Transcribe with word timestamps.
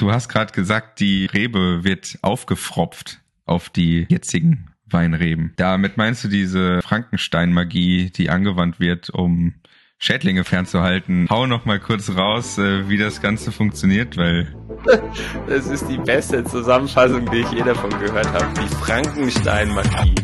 Du 0.00 0.10
hast 0.10 0.30
gerade 0.30 0.50
gesagt, 0.52 0.98
die 1.00 1.26
Rebe 1.26 1.84
wird 1.84 2.18
aufgefropft 2.22 3.20
auf 3.44 3.68
die 3.68 4.06
jetzigen 4.08 4.70
Weinreben. 4.86 5.52
Damit 5.56 5.98
meinst 5.98 6.24
du 6.24 6.28
diese 6.28 6.80
Frankenstein-Magie, 6.80 8.08
die 8.08 8.30
angewandt 8.30 8.80
wird, 8.80 9.10
um 9.10 9.56
Schädlinge 9.98 10.44
fernzuhalten. 10.44 11.26
Hau 11.28 11.46
noch 11.46 11.66
mal 11.66 11.78
kurz 11.78 12.16
raus, 12.16 12.56
äh, 12.56 12.88
wie 12.88 12.96
das 12.96 13.20
Ganze 13.20 13.52
funktioniert, 13.52 14.16
weil 14.16 14.56
das 15.46 15.66
ist 15.66 15.86
die 15.86 15.98
beste 15.98 16.44
Zusammenfassung, 16.44 17.30
die 17.30 17.40
ich 17.40 17.50
je 17.50 17.62
davon 17.62 17.90
gehört 17.90 18.32
habe. 18.32 18.46
Die 18.58 18.74
Frankenstein-Magie. 18.76 20.14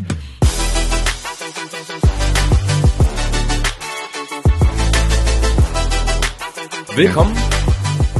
Willkommen 6.95 7.35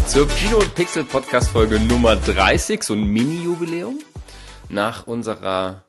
zur 0.07 0.27
Kino 0.29 0.57
und 0.57 0.73
Pixel 0.73 1.03
Podcast 1.03 1.49
Folge 1.49 1.81
Nummer 1.81 2.15
30, 2.15 2.81
so 2.81 2.93
ein 2.93 3.03
Mini-Jubiläum. 3.03 3.99
Nach 4.69 5.05
unserer 5.05 5.83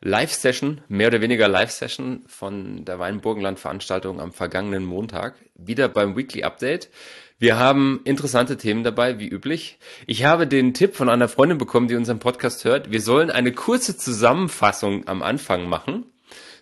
Live-Session, 0.00 0.80
mehr 0.88 1.08
oder 1.08 1.20
weniger 1.20 1.46
Live-Session 1.46 2.24
von 2.26 2.84
der 2.84 2.98
Weinburgenland-Veranstaltung 2.98 4.20
am 4.20 4.32
vergangenen 4.32 4.84
Montag. 4.84 5.36
Wieder 5.54 5.88
beim 5.88 6.16
Weekly 6.16 6.42
Update. 6.42 6.90
Wir 7.38 7.56
haben 7.56 8.00
interessante 8.04 8.56
Themen 8.56 8.82
dabei, 8.82 9.20
wie 9.20 9.28
üblich. 9.28 9.78
Ich 10.08 10.24
habe 10.24 10.48
den 10.48 10.74
Tipp 10.74 10.96
von 10.96 11.08
einer 11.08 11.28
Freundin 11.28 11.58
bekommen, 11.58 11.86
die 11.86 11.94
unseren 11.94 12.18
Podcast 12.18 12.64
hört. 12.64 12.90
Wir 12.90 13.00
sollen 13.00 13.30
eine 13.30 13.52
kurze 13.52 13.96
Zusammenfassung 13.96 15.06
am 15.06 15.22
Anfang 15.22 15.68
machen. 15.68 16.04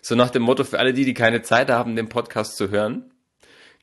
So 0.01 0.13
nach 0.13 0.29
dem 0.29 0.43
Motto 0.43 0.63
für 0.63 0.77
alle 0.77 0.93
die, 0.93 1.05
die 1.05 1.15
keine 1.15 1.41
Zeit 1.41 1.71
haben, 1.71 1.95
den 1.95 2.09
Podcast 2.09 2.57
zu 2.57 2.69
hören. 2.69 3.11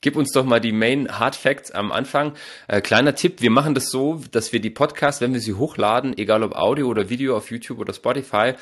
Gib 0.01 0.15
uns 0.15 0.31
doch 0.31 0.45
mal 0.45 0.59
die 0.59 0.71
Main 0.71 1.19
Hard 1.19 1.35
Facts 1.35 1.71
am 1.71 1.91
Anfang. 1.91 2.33
Äh, 2.67 2.81
kleiner 2.81 3.15
Tipp, 3.15 3.41
wir 3.41 3.49
machen 3.49 3.73
das 3.73 3.89
so, 3.89 4.21
dass 4.31 4.53
wir 4.53 4.59
die 4.59 4.69
Podcasts, 4.69 5.21
wenn 5.21 5.33
wir 5.33 5.39
sie 5.39 5.53
hochladen, 5.53 6.17
egal 6.17 6.43
ob 6.43 6.55
Audio 6.55 6.87
oder 6.87 7.09
Video 7.09 7.35
auf 7.35 7.49
YouTube 7.49 7.79
oder 7.79 7.93
Spotify, 7.93 8.53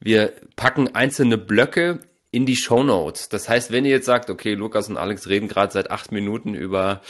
wir 0.00 0.32
packen 0.56 0.94
einzelne 0.94 1.36
Blöcke 1.36 2.00
in 2.30 2.46
die 2.46 2.56
Show 2.56 2.82
Notes. 2.82 3.28
Das 3.28 3.48
heißt, 3.48 3.70
wenn 3.70 3.84
ihr 3.84 3.90
jetzt 3.90 4.06
sagt, 4.06 4.30
okay, 4.30 4.54
Lukas 4.54 4.88
und 4.88 4.96
Alex 4.96 5.28
reden 5.28 5.48
gerade 5.48 5.72
seit 5.72 5.90
acht 5.90 6.12
Minuten 6.12 6.54
über 6.54 7.00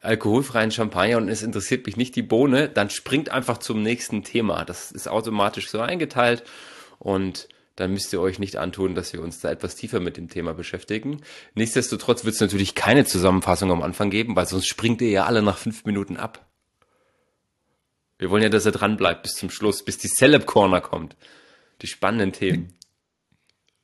alkoholfreien 0.00 0.70
Champagner 0.70 1.16
und 1.16 1.28
es 1.28 1.42
interessiert 1.42 1.86
mich 1.86 1.96
nicht 1.96 2.16
die 2.16 2.22
Bohne, 2.22 2.68
dann 2.68 2.90
springt 2.90 3.30
einfach 3.30 3.58
zum 3.58 3.82
nächsten 3.82 4.22
Thema. 4.24 4.64
Das 4.64 4.92
ist 4.92 5.08
automatisch 5.08 5.70
so 5.70 5.80
eingeteilt 5.80 6.44
und 6.98 7.48
dann 7.76 7.92
müsst 7.92 8.12
ihr 8.12 8.20
euch 8.20 8.38
nicht 8.38 8.56
antun, 8.56 8.94
dass 8.94 9.12
wir 9.12 9.22
uns 9.22 9.40
da 9.40 9.50
etwas 9.50 9.74
tiefer 9.74 10.00
mit 10.00 10.16
dem 10.16 10.28
Thema 10.28 10.54
beschäftigen. 10.54 11.22
Nichtsdestotrotz 11.54 12.24
wird 12.24 12.34
es 12.34 12.40
natürlich 12.40 12.74
keine 12.74 13.04
Zusammenfassung 13.04 13.72
am 13.72 13.82
Anfang 13.82 14.10
geben, 14.10 14.36
weil 14.36 14.46
sonst 14.46 14.68
springt 14.68 15.02
ihr 15.02 15.10
ja 15.10 15.24
alle 15.24 15.42
nach 15.42 15.58
fünf 15.58 15.84
Minuten 15.84 16.16
ab. 16.16 16.46
Wir 18.18 18.30
wollen 18.30 18.44
ja, 18.44 18.48
dass 18.48 18.64
er 18.64 18.72
dran 18.72 18.96
bleibt 18.96 19.24
bis 19.24 19.34
zum 19.34 19.50
Schluss, 19.50 19.84
bis 19.84 19.98
die 19.98 20.08
Celeb 20.08 20.46
Corner 20.46 20.80
kommt. 20.80 21.16
Die 21.82 21.88
spannenden 21.88 22.32
Themen. 22.32 22.74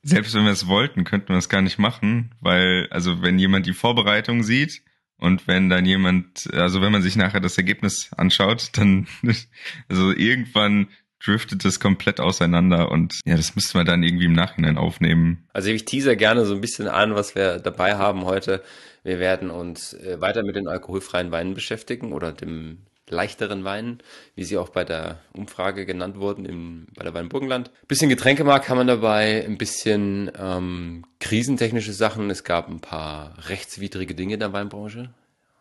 Selbst 0.02 0.34
wenn 0.34 0.44
wir 0.44 0.52
es 0.52 0.66
wollten, 0.66 1.05
könnten 1.05 1.30
wir 1.30 1.36
es 1.36 1.48
gar 1.48 1.61
nicht 1.61 1.78
machen, 1.78 2.34
weil, 2.41 2.88
also 2.91 3.22
wenn 3.22 3.38
jemand 3.38 3.66
die 3.66 3.74
Vorbereitung 3.74 4.42
sieht 4.42 4.83
und 5.18 5.46
wenn 5.46 5.68
dann 5.68 5.84
jemand, 5.84 6.48
also 6.55 6.80
wenn 6.80 6.92
man 6.92 7.02
sich 7.02 7.16
nachher 7.16 7.41
das 7.41 7.58
Ergebnis 7.58 8.11
anschaut, 8.16 8.70
dann, 8.74 9.08
also 9.88 10.12
irgendwann 10.12 10.88
driftet 11.25 11.65
es 11.65 11.81
komplett 11.81 12.21
auseinander 12.21 12.91
und 12.91 13.21
ja, 13.25 13.37
das 13.37 13.55
müsste 13.55 13.77
man 13.77 13.87
dann 13.87 14.03
irgendwie 14.03 14.27
im 14.27 14.33
Nachhinein 14.33 14.79
aufnehmen. 14.79 15.47
Also 15.53 15.71
ich 15.71 15.85
teaser 15.85 16.17
gerne 16.17 16.45
so 16.45 16.55
ein 16.55 16.61
bisschen 16.61 16.89
an, 16.89 17.15
was 17.15 17.35
wir 17.35 17.59
dabei 17.59 17.97
haben 17.97 18.25
heute. 18.25 18.63
Wir 19.03 19.19
werden 19.19 19.51
uns 19.51 19.95
äh, 19.95 20.21
weiter 20.21 20.43
mit 20.43 20.57
den 20.57 20.69
alkoholfreien 20.69 21.31
Weinen 21.31 21.55
beschäftigen 21.55 22.13
oder 22.13 22.33
dem 22.33 22.79
leichteren 23.11 23.65
Weinen, 23.65 23.98
wie 24.35 24.45
sie 24.45 24.57
auch 24.57 24.69
bei 24.69 24.85
der 24.85 25.19
Umfrage 25.33 25.85
genannt 25.85 26.17
wurden 26.17 26.45
im, 26.45 26.87
bei 26.95 27.03
der 27.03 27.13
Weinburgenland. 27.13 27.71
Bisschen 27.89 28.09
Getränkemarkt 28.09 28.69
haben 28.69 28.79
wir 28.79 28.85
dabei, 28.85 29.45
ein 29.45 29.59
bisschen 29.59 30.31
ähm, 30.39 31.05
krisentechnische 31.19 31.92
Sachen. 31.92 32.30
Es 32.30 32.45
gab 32.45 32.69
ein 32.69 32.80
paar 32.80 33.35
rechtswidrige 33.48 34.14
Dinge 34.14 34.35
in 34.35 34.41
der 34.41 34.53
Weinbranche. 34.53 35.13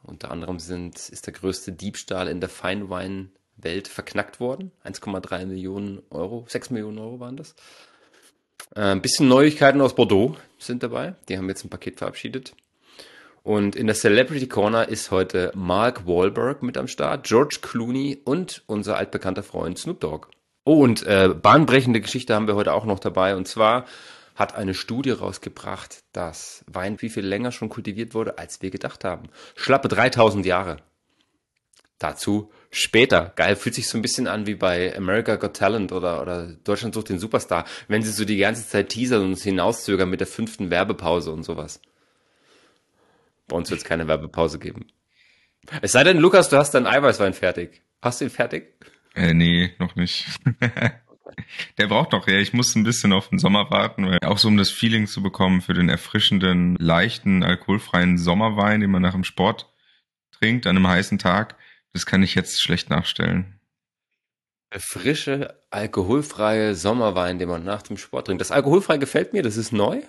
Unter 0.03 0.31
anderem 0.31 0.59
sind, 0.59 0.95
ist 1.09 1.25
der 1.25 1.33
größte 1.33 1.71
Diebstahl 1.71 2.27
in 2.27 2.39
der 2.39 2.49
Feinwein 2.49 3.31
Welt 3.63 3.87
verknackt 3.87 4.39
worden. 4.39 4.71
1,3 4.85 5.45
Millionen 5.45 6.01
Euro, 6.09 6.45
6 6.47 6.69
Millionen 6.69 6.99
Euro 6.99 7.19
waren 7.19 7.37
das. 7.37 7.55
Äh, 8.75 8.81
ein 8.81 9.01
bisschen 9.01 9.27
Neuigkeiten 9.27 9.81
aus 9.81 9.95
Bordeaux 9.95 10.35
sind 10.57 10.83
dabei. 10.83 11.15
Die 11.27 11.37
haben 11.37 11.49
jetzt 11.49 11.63
ein 11.63 11.69
Paket 11.69 11.97
verabschiedet. 11.97 12.53
Und 13.43 13.75
in 13.75 13.87
der 13.87 13.95
Celebrity 13.95 14.47
Corner 14.47 14.87
ist 14.89 15.11
heute 15.11 15.51
Mark 15.55 16.05
Wahlberg 16.05 16.61
mit 16.61 16.77
am 16.77 16.87
Start, 16.87 17.25
George 17.25 17.59
Clooney 17.61 18.21
und 18.23 18.63
unser 18.67 18.97
altbekannter 18.97 19.43
Freund 19.43 19.79
Snoop 19.79 19.99
Dogg. 20.01 20.27
Oh, 20.65 20.83
und 20.83 21.03
äh, 21.03 21.29
bahnbrechende 21.29 22.01
Geschichte 22.01 22.35
haben 22.35 22.47
wir 22.47 22.55
heute 22.55 22.73
auch 22.73 22.85
noch 22.85 22.99
dabei. 22.99 23.35
Und 23.35 23.47
zwar 23.47 23.85
hat 24.35 24.55
eine 24.55 24.73
Studie 24.73 25.11
rausgebracht, 25.11 26.03
dass 26.13 26.63
Wein 26.67 27.01
wie 27.01 27.09
viel 27.09 27.25
länger 27.25 27.51
schon 27.51 27.69
kultiviert 27.69 28.13
wurde, 28.13 28.37
als 28.37 28.61
wir 28.61 28.69
gedacht 28.69 29.03
haben. 29.03 29.29
Schlappe 29.55 29.87
3000 29.87 30.45
Jahre. 30.45 30.77
Dazu 31.99 32.49
später. 32.71 33.33
Geil, 33.35 33.57
fühlt 33.57 33.75
sich 33.75 33.89
so 33.89 33.97
ein 33.97 34.01
bisschen 34.01 34.27
an 34.27 34.47
wie 34.47 34.55
bei 34.55 34.95
America 34.95 35.35
Got 35.35 35.57
Talent 35.57 35.91
oder, 35.91 36.21
oder 36.21 36.47
Deutschland 36.63 36.95
sucht 36.95 37.09
den 37.09 37.19
Superstar, 37.19 37.65
wenn 37.89 38.01
sie 38.01 38.11
so 38.11 38.23
die 38.23 38.37
ganze 38.37 38.67
Zeit 38.67 38.89
teasern 38.89 39.21
und 39.21 39.31
uns 39.31 39.43
hinauszögern 39.43 40.09
mit 40.09 40.21
der 40.21 40.27
fünften 40.27 40.69
Werbepause 40.69 41.31
und 41.31 41.43
sowas. 41.43 41.81
Bei 43.47 43.57
uns 43.57 43.69
wird 43.69 43.81
es 43.81 43.85
keine 43.85 44.07
Werbepause 44.07 44.59
geben. 44.59 44.87
Es 45.81 45.91
sei 45.91 46.03
denn, 46.03 46.19
Lukas, 46.19 46.49
du 46.49 46.57
hast 46.57 46.71
deinen 46.71 46.87
Eiweißwein 46.87 47.33
fertig. 47.33 47.81
Hast 48.01 48.21
du 48.21 48.25
ihn 48.25 48.31
fertig? 48.31 48.73
Äh, 49.13 49.33
nee, 49.33 49.73
noch 49.77 49.95
nicht. 49.95 50.25
Der 51.77 51.87
braucht 51.87 52.13
doch, 52.13 52.27
ja, 52.27 52.37
ich 52.37 52.53
muss 52.53 52.75
ein 52.75 52.83
bisschen 52.83 53.13
auf 53.13 53.29
den 53.29 53.39
Sommer 53.39 53.69
warten, 53.69 54.07
weil 54.07 54.19
auch 54.25 54.37
so 54.37 54.47
um 54.47 54.57
das 54.57 54.69
Feeling 54.69 55.07
zu 55.07 55.21
bekommen 55.21 55.61
für 55.61 55.73
den 55.73 55.89
erfrischenden, 55.89 56.75
leichten, 56.75 57.43
alkoholfreien 57.43 58.17
Sommerwein, 58.17 58.81
den 58.81 58.91
man 58.91 59.01
nach 59.01 59.13
dem 59.13 59.23
Sport 59.23 59.71
trinkt, 60.31 60.65
an 60.65 60.77
einem 60.77 60.87
heißen 60.87 61.17
Tag, 61.17 61.55
das 61.93 62.05
kann 62.05 62.23
ich 62.23 62.35
jetzt 62.35 62.61
schlecht 62.61 62.89
nachstellen. 62.89 63.59
Der 64.71 64.79
frische, 64.79 65.59
alkoholfreie 65.71 66.75
Sommerwein, 66.75 67.39
den 67.39 67.49
man 67.49 67.63
nach 67.63 67.81
dem 67.81 67.97
Sport 67.97 68.27
trinkt. 68.27 68.41
Das 68.41 68.51
alkoholfrei 68.51 68.97
gefällt 68.97 69.33
mir, 69.33 69.41
das 69.41 69.57
ist 69.57 69.71
neu. 69.71 70.01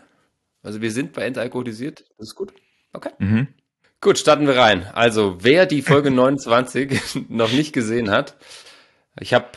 Also 0.62 0.82
wir 0.82 0.92
sind 0.92 1.12
bei 1.14 1.22
entalkoholisiert, 1.22 2.04
das 2.18 2.28
ist 2.28 2.34
gut. 2.34 2.52
Okay. 2.92 3.10
Mhm. 3.18 3.48
Gut, 4.02 4.18
starten 4.18 4.46
wir 4.46 4.56
rein. 4.56 4.86
Also, 4.94 5.38
wer 5.41 5.66
die 5.66 5.82
Folge 5.82 6.10
29 6.10 7.26
noch 7.28 7.52
nicht 7.52 7.72
gesehen 7.72 8.10
hat, 8.10 8.36
ich 9.18 9.34
habe 9.34 9.48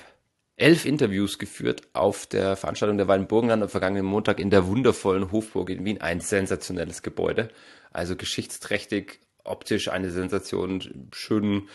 elf 0.56 0.86
Interviews 0.86 1.40
geführt 1.40 1.84
auf 1.94 2.26
der 2.26 2.56
Veranstaltung 2.56 2.98
der 2.98 3.08
Weinburgenland 3.08 3.64
am 3.64 3.70
vergangenen 3.70 4.06
Montag 4.06 4.40
in 4.40 4.50
der 4.50 4.68
wundervollen 4.68 5.32
Hofburg 5.32 5.70
in 5.70 5.84
Wien. 5.84 6.02
Ein 6.02 6.20
sensationelles 6.20 7.02
Gebäude. 7.02 7.50
Also 7.92 8.16
geschichtsträchtig, 8.16 9.20
optisch 9.44 9.90
eine 9.90 10.12
Sensation, 10.12 11.10
schön 11.14 11.70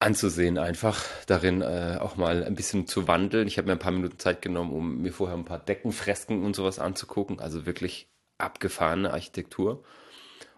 anzusehen, 0.00 0.58
einfach 0.58 1.04
darin 1.26 1.60
äh, 1.60 1.98
auch 2.00 2.16
mal 2.16 2.42
ein 2.42 2.54
bisschen 2.54 2.86
zu 2.86 3.06
wandeln. 3.06 3.46
Ich 3.46 3.58
habe 3.58 3.66
mir 3.66 3.72
ein 3.72 3.78
paar 3.78 3.92
Minuten 3.92 4.18
Zeit 4.18 4.42
genommen, 4.42 4.72
um 4.72 5.02
mir 5.02 5.12
vorher 5.12 5.36
ein 5.36 5.44
paar 5.44 5.58
Deckenfresken 5.58 6.42
und 6.42 6.56
sowas 6.56 6.78
anzugucken. 6.78 7.38
Also 7.38 7.66
wirklich 7.66 8.08
abgefahrene 8.38 9.12
Architektur. 9.12 9.84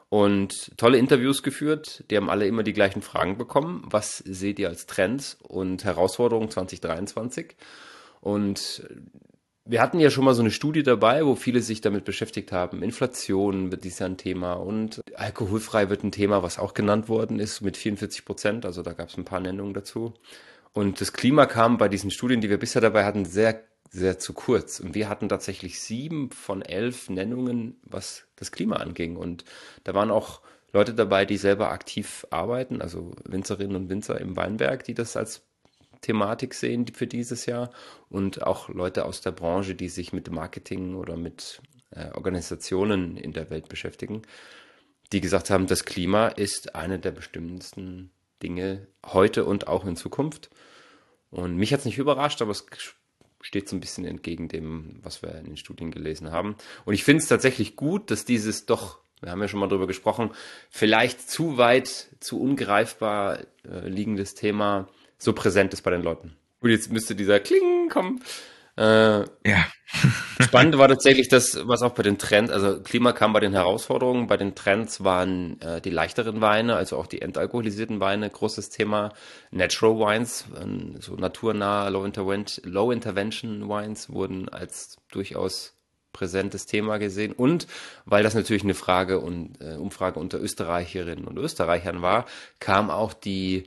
Und 0.09 0.77
tolle 0.77 0.99
Interviews 0.99 1.43
geführt. 1.43 2.05
Die 2.11 2.17
haben 2.17 2.31
alle 2.31 2.47
immer 2.47 2.63
die 2.63 2.75
gleichen 2.75 3.03
Fragen 3.03 3.37
bekommen. 3.37 3.83
Was 3.87 4.19
seht 4.19 4.59
ihr 4.59 4.69
als 4.69 4.87
Trends 4.87 5.39
und 5.43 5.85
Herausforderungen 5.85 6.51
2023? 6.51 7.57
Und 8.21 8.87
wir 9.65 9.81
hatten 9.81 10.01
ja 10.01 10.11
schon 10.11 10.25
mal 10.25 10.35
so 10.35 10.43
eine 10.43 10.51
Studie 10.51 10.83
dabei, 10.83 11.25
wo 11.25 11.37
viele 11.37 11.61
sich 11.61 11.81
damit 11.81 12.05
beschäftigt 12.05 12.51
haben. 12.51 12.83
Inflation 12.83 13.71
wird 13.71 13.85
dies 13.85 14.01
Jahr 14.01 14.09
ein 14.09 14.17
Thema 14.17 14.55
und 14.55 15.01
alkoholfrei 15.15 15.89
wird 15.89 16.03
ein 16.03 16.13
Thema, 16.13 16.43
was 16.43 16.59
auch 16.59 16.75
genannt 16.75 17.09
worden 17.09 17.39
ist 17.39 17.61
mit 17.61 17.77
44 17.77 18.25
Prozent. 18.25 18.67
Also 18.67 18.83
da 18.83 18.93
gab 18.93 19.09
es 19.09 19.17
ein 19.17 19.25
paar 19.25 19.41
Nennungen 19.41 19.75
dazu. 19.75 20.15
Und 20.73 21.01
das 21.01 21.13
Klima 21.13 21.47
kam 21.47 21.79
bei 21.79 21.89
diesen 21.89 22.11
Studien, 22.11 22.41
die 22.41 22.51
wir 22.51 22.59
bisher 22.59 22.83
dabei 22.83 23.05
hatten, 23.05 23.25
sehr, 23.25 23.63
sehr 23.91 24.19
zu 24.19 24.33
kurz. 24.33 24.81
Und 24.81 24.95
wir 24.95 25.09
hatten 25.09 25.29
tatsächlich 25.29 25.81
sieben 25.81 26.31
von 26.31 26.63
elf 26.63 27.09
Nennungen, 27.09 27.77
was 27.85 28.25
das 28.37 28.51
Klima 28.51 28.77
anging. 28.77 29.17
Und 29.17 29.45
da 29.85 29.95
waren 29.95 30.11
auch 30.11 30.41
Leute 30.73 30.95
dabei, 30.95 31.25
die 31.25 31.37
selber 31.37 31.71
aktiv 31.71 32.27
arbeiten, 32.31 32.81
also 32.81 33.13
Winzerinnen 33.25 33.77
und 33.77 33.91
Winzer 33.91 34.21
im 34.21 34.37
Weinberg, 34.37 34.85
die 34.85 34.95
das 34.95 35.17
als 35.17 35.43
Thematik 36.03 36.53
sehen 36.53 36.87
für 36.93 37.07
dieses 37.07 37.47
Jahr 37.47 37.71
und 38.11 38.43
auch 38.43 38.69
Leute 38.69 39.07
aus 39.07 39.23
der 39.23 39.33
Branche, 39.33 39.75
die 39.75 39.89
sich 39.89 40.13
mit 40.13 40.31
Marketing 40.31 40.95
oder 40.97 41.17
mit 41.17 41.63
äh, 41.91 42.11
Organisationen 42.13 43.17
in 43.17 43.33
der 43.33 43.49
Welt 43.51 43.69
beschäftigen, 43.69 44.23
die 45.13 45.21
gesagt 45.21 45.51
haben, 45.51 45.67
das 45.67 45.85
Klima 45.85 46.29
ist 46.29 46.75
eine 46.75 46.99
der 46.99 47.13
bestimmendsten 47.13 48.11
Dinge 48.43 48.87
heute 49.07 49.45
und 49.45 49.69
auch 49.69 49.85
in 49.85 49.97
Zukunft. 49.97 50.51
Und 51.31 51.57
mich 51.57 51.73
hat 51.73 51.81
es 51.81 51.87
nicht 51.87 51.99
überrascht, 51.99 52.43
aber 52.43 52.51
es 52.51 52.67
steht 53.41 53.69
so 53.69 53.77
ein 53.77 53.81
bisschen 53.81 54.05
entgegen 54.05 54.49
dem, 54.49 54.99
was 55.03 55.23
wir 55.23 55.35
in 55.35 55.45
den 55.45 55.57
Studien 55.57 55.91
gelesen 55.91 56.31
haben. 56.31 56.57
Und 56.85 56.95
ich 56.95 57.05
finde 57.05 57.23
es 57.23 57.29
tatsächlich 57.29 57.77
gut, 57.77 58.11
dass 58.11 58.25
dieses 58.25 58.67
doch, 58.67 58.99
wir 59.21 59.31
haben 59.31 59.41
ja 59.41 59.49
schon 59.49 59.61
mal 59.61 59.69
drüber 59.69 59.87
gesprochen, 59.87 60.31
vielleicht 60.71 61.31
zu 61.31 61.59
weit, 61.59 62.09
zu 62.21 62.41
ungreifbar 62.41 63.41
äh, 63.65 63.89
liegendes 63.89 64.35
Thema 64.35 64.89
so 65.23 65.33
präsent 65.33 65.73
ist 65.73 65.83
bei 65.83 65.91
den 65.91 66.03
Leuten. 66.03 66.37
Gut, 66.61 66.71
jetzt 66.71 66.93
müsste 66.93 67.15
dieser 67.15 67.41
Kling 67.41 67.89
kommen. 67.89 68.23
Äh, 68.77 69.21
ja. 69.21 69.67
spannend 70.41 70.79
war 70.79 70.89
tatsächlich 70.89 71.29
das, 71.29 71.61
was 71.65 71.83
auch 71.83 71.93
bei 71.93 72.03
den 72.03 72.17
Trends, 72.17 72.51
also 72.51 72.81
Klima 72.81 73.13
kam 73.13 73.35
bei 73.35 73.41
den 73.41 73.53
Herausforderungen, 73.53 74.27
bei 74.27 74.39
den 74.39 74.55
Trends 74.55 75.05
waren 75.05 75.61
äh, 75.61 75.83
die 75.83 75.91
leichteren 75.91 76.41
Weine, 76.41 76.77
also 76.77 76.97
auch 76.97 77.07
die 77.07 77.21
entalkoholisierten 77.21 78.01
Weine, 78.01 78.31
großes 78.31 78.71
Thema. 78.71 79.13
Natural 79.51 79.99
Wines, 79.99 80.47
äh, 80.55 81.01
so 81.01 81.17
naturnahe 81.17 81.91
Low, 81.91 82.05
Intervention, 82.05 82.73
Low 82.73 82.91
Intervention 82.91 83.69
Wines 83.69 84.11
wurden 84.11 84.49
als 84.49 84.97
durchaus 85.11 85.75
präsentes 86.15 86.67
Thema 86.67 86.99
gesehen 86.99 87.33
und 87.33 87.67
weil 88.05 88.23
das 88.23 88.35
natürlich 88.35 88.65
eine 88.65 88.75
Frage 88.75 89.21
und 89.21 89.61
äh, 89.61 89.77
Umfrage 89.77 90.21
unter 90.21 90.41
Österreicherinnen 90.41 91.27
und 91.27 91.39
Österreichern 91.39 92.03
war, 92.03 92.27
kam 92.61 92.91
auch 92.91 93.15
die 93.15 93.65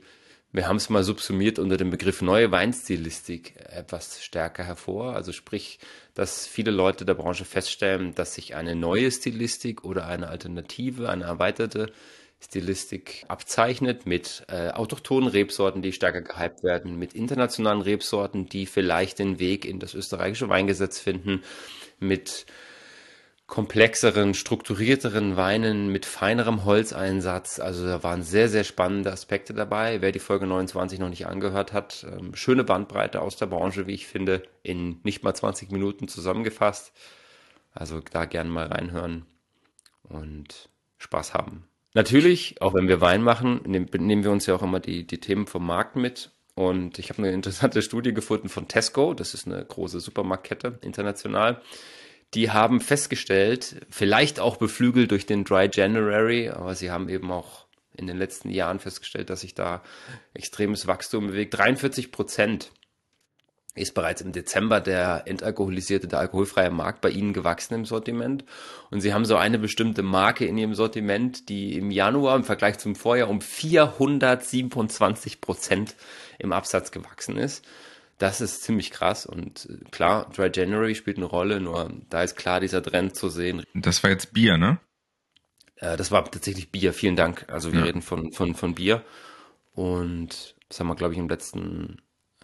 wir 0.56 0.68
haben 0.68 0.76
es 0.76 0.88
mal 0.88 1.04
subsumiert 1.04 1.58
unter 1.58 1.76
dem 1.76 1.90
Begriff 1.90 2.22
neue 2.22 2.50
Weinstilistik 2.50 3.56
etwas 3.68 4.24
stärker 4.24 4.64
hervor. 4.64 5.14
Also 5.14 5.32
sprich, 5.32 5.78
dass 6.14 6.46
viele 6.46 6.70
Leute 6.70 7.04
der 7.04 7.12
Branche 7.12 7.44
feststellen, 7.44 8.14
dass 8.14 8.34
sich 8.34 8.54
eine 8.54 8.74
neue 8.74 9.10
Stilistik 9.10 9.84
oder 9.84 10.06
eine 10.06 10.28
Alternative, 10.28 11.10
eine 11.10 11.24
erweiterte 11.24 11.92
Stilistik 12.40 13.26
abzeichnet 13.28 14.06
mit 14.06 14.46
äh, 14.48 14.70
autochthonen 14.70 15.28
Rebsorten, 15.28 15.82
die 15.82 15.92
stärker 15.92 16.22
gehypt 16.22 16.62
werden, 16.62 16.98
mit 16.98 17.12
internationalen 17.12 17.82
Rebsorten, 17.82 18.48
die 18.48 18.64
vielleicht 18.64 19.18
den 19.18 19.38
Weg 19.38 19.66
in 19.66 19.78
das 19.78 19.92
österreichische 19.92 20.48
Weingesetz 20.48 20.98
finden, 20.98 21.42
mit 21.98 22.46
komplexeren, 23.46 24.34
strukturierteren 24.34 25.36
Weinen 25.36 25.88
mit 25.88 26.04
feinerem 26.04 26.64
Holzeinsatz. 26.64 27.60
Also 27.60 27.86
da 27.86 28.02
waren 28.02 28.22
sehr, 28.22 28.48
sehr 28.48 28.64
spannende 28.64 29.12
Aspekte 29.12 29.54
dabei. 29.54 30.00
Wer 30.00 30.10
die 30.10 30.18
Folge 30.18 30.46
29 30.46 30.98
noch 30.98 31.08
nicht 31.08 31.26
angehört 31.26 31.72
hat, 31.72 32.04
ähm, 32.10 32.34
schöne 32.34 32.64
Bandbreite 32.64 33.22
aus 33.22 33.36
der 33.36 33.46
Branche, 33.46 33.86
wie 33.86 33.94
ich 33.94 34.06
finde, 34.06 34.42
in 34.62 35.00
nicht 35.04 35.22
mal 35.22 35.34
20 35.34 35.70
Minuten 35.70 36.08
zusammengefasst. 36.08 36.92
Also 37.72 38.00
da 38.10 38.24
gerne 38.24 38.50
mal 38.50 38.66
reinhören 38.66 39.26
und 40.02 40.68
Spaß 40.98 41.34
haben. 41.34 41.68
Natürlich, 41.94 42.60
auch 42.60 42.74
wenn 42.74 42.88
wir 42.88 43.00
Wein 43.00 43.22
machen, 43.22 43.60
nehmen 43.64 44.24
wir 44.24 44.30
uns 44.30 44.46
ja 44.46 44.56
auch 44.56 44.62
immer 44.62 44.80
die, 44.80 45.06
die 45.06 45.20
Themen 45.20 45.46
vom 45.46 45.64
Markt 45.64 45.94
mit. 45.94 46.32
Und 46.54 46.98
ich 46.98 47.10
habe 47.10 47.22
eine 47.22 47.32
interessante 47.32 47.80
Studie 47.82 48.12
gefunden 48.12 48.48
von 48.48 48.66
Tesco. 48.66 49.14
Das 49.14 49.34
ist 49.34 49.46
eine 49.46 49.64
große 49.64 50.00
Supermarktkette 50.00 50.80
international 50.82 51.62
die 52.34 52.50
haben 52.50 52.80
festgestellt, 52.80 53.86
vielleicht 53.90 54.40
auch 54.40 54.56
beflügelt 54.56 55.10
durch 55.10 55.26
den 55.26 55.44
Dry 55.44 55.68
January, 55.72 56.50
aber 56.50 56.74
sie 56.74 56.90
haben 56.90 57.08
eben 57.08 57.30
auch 57.30 57.66
in 57.94 58.06
den 58.06 58.18
letzten 58.18 58.50
Jahren 58.50 58.78
festgestellt, 58.78 59.30
dass 59.30 59.40
sich 59.40 59.54
da 59.54 59.82
extremes 60.34 60.86
Wachstum 60.86 61.28
bewegt. 61.28 61.56
43 61.56 62.12
Prozent 62.12 62.72
ist 63.76 63.94
bereits 63.94 64.22
im 64.22 64.32
Dezember 64.32 64.80
der 64.80 65.24
entalkoholisierte, 65.26 66.08
der 66.08 66.18
alkoholfreie 66.18 66.70
Markt 66.70 67.02
bei 67.02 67.10
Ihnen 67.10 67.32
gewachsen 67.32 67.74
im 67.74 67.84
Sortiment. 67.84 68.44
Und 68.90 69.00
Sie 69.00 69.12
haben 69.12 69.26
so 69.26 69.36
eine 69.36 69.58
bestimmte 69.58 70.02
Marke 70.02 70.46
in 70.46 70.56
Ihrem 70.56 70.74
Sortiment, 70.74 71.48
die 71.50 71.76
im 71.76 71.90
Januar 71.90 72.36
im 72.36 72.44
Vergleich 72.44 72.78
zum 72.78 72.96
Vorjahr 72.96 73.28
um 73.28 73.40
427 73.40 75.40
Prozent 75.40 75.94
im 76.38 76.52
Absatz 76.52 76.90
gewachsen 76.90 77.36
ist. 77.36 77.64
Das 78.18 78.40
ist 78.40 78.62
ziemlich 78.62 78.90
krass 78.90 79.26
und 79.26 79.68
äh, 79.70 79.84
klar, 79.90 80.30
Dry 80.34 80.50
January 80.52 80.94
spielt 80.94 81.18
eine 81.18 81.26
Rolle, 81.26 81.60
nur 81.60 81.92
da 82.08 82.22
ist 82.22 82.36
klar 82.36 82.60
dieser 82.60 82.82
Trend 82.82 83.14
zu 83.14 83.28
sehen. 83.28 83.62
Das 83.74 84.02
war 84.02 84.10
jetzt 84.10 84.32
Bier, 84.32 84.56
ne? 84.56 84.78
Äh, 85.76 85.96
das 85.96 86.10
war 86.10 86.24
tatsächlich 86.24 86.70
Bier, 86.70 86.92
vielen 86.92 87.16
Dank. 87.16 87.44
Also 87.48 87.72
wir 87.72 87.80
ja. 87.80 87.86
reden 87.86 88.02
von, 88.02 88.32
von, 88.32 88.54
von 88.54 88.74
Bier 88.74 89.04
und 89.72 90.56
das 90.68 90.80
haben 90.80 90.88
wir, 90.88 90.96
glaube 90.96 91.12
ich, 91.12 91.18
im 91.18 91.28
letzten, 91.28 92.00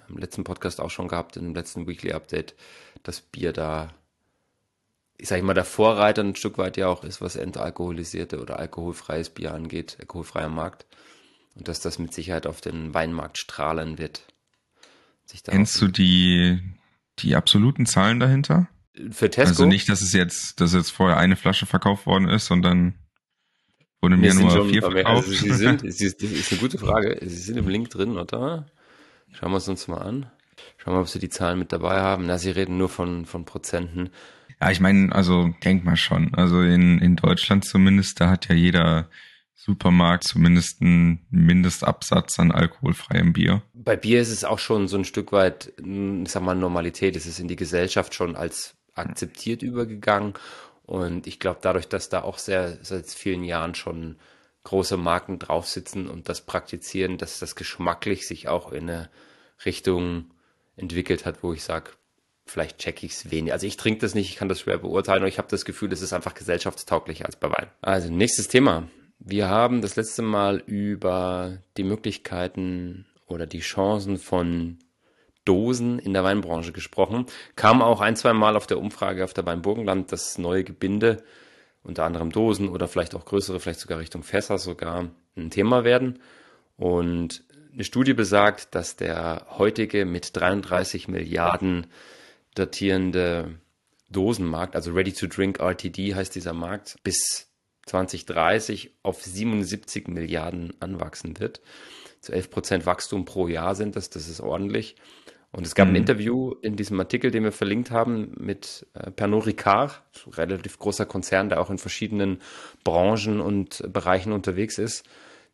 im 0.08 0.18
letzten 0.18 0.44
Podcast 0.44 0.80
auch 0.80 0.90
schon 0.90 1.08
gehabt, 1.08 1.36
im 1.36 1.54
letzten 1.54 1.86
Weekly 1.86 2.12
Update, 2.12 2.54
dass 3.02 3.20
Bier 3.20 3.52
da, 3.52 3.94
ich 5.16 5.28
sage 5.28 5.42
mal, 5.42 5.54
der 5.54 5.64
Vorreiter 5.64 6.22
ein 6.22 6.36
Stück 6.36 6.58
weit 6.58 6.76
ja 6.76 6.88
auch 6.88 7.04
ist, 7.04 7.20
was 7.20 7.36
entalkoholisierte 7.36 8.40
oder 8.40 8.58
alkoholfreies 8.58 9.30
Bier 9.30 9.54
angeht, 9.54 9.96
alkoholfreier 10.00 10.48
Markt. 10.48 10.86
Und 11.54 11.68
dass 11.68 11.80
das 11.80 11.98
mit 11.98 12.14
Sicherheit 12.14 12.46
auf 12.46 12.60
den 12.60 12.94
Weinmarkt 12.94 13.36
strahlen 13.36 13.98
wird. 13.98 14.26
Kennst 15.44 15.80
du 15.80 15.88
die, 15.88 16.60
die 17.18 17.34
absoluten 17.36 17.86
Zahlen 17.86 18.20
dahinter? 18.20 18.68
Für 19.10 19.30
Tesco? 19.30 19.48
Also 19.48 19.66
nicht, 19.66 19.88
dass 19.88 20.02
es 20.02 20.12
jetzt, 20.12 20.60
dass 20.60 20.74
jetzt 20.74 20.90
vorher 20.90 21.16
eine 21.16 21.36
Flasche 21.36 21.66
verkauft 21.66 22.06
worden 22.06 22.28
ist 22.28 22.50
und 22.50 22.62
dann 22.62 22.94
wurde 24.00 24.16
mir 24.16 24.34
nur 24.34 24.68
vier 24.68 24.82
verkauft. 24.82 25.28
Also 25.28 25.32
sie 25.32 25.52
sind, 25.52 25.82
das 25.86 26.00
ist 26.00 26.52
eine 26.52 26.60
gute 26.60 26.78
Frage. 26.78 27.18
Sie 27.22 27.36
sind 27.36 27.56
im 27.56 27.68
Link 27.68 27.90
drin, 27.90 28.18
oder? 28.18 28.66
Schauen 29.32 29.52
wir 29.52 29.58
es 29.58 29.68
uns 29.68 29.88
mal 29.88 29.98
an. 29.98 30.26
Schauen 30.76 30.94
wir, 30.94 31.00
ob 31.00 31.08
sie 31.08 31.18
die 31.18 31.30
Zahlen 31.30 31.58
mit 31.58 31.72
dabei 31.72 32.00
haben. 32.00 32.26
Na, 32.26 32.38
sie 32.38 32.50
reden 32.50 32.76
nur 32.76 32.88
von, 32.88 33.24
von 33.24 33.44
Prozenten. 33.44 34.10
Ja, 34.60 34.70
ich 34.70 34.80
meine, 34.80 35.12
also 35.14 35.54
denk 35.64 35.84
mal 35.84 35.96
schon. 35.96 36.34
Also 36.34 36.60
in, 36.60 36.98
in 36.98 37.16
Deutschland 37.16 37.64
zumindest, 37.64 38.20
da 38.20 38.28
hat 38.28 38.48
ja 38.48 38.54
jeder 38.54 39.08
Supermarkt 39.54 40.24
zumindest 40.24 40.80
einen 40.80 41.26
Mindestabsatz 41.30 42.38
an 42.38 42.50
alkoholfreiem 42.50 43.32
Bier. 43.32 43.62
Bei 43.74 43.96
Bier 43.96 44.20
ist 44.20 44.30
es 44.30 44.44
auch 44.44 44.58
schon 44.58 44.88
so 44.88 44.96
ein 44.96 45.04
Stück 45.04 45.32
weit, 45.32 45.72
ich 45.78 46.28
sag 46.30 46.42
mal, 46.42 46.54
Normalität. 46.54 47.14
Es 47.16 47.26
ist 47.26 47.38
in 47.38 47.48
die 47.48 47.56
Gesellschaft 47.56 48.14
schon 48.14 48.34
als 48.34 48.74
akzeptiert 48.94 49.62
übergegangen. 49.62 50.34
Und 50.84 51.26
ich 51.26 51.38
glaube, 51.38 51.60
dadurch, 51.62 51.88
dass 51.88 52.08
da 52.08 52.22
auch 52.22 52.38
sehr 52.38 52.78
seit 52.82 53.06
vielen 53.06 53.44
Jahren 53.44 53.74
schon 53.74 54.16
große 54.64 54.96
Marken 54.96 55.38
drauf 55.38 55.68
sitzen 55.68 56.08
und 56.08 56.28
das 56.28 56.42
praktizieren, 56.42 57.18
dass 57.18 57.38
das 57.38 57.56
geschmacklich 57.56 58.26
sich 58.26 58.48
auch 58.48 58.72
in 58.72 58.90
eine 58.90 59.10
Richtung 59.64 60.32
entwickelt 60.76 61.26
hat, 61.26 61.42
wo 61.42 61.52
ich 61.52 61.62
sage, 61.62 61.90
vielleicht 62.44 62.78
check 62.78 63.02
ich 63.02 63.12
es 63.12 63.30
wenig. 63.30 63.52
Also 63.52 63.66
ich 63.66 63.76
trinke 63.76 64.00
das 64.00 64.14
nicht, 64.14 64.28
ich 64.28 64.36
kann 64.36 64.48
das 64.48 64.60
schwer 64.60 64.78
beurteilen, 64.78 65.22
aber 65.22 65.28
ich 65.28 65.38
habe 65.38 65.48
das 65.48 65.64
Gefühl, 65.64 65.92
es 65.92 66.02
ist 66.02 66.12
einfach 66.12 66.34
gesellschaftstauglicher 66.34 67.26
als 67.26 67.36
bei 67.36 67.48
Wein. 67.48 67.68
Also 67.80 68.10
nächstes 68.10 68.48
Thema. 68.48 68.88
Wir 69.24 69.48
haben 69.48 69.82
das 69.82 69.94
letzte 69.94 70.22
Mal 70.22 70.58
über 70.66 71.58
die 71.76 71.84
Möglichkeiten 71.84 73.06
oder 73.28 73.46
die 73.46 73.60
Chancen 73.60 74.18
von 74.18 74.80
Dosen 75.44 76.00
in 76.00 76.12
der 76.12 76.24
Weinbranche 76.24 76.72
gesprochen. 76.72 77.26
Kam 77.54 77.82
auch 77.82 78.00
ein, 78.00 78.16
zwei 78.16 78.32
Mal 78.32 78.56
auf 78.56 78.66
der 78.66 78.78
Umfrage 78.78 79.22
auf 79.22 79.32
der 79.32 79.46
Weinburgenland 79.46 80.10
das 80.10 80.38
neue 80.38 80.64
Gebinde, 80.64 81.22
unter 81.84 82.04
anderem 82.04 82.32
Dosen 82.32 82.68
oder 82.68 82.88
vielleicht 82.88 83.14
auch 83.14 83.24
größere, 83.24 83.60
vielleicht 83.60 83.78
sogar 83.78 84.00
Richtung 84.00 84.24
Fässer 84.24 84.58
sogar 84.58 85.08
ein 85.36 85.50
Thema 85.50 85.84
werden. 85.84 86.18
Und 86.76 87.44
eine 87.72 87.84
Studie 87.84 88.14
besagt, 88.14 88.74
dass 88.74 88.96
der 88.96 89.46
heutige 89.56 90.04
mit 90.04 90.36
33 90.36 91.06
Milliarden 91.06 91.86
datierende 92.56 93.54
Dosenmarkt, 94.10 94.74
also 94.74 94.90
Ready 94.92 95.12
to 95.12 95.28
Drink 95.28 95.60
RTD 95.60 96.16
heißt 96.16 96.34
dieser 96.34 96.54
Markt, 96.54 96.96
bis 97.04 97.51
2030 97.86 98.96
auf 99.02 99.22
77 99.22 100.08
Milliarden 100.08 100.72
anwachsen 100.80 101.38
wird. 101.38 101.60
Zu 102.20 102.32
11 102.32 102.50
Prozent 102.50 102.86
Wachstum 102.86 103.24
pro 103.24 103.48
Jahr 103.48 103.74
sind 103.74 103.96
das, 103.96 104.10
das 104.10 104.28
ist 104.28 104.40
ordentlich. 104.40 104.96
Und 105.50 105.66
es 105.66 105.74
gab 105.74 105.88
mhm. 105.88 105.94
ein 105.94 105.96
Interview 105.96 106.54
in 106.62 106.76
diesem 106.76 106.98
Artikel, 106.98 107.30
den 107.30 107.44
wir 107.44 107.52
verlinkt 107.52 107.90
haben, 107.90 108.32
mit 108.38 108.86
äh, 108.94 109.10
Pernod 109.10 109.46
Ricard, 109.46 110.02
relativ 110.32 110.78
großer 110.78 111.04
Konzern, 111.04 111.50
der 111.50 111.60
auch 111.60 111.68
in 111.68 111.78
verschiedenen 111.78 112.38
Branchen 112.84 113.40
und 113.40 113.82
Bereichen 113.92 114.32
unterwegs 114.32 114.78
ist. 114.78 115.04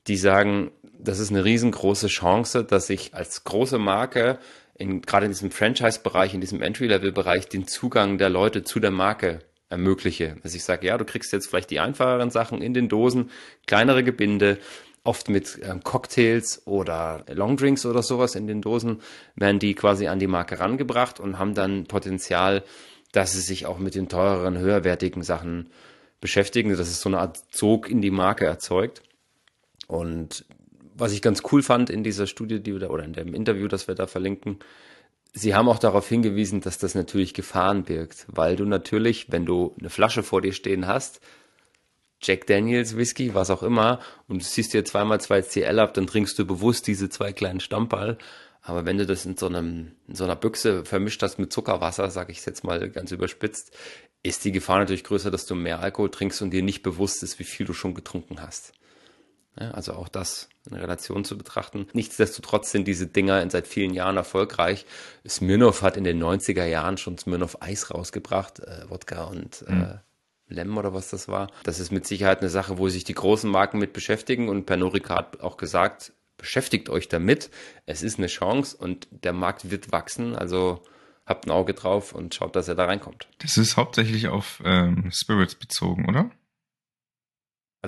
Die 0.07 0.17
sagen, 0.17 0.71
das 0.99 1.19
ist 1.19 1.31
eine 1.31 1.45
riesengroße 1.45 2.07
Chance, 2.07 2.65
dass 2.65 2.89
ich 2.91 3.15
als 3.15 3.43
große 3.45 3.79
Marke 3.79 4.39
in, 4.75 5.03
gerade 5.03 5.27
in 5.27 5.33
diesem 5.33 5.51
Franchise-Bereich, 5.51 6.33
in 6.33 6.41
diesem 6.41 6.63
Entry-Level-Bereich 6.63 7.49
den 7.49 7.67
Zugang 7.67 8.19
der 8.19 8.31
Leute 8.31 8.63
zu 8.63 8.79
der 8.79 8.93
Marke 8.93 9.41
ermögliche. 9.71 10.37
Dass 10.43 10.55
ich 10.55 10.65
sage, 10.65 10.87
ja, 10.87 10.99
du 10.99 11.05
kriegst 11.05 11.33
jetzt 11.33 11.49
vielleicht 11.49 11.71
die 11.71 11.81
einfacheren 11.81 12.31
Sachen 12.31 12.63
in 12.63 12.75
den 12.75 12.89
Dosen, 12.89 13.31
kleinere 13.67 14.03
Gebinde, 14.05 14.59
oft 15.05 15.29
mit 15.31 15.59
ähm, 15.63 15.83
Cocktails 15.83 16.67
oder 16.67 17.25
Longdrinks 17.29 17.87
oder 17.87 18.03
sowas 18.03 18.35
in 18.35 18.47
den 18.47 18.61
Dosen, 18.61 19.01
werden 19.37 19.59
die 19.59 19.75
quasi 19.75 20.07
an 20.07 20.19
die 20.19 20.27
Marke 20.27 20.61
rangebracht 20.61 21.19
und 21.19 21.39
haben 21.39 21.55
dann 21.55 21.85
Potenzial, 21.85 22.63
dass 23.13 23.33
sie 23.33 23.41
sich 23.41 23.67
auch 23.67 23.79
mit 23.79 23.95
den 23.95 24.09
teureren, 24.09 24.59
höherwertigen 24.59 25.23
Sachen 25.23 25.71
beschäftigen, 26.21 26.71
dass 26.71 26.81
es 26.81 27.01
so 27.01 27.09
eine 27.09 27.21
Art 27.21 27.39
Sog 27.55 27.89
in 27.89 28.03
die 28.03 28.11
Marke 28.11 28.45
erzeugt. 28.45 29.03
Und 29.87 30.45
was 30.95 31.13
ich 31.13 31.23
ganz 31.23 31.43
cool 31.53 31.63
fand 31.63 31.91
in 31.91 32.03
dieser 32.03 32.27
Studie, 32.27 32.61
die 32.61 32.73
wir 32.73 32.81
da, 32.81 32.89
oder 32.89 33.05
in 33.05 33.13
dem 33.13 33.33
Interview, 33.33 33.69
das 33.69 33.89
wir 33.89 33.95
da 33.95 34.07
verlinken, 34.07 34.59
Sie 35.33 35.55
haben 35.55 35.69
auch 35.69 35.79
darauf 35.79 36.09
hingewiesen, 36.09 36.61
dass 36.61 36.79
das 36.79 36.95
natürlich 36.95 37.35
Gefahren 37.35 37.85
birgt, 37.85 38.27
weil 38.29 38.57
du 38.57 38.65
natürlich, 38.65 39.31
wenn 39.31 39.47
du 39.47 39.75
eine 39.79 39.91
Flasche 39.91 40.23
vor 40.23 40.41
dir 40.43 40.53
stehen 40.53 40.87
hast, 40.87 41.21
Jack 42.21 42.47
Daniels 42.47 42.97
Whisky, 42.97 43.35
was 43.35 43.51
auch 43.51 43.63
immer, 43.63 44.01
und 44.27 44.43
du 44.43 44.45
siehst 44.45 44.75
dir 44.75 44.85
zweimal 44.85 45.21
zwei 45.21 45.43
CL 45.43 45.79
ab, 45.79 45.95
dann 45.95 46.07
trinkst 46.07 46.39
du 46.39 46.47
bewusst 46.47 46.87
diese 46.87 47.09
zwei 47.09 47.33
kleinen 47.33 47.61
Stammball. 47.61 48.19
Aber 48.63 48.85
wenn 48.85 48.99
du 48.99 49.07
das 49.07 49.25
in 49.25 49.37
so, 49.37 49.47
einem, 49.47 49.93
in 50.09 50.15
so 50.15 50.25
einer 50.25 50.37
Büchse 50.37 50.85
vermischt 50.85 51.23
hast 51.23 51.39
mit 51.39 51.53
Zuckerwasser, 51.53 52.11
sage 52.11 52.33
ich 52.33 52.45
jetzt 52.45 52.65
mal 52.65 52.91
ganz 52.91 53.13
überspitzt, 53.13 53.77
ist 54.23 54.45
die 54.45 54.53
Gefahr 54.53 54.81
natürlich 54.81 55.05
größer, 55.05 55.31
dass 55.31 55.47
du 55.47 55.55
mehr 55.55 55.81
Alkohol 55.81 56.11
trinkst 56.11 56.43
und 56.43 56.51
dir 56.51 56.63
nicht 56.63 56.83
bewusst 56.83 57.23
ist, 57.23 57.39
wie 57.39 57.45
viel 57.45 57.67
du 57.67 57.73
schon 57.73 57.95
getrunken 57.95 58.43
hast. 58.43 58.73
Ja, 59.61 59.73
also 59.73 59.95
auch 59.95 60.09
das 60.09 60.49
in 60.71 60.77
Relation 60.77 61.25
zu 61.25 61.37
betrachten. 61.37 61.87
Nichtsdestotrotz 61.93 62.71
sind 62.71 62.87
diese 62.87 63.07
Dinger 63.07 63.49
seit 63.51 63.67
vielen 63.67 63.93
Jahren 63.93 64.17
erfolgreich. 64.17 64.87
Smirnoff 65.27 65.83
hat 65.83 65.97
in 65.97 66.05
den 66.05 66.23
90er 66.23 66.65
Jahren 66.65 66.99
schon 66.99 67.19
Smirnoff 67.19 67.61
Eis 67.63 67.93
rausgebracht, 67.93 68.61
äh, 68.61 68.89
Wodka 68.89 69.25
und 69.25 69.65
äh, 69.67 69.73
mhm. 69.73 70.01
Lem 70.49 70.79
oder 70.79 70.95
was 70.95 71.11
das 71.11 71.29
war. 71.29 71.51
Das 71.65 71.81
ist 71.81 71.91
mit 71.91 72.07
Sicherheit 72.07 72.41
eine 72.41 72.51
Sache, 72.51 72.79
wo 72.79 72.89
sich 72.89 73.05
die 73.05 73.15
großen 73.15 73.51
Marken 73.51 73.79
mit 73.79 73.93
beschäftigen 73.93 74.49
und 74.49 74.67
Pernod 74.67 74.95
Ricard 74.95 75.19
hat 75.35 75.41
auch 75.41 75.57
gesagt, 75.57 76.13
beschäftigt 76.37 76.89
euch 76.89 77.09
damit. 77.09 77.51
Es 77.85 78.03
ist 78.03 78.19
eine 78.19 78.29
Chance 78.29 78.77
und 78.77 79.09
der 79.11 79.33
Markt 79.33 79.71
wird 79.71 79.93
wachsen. 79.93 80.37
Also 80.37 80.83
habt 81.27 81.47
ein 81.47 81.51
Auge 81.51 81.75
drauf 81.75 82.13
und 82.13 82.35
schaut, 82.35 82.57
dass 82.57 82.69
er 82.69 82.75
da 82.75 82.87
reinkommt. 82.87 83.29
Das 83.39 83.59
ist 83.59 83.77
hauptsächlich 83.77 84.29
auf 84.29 84.63
ähm, 84.65 85.11
Spirits 85.13 85.55
bezogen, 85.55 86.09
oder? 86.09 86.31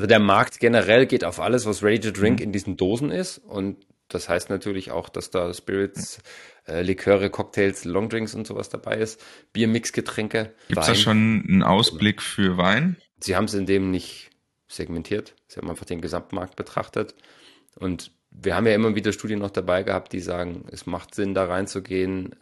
Also 0.01 0.09
der 0.09 0.19
Markt 0.19 0.61
generell 0.61 1.05
geht 1.05 1.27
auf 1.27 1.41
alles, 1.41 1.67
was 1.67 1.83
Ready 1.83 2.01
to 2.01 2.11
Drink 2.11 2.39
mhm. 2.39 2.45
in 2.45 2.53
diesen 2.53 2.79
Dosen 2.79 3.11
ist. 3.11 3.37
Und 3.37 3.85
das 4.09 4.31
heißt 4.31 4.49
natürlich 4.49 4.93
auch, 4.93 5.11
dass 5.11 5.29
da 5.29 5.53
Spirits, 5.53 6.23
äh, 6.67 6.81
Liköre, 6.81 7.29
Cocktails, 7.29 7.85
Longdrinks 7.85 8.35
und 8.35 8.47
sowas 8.47 8.71
dabei 8.71 8.97
ist. 8.97 9.23
Biermixgetränke. 9.53 10.55
Gibt 10.69 10.81
es 10.81 10.87
da 10.87 10.95
schon 10.95 11.45
einen 11.47 11.63
Ausblick 11.63 12.23
für 12.23 12.57
Wein? 12.57 12.97
Sie 13.23 13.37
haben 13.37 13.45
es 13.45 13.53
in 13.53 13.67
dem 13.67 13.91
nicht 13.91 14.31
segmentiert. 14.69 15.35
Sie 15.49 15.61
haben 15.61 15.69
einfach 15.69 15.85
den 15.85 16.01
Gesamtmarkt 16.01 16.57
betrachtet. 16.57 17.15
Und 17.79 18.11
wir 18.31 18.57
haben 18.57 18.67
ja 18.67 18.75
immer 18.75 18.95
wieder 18.95 19.13
Studien 19.13 19.41
noch 19.41 19.51
dabei 19.51 19.83
gehabt, 19.83 20.15
die 20.15 20.21
sagen, 20.21 20.65
es 20.73 20.87
macht 20.87 21.15
Sinn, 21.15 21.35
da 21.35 21.45
reinzugehen. 21.45 22.37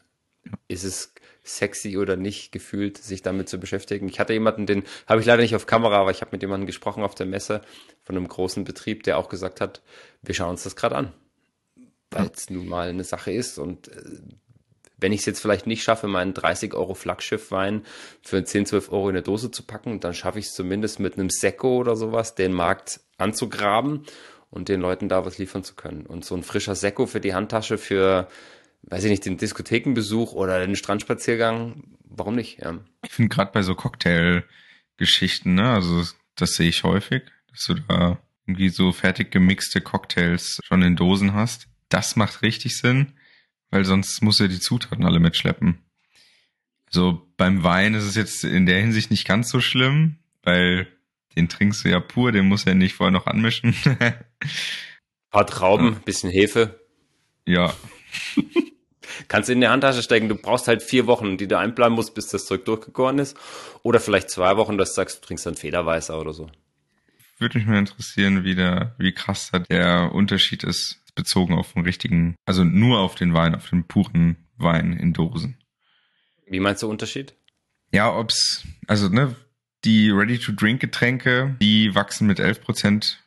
Ist 0.68 0.84
es 0.84 1.14
sexy 1.48 1.96
oder 1.96 2.16
nicht 2.16 2.52
gefühlt, 2.52 2.98
sich 2.98 3.22
damit 3.22 3.48
zu 3.48 3.58
beschäftigen. 3.58 4.08
Ich 4.08 4.20
hatte 4.20 4.32
jemanden, 4.32 4.66
den 4.66 4.84
habe 5.06 5.20
ich 5.20 5.26
leider 5.26 5.42
nicht 5.42 5.54
auf 5.54 5.66
Kamera, 5.66 5.96
aber 5.96 6.10
ich 6.10 6.20
habe 6.20 6.30
mit 6.32 6.42
jemandem 6.42 6.66
gesprochen 6.66 7.02
auf 7.02 7.14
der 7.14 7.26
Messe 7.26 7.62
von 8.02 8.16
einem 8.16 8.28
großen 8.28 8.64
Betrieb, 8.64 9.02
der 9.02 9.18
auch 9.18 9.28
gesagt 9.28 9.60
hat, 9.60 9.82
wir 10.22 10.34
schauen 10.34 10.50
uns 10.50 10.64
das 10.64 10.76
gerade 10.76 10.96
an, 10.96 11.12
weil 12.10 12.30
es 12.34 12.50
nun 12.50 12.68
mal 12.68 12.88
eine 12.88 13.04
Sache 13.04 13.32
ist 13.32 13.58
und 13.58 13.88
äh, 13.88 14.02
wenn 15.00 15.12
ich 15.12 15.20
es 15.20 15.26
jetzt 15.26 15.40
vielleicht 15.40 15.68
nicht 15.68 15.84
schaffe, 15.84 16.08
meinen 16.08 16.34
30 16.34 16.74
Euro 16.74 16.94
Flaggschiffwein 16.94 17.84
für 18.20 18.42
10, 18.42 18.66
12 18.66 18.90
Euro 18.90 19.08
in 19.08 19.14
eine 19.14 19.22
Dose 19.22 19.52
zu 19.52 19.62
packen, 19.62 20.00
dann 20.00 20.12
schaffe 20.12 20.40
ich 20.40 20.46
es 20.46 20.54
zumindest 20.54 20.98
mit 20.98 21.14
einem 21.14 21.30
Sekko 21.30 21.76
oder 21.76 21.94
sowas, 21.94 22.34
den 22.34 22.52
Markt 22.52 23.00
anzugraben 23.16 24.06
und 24.50 24.68
den 24.68 24.80
Leuten 24.80 25.08
da 25.08 25.24
was 25.24 25.38
liefern 25.38 25.62
zu 25.62 25.76
können. 25.76 26.04
Und 26.04 26.24
so 26.24 26.34
ein 26.34 26.42
frischer 26.42 26.74
Sekko 26.74 27.06
für 27.06 27.20
die 27.20 27.32
Handtasche 27.32 27.78
für 27.78 28.26
weiß 28.82 29.04
ich 29.04 29.10
nicht, 29.10 29.24
den 29.24 29.36
Diskothekenbesuch 29.36 30.32
oder 30.32 30.64
den 30.64 30.76
Strandspaziergang, 30.76 31.84
warum 32.04 32.34
nicht? 32.34 32.58
Ja. 32.60 32.78
Ich 33.04 33.12
finde 33.12 33.34
gerade 33.34 33.52
bei 33.52 33.62
so 33.62 33.74
Cocktail-Geschichten, 33.74 35.54
ne, 35.54 35.70
also 35.70 36.04
das 36.36 36.54
sehe 36.54 36.68
ich 36.68 36.84
häufig, 36.84 37.22
dass 37.50 37.64
du 37.64 37.74
da 37.74 38.18
irgendwie 38.46 38.70
so 38.70 38.92
fertig 38.92 39.30
gemixte 39.30 39.80
Cocktails 39.80 40.60
schon 40.64 40.82
in 40.82 40.96
Dosen 40.96 41.34
hast. 41.34 41.68
Das 41.90 42.16
macht 42.16 42.42
richtig 42.42 42.78
Sinn, 42.78 43.12
weil 43.70 43.84
sonst 43.84 44.22
muss 44.22 44.40
er 44.40 44.48
die 44.48 44.60
Zutaten 44.60 45.04
alle 45.04 45.20
mitschleppen. 45.20 45.78
Also 46.86 47.26
beim 47.36 47.62
Wein 47.62 47.94
ist 47.94 48.04
es 48.04 48.14
jetzt 48.14 48.44
in 48.44 48.64
der 48.64 48.80
Hinsicht 48.80 49.10
nicht 49.10 49.26
ganz 49.26 49.50
so 49.50 49.60
schlimm, 49.60 50.16
weil 50.42 50.88
den 51.36 51.48
trinkst 51.48 51.84
du 51.84 51.90
ja 51.90 52.00
pur, 52.00 52.32
den 52.32 52.48
muss 52.48 52.66
er 52.66 52.74
nicht 52.74 52.94
vorher 52.94 53.12
noch 53.12 53.26
anmischen. 53.26 53.74
Ein 53.84 54.14
paar 55.30 55.46
Trauben, 55.46 55.92
ja. 55.92 55.98
bisschen 56.04 56.30
Hefe. 56.30 56.80
Ja. 57.44 57.74
Kannst 59.28 59.50
in 59.50 59.60
die 59.60 59.68
Handtasche 59.68 60.02
stecken. 60.02 60.28
Du 60.28 60.36
brauchst 60.36 60.68
halt 60.68 60.82
vier 60.82 61.06
Wochen, 61.06 61.36
die 61.36 61.48
du 61.48 61.58
einplanen 61.58 61.94
musst, 61.94 62.14
bis 62.14 62.28
das 62.28 62.46
Zeug 62.46 62.64
durchgegoren 62.64 63.18
ist. 63.18 63.36
Oder 63.82 64.00
vielleicht 64.00 64.30
zwei 64.30 64.56
Wochen, 64.56 64.78
dass 64.78 64.90
du 64.90 64.96
sagst, 64.96 65.22
du 65.22 65.26
trinkst 65.26 65.46
dann 65.46 65.54
Federweißer 65.54 66.18
oder 66.18 66.32
so. 66.32 66.50
Würde 67.38 67.58
mich 67.58 67.66
mal 67.66 67.78
interessieren, 67.78 68.44
wie 68.44 68.54
der, 68.54 68.94
wie 68.98 69.12
krass 69.12 69.50
da 69.52 69.60
der 69.60 70.12
Unterschied 70.12 70.64
ist, 70.64 71.00
bezogen 71.14 71.54
auf 71.54 71.72
den 71.72 71.82
richtigen, 71.82 72.36
also 72.46 72.64
nur 72.64 72.98
auf 73.00 73.14
den 73.14 73.34
Wein, 73.34 73.54
auf 73.54 73.68
den 73.70 73.84
puren 73.84 74.36
Wein 74.56 74.92
in 74.92 75.12
Dosen. 75.12 75.56
Wie 76.46 76.60
meinst 76.60 76.82
du 76.82 76.88
Unterschied? 76.88 77.34
Ja, 77.92 78.14
ob's, 78.16 78.64
also, 78.86 79.08
ne, 79.08 79.36
die 79.84 80.10
Ready-to-Drink-Getränke, 80.10 81.56
die 81.60 81.94
wachsen 81.94 82.26
mit 82.26 82.40
11 82.40 82.60
Prozent 82.60 83.24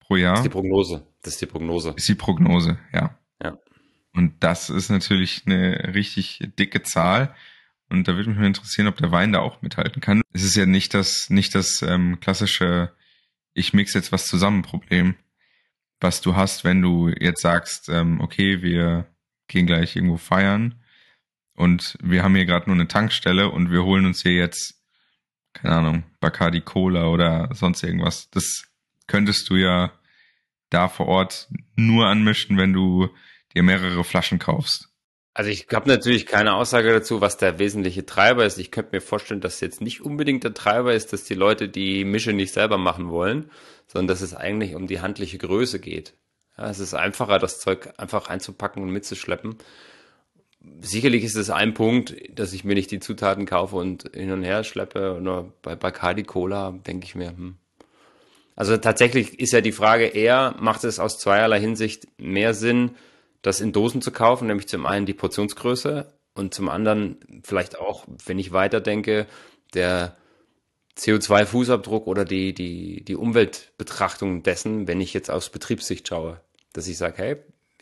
pro 0.00 0.16
Jahr. 0.16 0.32
Das 0.32 0.40
ist 0.40 0.44
die 0.44 0.50
Prognose. 0.50 1.06
Das 1.22 1.32
ist 1.34 1.42
die 1.42 1.46
Prognose. 1.46 1.94
Ist 1.96 2.08
die 2.08 2.14
Prognose, 2.14 2.78
ja. 2.92 3.18
Und 4.12 4.42
das 4.42 4.70
ist 4.70 4.90
natürlich 4.90 5.42
eine 5.46 5.94
richtig 5.94 6.40
dicke 6.58 6.82
Zahl. 6.82 7.34
Und 7.88 8.06
da 8.06 8.16
würde 8.16 8.30
mich 8.30 8.38
mal 8.38 8.46
interessieren, 8.46 8.88
ob 8.88 8.96
der 8.96 9.12
Wein 9.12 9.32
da 9.32 9.40
auch 9.40 9.62
mithalten 9.62 10.00
kann. 10.00 10.22
Es 10.32 10.42
ist 10.42 10.56
ja 10.56 10.66
nicht 10.66 10.94
das, 10.94 11.28
nicht 11.28 11.54
das 11.54 11.82
ähm, 11.82 12.20
klassische, 12.20 12.92
ich 13.52 13.72
mix 13.72 13.94
jetzt 13.94 14.12
was 14.12 14.26
zusammen 14.26 14.62
Problem, 14.62 15.16
was 16.00 16.20
du 16.20 16.36
hast, 16.36 16.64
wenn 16.64 16.82
du 16.82 17.08
jetzt 17.08 17.42
sagst, 17.42 17.88
ähm, 17.88 18.20
okay, 18.20 18.62
wir 18.62 19.06
gehen 19.48 19.66
gleich 19.66 19.96
irgendwo 19.96 20.16
feiern 20.16 20.80
und 21.54 21.96
wir 22.00 22.22
haben 22.22 22.34
hier 22.36 22.46
gerade 22.46 22.66
nur 22.66 22.76
eine 22.76 22.88
Tankstelle 22.88 23.50
und 23.50 23.70
wir 23.70 23.84
holen 23.84 24.06
uns 24.06 24.22
hier 24.22 24.34
jetzt, 24.34 24.82
keine 25.52 25.76
Ahnung, 25.76 26.04
Bacardi 26.20 26.60
Cola 26.60 27.08
oder 27.08 27.50
sonst 27.52 27.82
irgendwas. 27.82 28.30
Das 28.30 28.70
könntest 29.08 29.50
du 29.50 29.56
ja 29.56 29.92
da 30.70 30.88
vor 30.88 31.06
Ort 31.06 31.48
nur 31.74 32.06
anmischen, 32.06 32.56
wenn 32.56 32.72
du 32.72 33.10
dir 33.54 33.62
mehrere 33.62 34.04
Flaschen 34.04 34.38
kaufst. 34.38 34.88
Also 35.32 35.50
ich 35.50 35.68
habe 35.72 35.88
natürlich 35.88 36.26
keine 36.26 36.54
Aussage 36.54 36.92
dazu, 36.92 37.20
was 37.20 37.36
der 37.36 37.58
wesentliche 37.58 38.04
Treiber 38.04 38.44
ist. 38.44 38.58
Ich 38.58 38.70
könnte 38.70 38.90
mir 38.92 39.00
vorstellen, 39.00 39.40
dass 39.40 39.60
jetzt 39.60 39.80
nicht 39.80 40.00
unbedingt 40.00 40.42
der 40.42 40.54
Treiber 40.54 40.92
ist, 40.92 41.12
dass 41.12 41.24
die 41.24 41.34
Leute 41.34 41.68
die 41.68 42.04
Mische 42.04 42.32
nicht 42.32 42.52
selber 42.52 42.78
machen 42.78 43.10
wollen, 43.10 43.50
sondern 43.86 44.08
dass 44.08 44.22
es 44.22 44.34
eigentlich 44.34 44.74
um 44.74 44.86
die 44.86 45.00
handliche 45.00 45.38
Größe 45.38 45.78
geht. 45.78 46.14
Ja, 46.58 46.68
es 46.68 46.80
ist 46.80 46.94
einfacher, 46.94 47.38
das 47.38 47.60
Zeug 47.60 47.94
einfach 47.96 48.28
einzupacken 48.28 48.82
und 48.82 48.90
mitzuschleppen. 48.90 49.56
Sicherlich 50.80 51.24
ist 51.24 51.36
es 51.36 51.48
ein 51.48 51.74
Punkt, 51.74 52.14
dass 52.38 52.52
ich 52.52 52.64
mir 52.64 52.74
nicht 52.74 52.90
die 52.90 53.00
Zutaten 53.00 53.46
kaufe 53.46 53.76
und 53.76 54.10
hin 54.12 54.32
und 54.32 54.42
her 54.42 54.64
schleppe. 54.64 55.16
Oder 55.18 55.52
bei 55.62 55.76
Bacardi 55.76 56.24
Cola 56.24 56.72
denke 56.86 57.06
ich 57.06 57.14
mir, 57.14 57.30
hm. 57.30 57.56
Also 58.56 58.76
tatsächlich 58.76 59.40
ist 59.40 59.52
ja 59.52 59.62
die 59.62 59.72
Frage 59.72 60.04
eher, 60.04 60.54
macht 60.58 60.84
es 60.84 60.98
aus 60.98 61.18
zweierlei 61.18 61.60
Hinsicht 61.60 62.08
mehr 62.18 62.52
Sinn, 62.52 62.90
das 63.42 63.60
in 63.60 63.72
Dosen 63.72 64.02
zu 64.02 64.12
kaufen, 64.12 64.46
nämlich 64.46 64.68
zum 64.68 64.86
einen 64.86 65.06
die 65.06 65.14
Portionsgröße 65.14 66.12
und 66.34 66.54
zum 66.54 66.68
anderen 66.68 67.18
vielleicht 67.42 67.78
auch, 67.78 68.06
wenn 68.26 68.38
ich 68.38 68.52
weiterdenke, 68.52 69.26
der 69.74 70.16
CO2-Fußabdruck 70.98 72.04
oder 72.04 72.24
die, 72.24 72.52
die, 72.52 73.04
die 73.04 73.16
Umweltbetrachtung 73.16 74.42
dessen, 74.42 74.86
wenn 74.86 75.00
ich 75.00 75.14
jetzt 75.14 75.30
aus 75.30 75.50
Betriebssicht 75.50 76.06
schaue, 76.08 76.40
dass 76.72 76.88
ich 76.88 76.98
sage, 76.98 77.18
hey, 77.18 77.36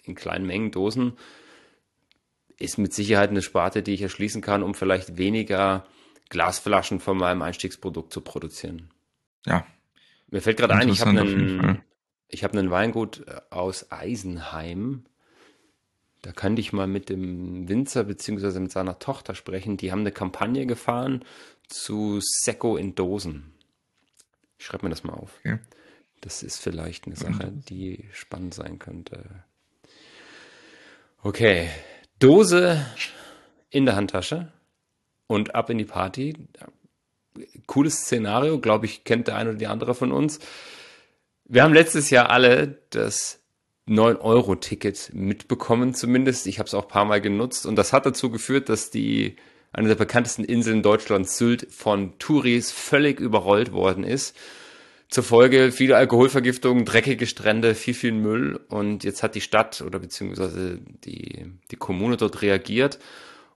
in 0.04 0.14
kleinen 0.14 0.46
Mengen 0.46 0.70
Dosen 0.70 1.18
ist 2.58 2.78
mit 2.78 2.92
Sicherheit 2.92 3.30
eine 3.30 3.42
Sparte, 3.42 3.82
die 3.82 3.94
ich 3.94 4.02
erschließen 4.02 4.42
kann, 4.42 4.62
um 4.62 4.74
vielleicht 4.74 5.16
weniger 5.16 5.86
Glasflaschen 6.28 7.00
von 7.00 7.16
meinem 7.16 7.42
Einstiegsprodukt 7.42 8.12
zu 8.12 8.20
produzieren. 8.20 8.90
Ja. 9.46 9.66
Mir 10.28 10.42
fällt 10.42 10.58
gerade 10.58 10.74
ein, 10.74 10.88
ich 10.88 11.00
habe 11.00 11.10
einen, 11.10 11.82
ich 12.28 12.44
habe 12.44 12.58
einen 12.58 12.70
Weingut 12.70 13.24
aus 13.50 13.90
Eisenheim, 13.90 15.04
da 16.22 16.32
könnte 16.32 16.60
ich 16.60 16.72
mal 16.72 16.86
mit 16.86 17.08
dem 17.08 17.68
Winzer 17.68 18.04
beziehungsweise 18.04 18.60
mit 18.60 18.72
seiner 18.72 18.98
Tochter 18.98 19.34
sprechen. 19.34 19.76
Die 19.76 19.92
haben 19.92 20.00
eine 20.00 20.12
Kampagne 20.12 20.66
gefahren 20.66 21.24
zu 21.68 22.18
Sekko 22.20 22.76
in 22.76 22.94
Dosen. 22.94 23.52
Ich 24.58 24.66
schreibe 24.66 24.86
mir 24.86 24.90
das 24.90 25.04
mal 25.04 25.14
auf. 25.14 25.38
Okay. 25.40 25.58
Das 26.20 26.42
ist 26.42 26.58
vielleicht 26.58 27.06
eine 27.06 27.14
Sache, 27.14 27.52
die 27.52 28.08
spannend 28.12 28.54
sein 28.54 28.80
könnte. 28.80 29.44
Okay, 31.22 31.68
Dose 32.18 32.84
in 33.70 33.86
der 33.86 33.94
Handtasche 33.94 34.52
und 35.28 35.54
ab 35.54 35.70
in 35.70 35.78
die 35.78 35.84
Party. 35.84 36.36
Cooles 37.66 38.02
Szenario, 38.02 38.58
glaube 38.58 38.86
ich, 38.86 39.04
kennt 39.04 39.28
der 39.28 39.36
eine 39.36 39.50
oder 39.50 39.58
die 39.58 39.68
andere 39.68 39.94
von 39.94 40.10
uns. 40.10 40.40
Wir 41.44 41.62
haben 41.62 41.72
letztes 41.72 42.10
Jahr 42.10 42.30
alle 42.30 42.78
das 42.90 43.40
9-Euro-Ticket 43.88 45.10
mitbekommen 45.14 45.94
zumindest. 45.94 46.46
Ich 46.46 46.58
habe 46.58 46.66
es 46.66 46.74
auch 46.74 46.84
ein 46.84 46.88
paar 46.88 47.04
Mal 47.04 47.20
genutzt 47.20 47.66
und 47.66 47.76
das 47.76 47.92
hat 47.92 48.06
dazu 48.06 48.30
geführt, 48.30 48.68
dass 48.68 48.90
die 48.90 49.36
eine 49.72 49.88
der 49.88 49.94
bekanntesten 49.96 50.44
Inseln 50.44 50.82
Deutschlands, 50.82 51.36
Sylt, 51.36 51.66
von 51.70 52.18
Touris 52.18 52.70
völlig 52.70 53.20
überrollt 53.20 53.72
worden 53.72 54.04
ist. 54.04 54.36
Zur 55.08 55.24
Folge 55.24 55.72
viele 55.72 55.96
Alkoholvergiftungen, 55.96 56.84
dreckige 56.84 57.26
Strände, 57.26 57.74
viel, 57.74 57.94
viel 57.94 58.12
Müll. 58.12 58.60
Und 58.68 59.04
jetzt 59.04 59.22
hat 59.22 59.34
die 59.34 59.40
Stadt 59.40 59.80
oder 59.80 59.98
beziehungsweise 59.98 60.78
die, 61.04 61.46
die 61.70 61.76
Kommune 61.76 62.16
dort 62.16 62.42
reagiert 62.42 62.98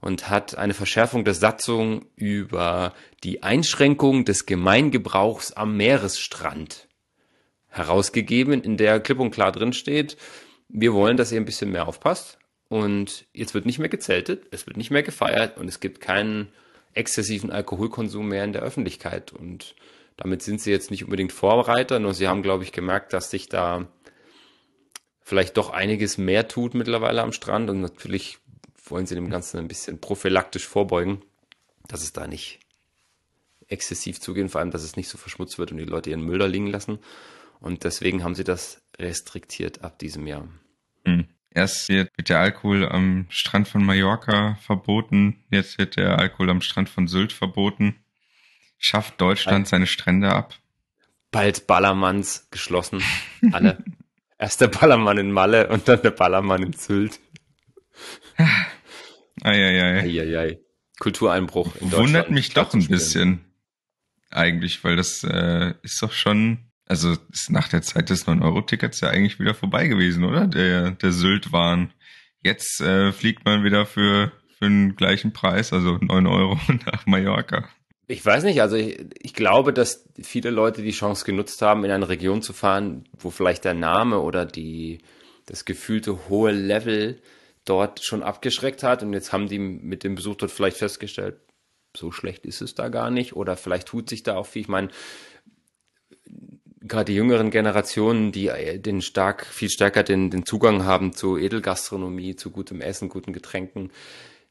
und 0.01 0.31
hat 0.31 0.57
eine 0.57 0.75
Verschärfung 0.75 1.25
der 1.25 1.35
Satzung 1.35 2.07
über 2.17 2.95
die 3.23 3.43
Einschränkung 3.43 4.25
des 4.25 4.47
Gemeingebrauchs 4.47 5.53
am 5.53 5.77
Meeresstrand 5.77 6.89
herausgegeben, 7.73 8.63
in 8.63 8.77
der 8.77 9.01
klipp 9.01 9.19
und 9.19 9.33
klar 9.33 9.51
drin 9.51 9.73
steht, 9.73 10.17
wir 10.69 10.93
wollen, 10.93 11.17
dass 11.17 11.33
ihr 11.33 11.41
ein 11.41 11.45
bisschen 11.45 11.73
mehr 11.73 11.89
aufpasst. 11.89 12.39
Und 12.69 13.27
jetzt 13.35 13.53
wird 13.53 13.67
nicht 13.67 13.79
mehr 13.79 13.89
gezeltet, 13.89 14.47
es 14.51 14.67
wird 14.67 14.77
nicht 14.77 14.91
mehr 14.91 15.03
gefeiert 15.03 15.59
und 15.59 15.69
es 15.69 15.81
gibt 15.81 16.01
keinen 16.01 16.49
exzessiven 16.95 17.51
Alkoholkonsum 17.51 18.29
mehr 18.29 18.45
in 18.45 18.53
der 18.53 18.63
Öffentlichkeit. 18.63 19.33
Und 19.33 19.75
Damit 20.17 20.43
sind 20.43 20.61
sie 20.61 20.71
jetzt 20.71 20.91
nicht 20.91 21.05
unbedingt 21.05 21.33
Vorreiter, 21.33 21.99
nur 21.99 22.15
sie 22.15 22.29
haben, 22.29 22.43
glaube 22.43 22.65
ich, 22.65 22.73
gemerkt, 22.73 23.13
dass 23.13 23.31
sich 23.31 23.49
da 23.49 23.89
vielleicht 25.21 25.57
doch 25.57 25.71
einiges 25.71 26.19
mehr 26.19 26.49
tut 26.49 26.75
mittlerweile 26.75 27.23
am 27.23 27.33
Strand 27.33 27.71
und 27.71 27.81
natürlich 27.81 28.39
wollen 28.85 29.07
sie 29.07 29.15
dem 29.15 29.31
Ganzen 29.31 29.59
ein 29.59 29.69
bisschen 29.69 30.01
prophylaktisch 30.01 30.67
vorbeugen, 30.67 31.23
dass 31.89 32.03
es 32.03 32.13
da 32.13 32.27
nicht 32.27 32.61
exzessiv 33.69 34.21
zugehen, 34.21 34.49
vor 34.49 34.61
allem, 34.61 34.71
dass 34.71 34.83
es 34.83 34.97
nicht 34.97 35.09
so 35.09 35.17
verschmutzt 35.19 35.59
wird 35.59 35.73
und 35.73 35.79
die 35.79 35.85
Leute 35.85 36.11
ihren 36.11 36.25
Müll 36.25 36.39
da 36.39 36.47
liegen 36.47 36.67
lassen. 36.67 36.99
Und 37.63 37.85
deswegen 37.85 38.25
haben 38.25 38.35
sie 38.35 38.45
das 38.45 38.83
restriktiert 38.99 39.83
ab 39.83 39.99
diesem 39.99 40.27
Jahr. 40.27 40.49
Hm. 41.05 41.27
Erst 41.55 41.89
wird, 41.89 42.11
wird 42.17 42.29
der 42.29 42.41
Alkohol 42.41 42.89
am 42.89 43.27
Strand 43.29 43.69
von 43.69 43.85
Mallorca 43.85 44.57
verboten, 44.63 45.45
jetzt 45.51 45.79
wird 45.79 45.97
der 45.97 46.19
Alkohol 46.19 46.51
am 46.51 46.61
Strand 46.61 46.89
von 46.89 47.09
Sylt 47.09 47.33
verboten. 47.33 47.97
Schafft 48.79 49.21
Deutschland 49.21 49.69
seine 49.69 49.87
Strände 49.87 50.31
ab? 50.31 50.59
Bald 51.31 51.67
Ballermanns 51.67 52.49
geschlossen. 52.51 53.03
Alle. 53.53 53.79
Erst 54.39 54.61
der 54.61 54.69
Ballermann 54.69 55.19
in 55.19 55.31
Malle 55.31 55.69
und 55.69 55.87
dann 55.87 56.03
der 56.03 56.11
Ballermann 56.11 56.65
in 56.65 56.73
Sylt. 56.73 57.21
Eieiei. 59.41 60.01
Eieiei. 60.01 60.59
Kultureinbruch 60.99 61.77
in 61.77 61.91
Deutschland. 61.91 62.07
Wundert 62.07 62.31
mich 62.31 62.55
doch 62.55 62.75
ein 62.75 62.89
bisschen. 62.89 63.45
Eigentlich, 64.31 64.83
weil 64.83 64.97
das 64.97 65.23
äh, 65.23 65.75
ist 65.83 66.03
doch 66.03 66.13
schon, 66.13 66.72
also 66.87 67.17
ist 67.33 67.51
nach 67.51 67.69
der 67.69 67.83
Zeit 67.83 68.11
des 68.11 68.27
9-Euro-Tickets 68.27 69.01
ja 69.01 69.09
eigentlich 69.09 69.39
wieder 69.39 69.55
vorbei 69.55 69.89
gewesen, 69.89 70.25
oder? 70.25 70.47
Der, 70.47 70.93
der 70.93 71.13
Sylt-Wahn. 71.13 71.93
Jetzt 72.43 72.81
äh, 72.81 73.13
fliegt 73.13 73.45
man 73.45 73.65
wieder 73.65 73.87
für, 73.87 74.33
für 74.59 74.65
den 74.65 74.97
gleichen 74.97 75.33
Preis, 75.33 75.73
also 75.73 75.99
9 76.01 76.27
Euro 76.27 76.59
nach 76.87 77.07
Mallorca. 77.07 77.69
Ich 78.09 78.25
weiß 78.27 78.45
nicht, 78.45 78.61
also 78.61 78.77
ich, 78.77 79.01
ich, 79.21 79.33
glaube, 79.33 79.73
dass 79.73 80.09
viele 80.21 80.51
Leute 80.51 80.83
die 80.83 80.91
Chance 80.91 81.25
genutzt 81.25 81.63
haben, 81.63 81.85
in 81.85 81.91
eine 81.91 82.09
Region 82.09 82.43
zu 82.43 82.53
fahren, 82.53 83.05
wo 83.17 83.31
vielleicht 83.31 83.65
der 83.65 83.75
Name 83.75 84.19
oder 84.19 84.45
die, 84.45 84.99
das 85.47 85.65
gefühlte 85.65 86.29
hohe 86.29 86.51
Level 86.51 87.23
dort 87.65 88.05
schon 88.05 88.23
abgeschreckt 88.23 88.83
hat 88.83 89.03
und 89.03 89.13
jetzt 89.13 89.33
haben 89.33 89.49
die 89.49 89.59
mit 89.59 90.03
dem 90.03 90.17
Besuch 90.17 90.35
dort 90.35 90.51
vielleicht 90.51 90.79
festgestellt, 90.79 91.37
so 91.97 92.11
schlecht 92.11 92.45
ist 92.45 92.61
es 92.61 92.75
da 92.75 92.89
gar 92.89 93.11
nicht 93.11 93.35
oder 93.35 93.57
vielleicht 93.57 93.89
tut 93.89 94.09
sich 94.09 94.23
da 94.23 94.37
auch 94.37 94.47
viel. 94.47 94.63
Ich 94.63 94.69
meine, 94.69 94.89
gerade 96.87 97.07
die 97.07 97.15
jüngeren 97.15 97.51
Generationen, 97.51 98.33
die 98.33 98.49
äh, 98.49 98.79
den 98.79 99.03
stark, 99.03 99.47
viel 99.47 99.71
stärker 99.71 100.03
den, 100.03 100.31
den 100.31 100.45
Zugang 100.45 100.85
haben 100.85 101.13
zu 101.13 101.37
Edelgastronomie, 101.39 102.37
zu 102.37 102.51
gutem 102.51 102.81
Essen, 102.81 103.09
guten 103.09 103.33
Getränken, 103.33 103.91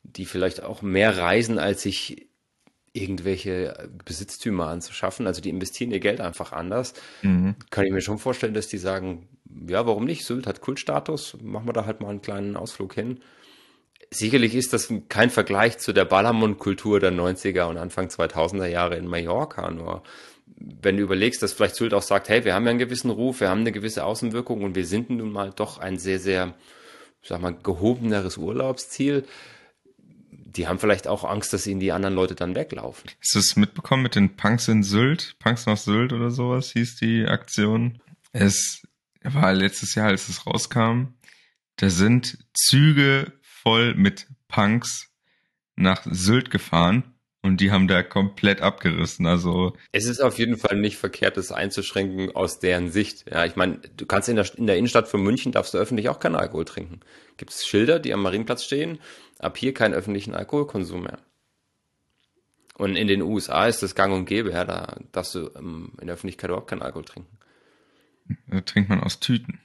die 0.04 0.26
vielleicht 0.26 0.64
auch 0.64 0.82
mehr 0.82 1.18
reisen, 1.18 1.60
als 1.60 1.84
sich 1.84 2.28
irgendwelche 2.94 3.90
Besitztümer 4.04 4.68
anzuschaffen. 4.68 5.28
Also 5.28 5.42
die 5.42 5.50
investieren 5.50 5.92
ihr 5.92 6.00
Geld 6.00 6.20
einfach 6.20 6.52
anders. 6.52 6.94
Mhm. 7.22 7.56
Kann 7.70 7.86
ich 7.86 7.92
mir 7.92 8.02
schon 8.02 8.18
vorstellen, 8.18 8.54
dass 8.54 8.68
die 8.68 8.78
sagen, 8.78 9.30
ja, 9.68 9.86
warum 9.86 10.06
nicht? 10.06 10.26
Sylt 10.26 10.48
hat 10.48 10.62
Kultstatus, 10.62 11.38
machen 11.42 11.68
wir 11.68 11.74
da 11.74 11.86
halt 11.86 12.02
mal 12.02 12.10
einen 12.10 12.22
kleinen 12.22 12.58
Ausflug 12.58 12.94
hin. 12.94 13.20
Sicherlich 14.14 14.56
ist 14.56 14.74
das 14.74 14.94
kein 15.08 15.30
Vergleich 15.30 15.78
zu 15.78 15.94
der 15.94 16.04
Ballermann-Kultur 16.04 17.00
der 17.00 17.14
90er 17.14 17.70
und 17.70 17.78
Anfang 17.78 18.08
2000er 18.08 18.66
Jahre 18.66 18.98
in 18.98 19.08
Mallorca, 19.08 19.72
nur 19.72 20.04
wenn 20.82 20.98
du 20.98 21.04
überlegst, 21.04 21.42
dass 21.42 21.54
vielleicht 21.54 21.76
Sylt 21.76 21.94
auch 21.94 22.02
sagt, 22.02 22.30
hey, 22.30 22.46
wir 22.46 22.54
haben 22.54 22.66
ja 22.66 22.72
einen 22.72 22.80
gewissen 22.80 23.10
Ruf, 23.10 23.40
wir 23.40 23.50
haben 23.50 23.62
eine 23.62 23.72
gewisse 23.72 24.04
Außenwirkung 24.06 24.64
und 24.64 24.76
wir 24.76 24.86
sind 24.86 25.10
nun 25.10 25.32
mal 25.32 25.52
doch 25.52 25.78
ein 25.78 25.98
sehr, 25.98 26.20
sehr, 26.20 26.54
sag 27.24 27.42
mal, 27.42 27.54
gehobeneres 27.54 28.38
Urlaubsziel, 28.38 29.26
die 30.32 30.68
haben 30.68 30.80
vielleicht 30.80 31.08
auch 31.08 31.24
Angst, 31.24 31.54
dass 31.54 31.66
ihnen 31.66 31.80
die 31.80 31.92
anderen 31.92 32.16
Leute 32.16 32.36
dann 32.36 32.56
weglaufen. 32.56 33.10
Hast 33.20 33.36
du 33.36 33.40
es 33.40 33.56
mitbekommen 33.56 34.04
mit 34.04 34.16
den 34.16 34.36
Punks 34.36 34.68
in 34.68 34.84
Sylt? 34.84 35.36
Punks 35.40 35.66
nach 35.66 35.78
Sylt 35.78 36.12
oder 36.12 36.30
sowas 36.30 36.72
hieß 36.72 36.98
die 36.98 37.26
Aktion. 37.26 38.02
Es 38.34 38.82
war 39.24 39.54
letztes 39.54 39.96
Jahr, 39.96 40.08
als 40.08 40.28
es 40.28 40.46
rauskam. 40.46 41.14
Da 41.78 41.90
sind 41.90 42.38
Züge 42.54 43.32
voll 43.42 43.96
mit 43.96 44.28
Punks 44.50 45.10
nach 45.76 46.06
Sylt 46.10 46.52
gefahren 46.52 47.11
und 47.44 47.60
die 47.60 47.72
haben 47.72 47.88
da 47.88 48.04
komplett 48.04 48.62
abgerissen. 48.62 49.26
Also 49.26 49.74
es 49.92 50.06
ist 50.06 50.22
auf 50.22 50.38
jeden 50.38 50.58
Fall 50.58 50.78
nicht 50.78 50.98
verkehrt, 50.98 51.38
das 51.38 51.52
einzuschränken 51.52 52.36
aus 52.36 52.60
deren 52.60 52.92
Sicht. 52.92 53.30
Ja, 53.32 53.46
ich 53.46 53.56
meine, 53.56 53.80
du 53.98 54.06
kannst 54.06 54.30
in 54.30 54.36
der, 54.36 54.46
in 54.58 54.68
der 54.68 54.78
Innenstadt 54.78 55.08
von 55.08 55.24
München 55.24 55.52
darfst 55.52 55.74
du 55.74 55.80
öffentlich 55.80 56.10
auch 56.10 56.20
keinen 56.20 56.36
Alkohol 56.36 56.66
trinken. 56.66 57.00
Gibt 57.38 57.52
es 57.52 57.66
Schilder, 57.66 58.00
die 58.00 58.14
am 58.14 58.22
Marienplatz 58.22 58.64
stehen? 58.64 59.00
Ab 59.40 59.58
hier 59.58 59.74
keinen 59.74 59.96
öffentlichen 59.96 60.36
Alkoholkonsum 60.36 61.04
mehr. 61.04 61.20
Und 62.78 62.96
in 62.96 63.08
den 63.08 63.22
USA 63.22 63.66
ist 63.68 63.82
das 63.84 63.96
Gang 63.96 64.14
und 64.14 64.26
Gäbe, 64.26 64.52
ja, 64.52 64.64
da 64.64 64.98
darfst 65.12 65.36
du 65.36 65.52
ähm, 65.56 65.94
in 66.00 66.08
der 66.08 66.16
Öffentlichkeit 66.16 66.50
überhaupt 66.50 66.70
keinen 66.70 66.82
Alkohol 66.82 67.06
trinken. 67.06 67.38
Da 68.48 68.62
trinkt 68.62 68.90
man 68.90 69.02
aus 69.02 69.20
Tüten. 69.20 69.60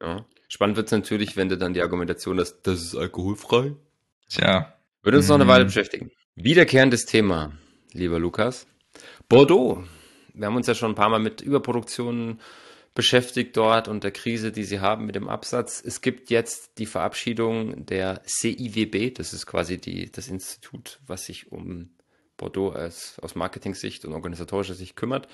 Ja. 0.00 0.24
Spannend 0.48 0.76
wird 0.76 0.88
es 0.88 0.92
natürlich, 0.92 1.36
wenn 1.36 1.48
du 1.48 1.56
dann 1.56 1.72
die 1.72 1.82
Argumentation 1.82 2.38
hast, 2.38 2.62
das 2.62 2.82
ist 2.82 2.96
alkoholfrei. 2.96 3.74
Tja. 4.28 4.76
Würde 5.02 5.18
uns 5.18 5.28
noch 5.28 5.36
eine 5.36 5.48
Weile 5.48 5.64
mhm. 5.64 5.68
beschäftigen. 5.68 6.10
Wiederkehrendes 6.34 7.04
Thema, 7.04 7.52
lieber 7.92 8.18
Lukas. 8.18 8.66
Bordeaux. 9.28 9.84
Wir 10.32 10.46
haben 10.46 10.56
uns 10.56 10.66
ja 10.66 10.74
schon 10.74 10.92
ein 10.92 10.94
paar 10.94 11.10
Mal 11.10 11.20
mit 11.20 11.42
Überproduktionen 11.42 12.40
beschäftigt 12.94 13.54
dort 13.54 13.86
und 13.86 14.02
der 14.02 14.12
Krise, 14.12 14.50
die 14.50 14.64
sie 14.64 14.80
haben 14.80 15.04
mit 15.04 15.14
dem 15.14 15.28
Absatz. 15.28 15.82
Es 15.84 16.00
gibt 16.00 16.30
jetzt 16.30 16.78
die 16.78 16.86
Verabschiedung 16.86 17.84
der 17.84 18.22
CIWB, 18.26 19.12
das 19.12 19.34
ist 19.34 19.44
quasi 19.44 19.76
die, 19.76 20.10
das 20.10 20.28
Institut, 20.28 21.00
was 21.06 21.26
sich 21.26 21.52
um 21.52 21.90
Bordeaux 22.38 22.74
als, 22.74 23.18
aus 23.20 23.34
Marketing-Sicht 23.34 24.06
und 24.06 24.14
organisatorischer 24.14 24.74
Sicht 24.74 24.96
kümmert. 24.96 25.28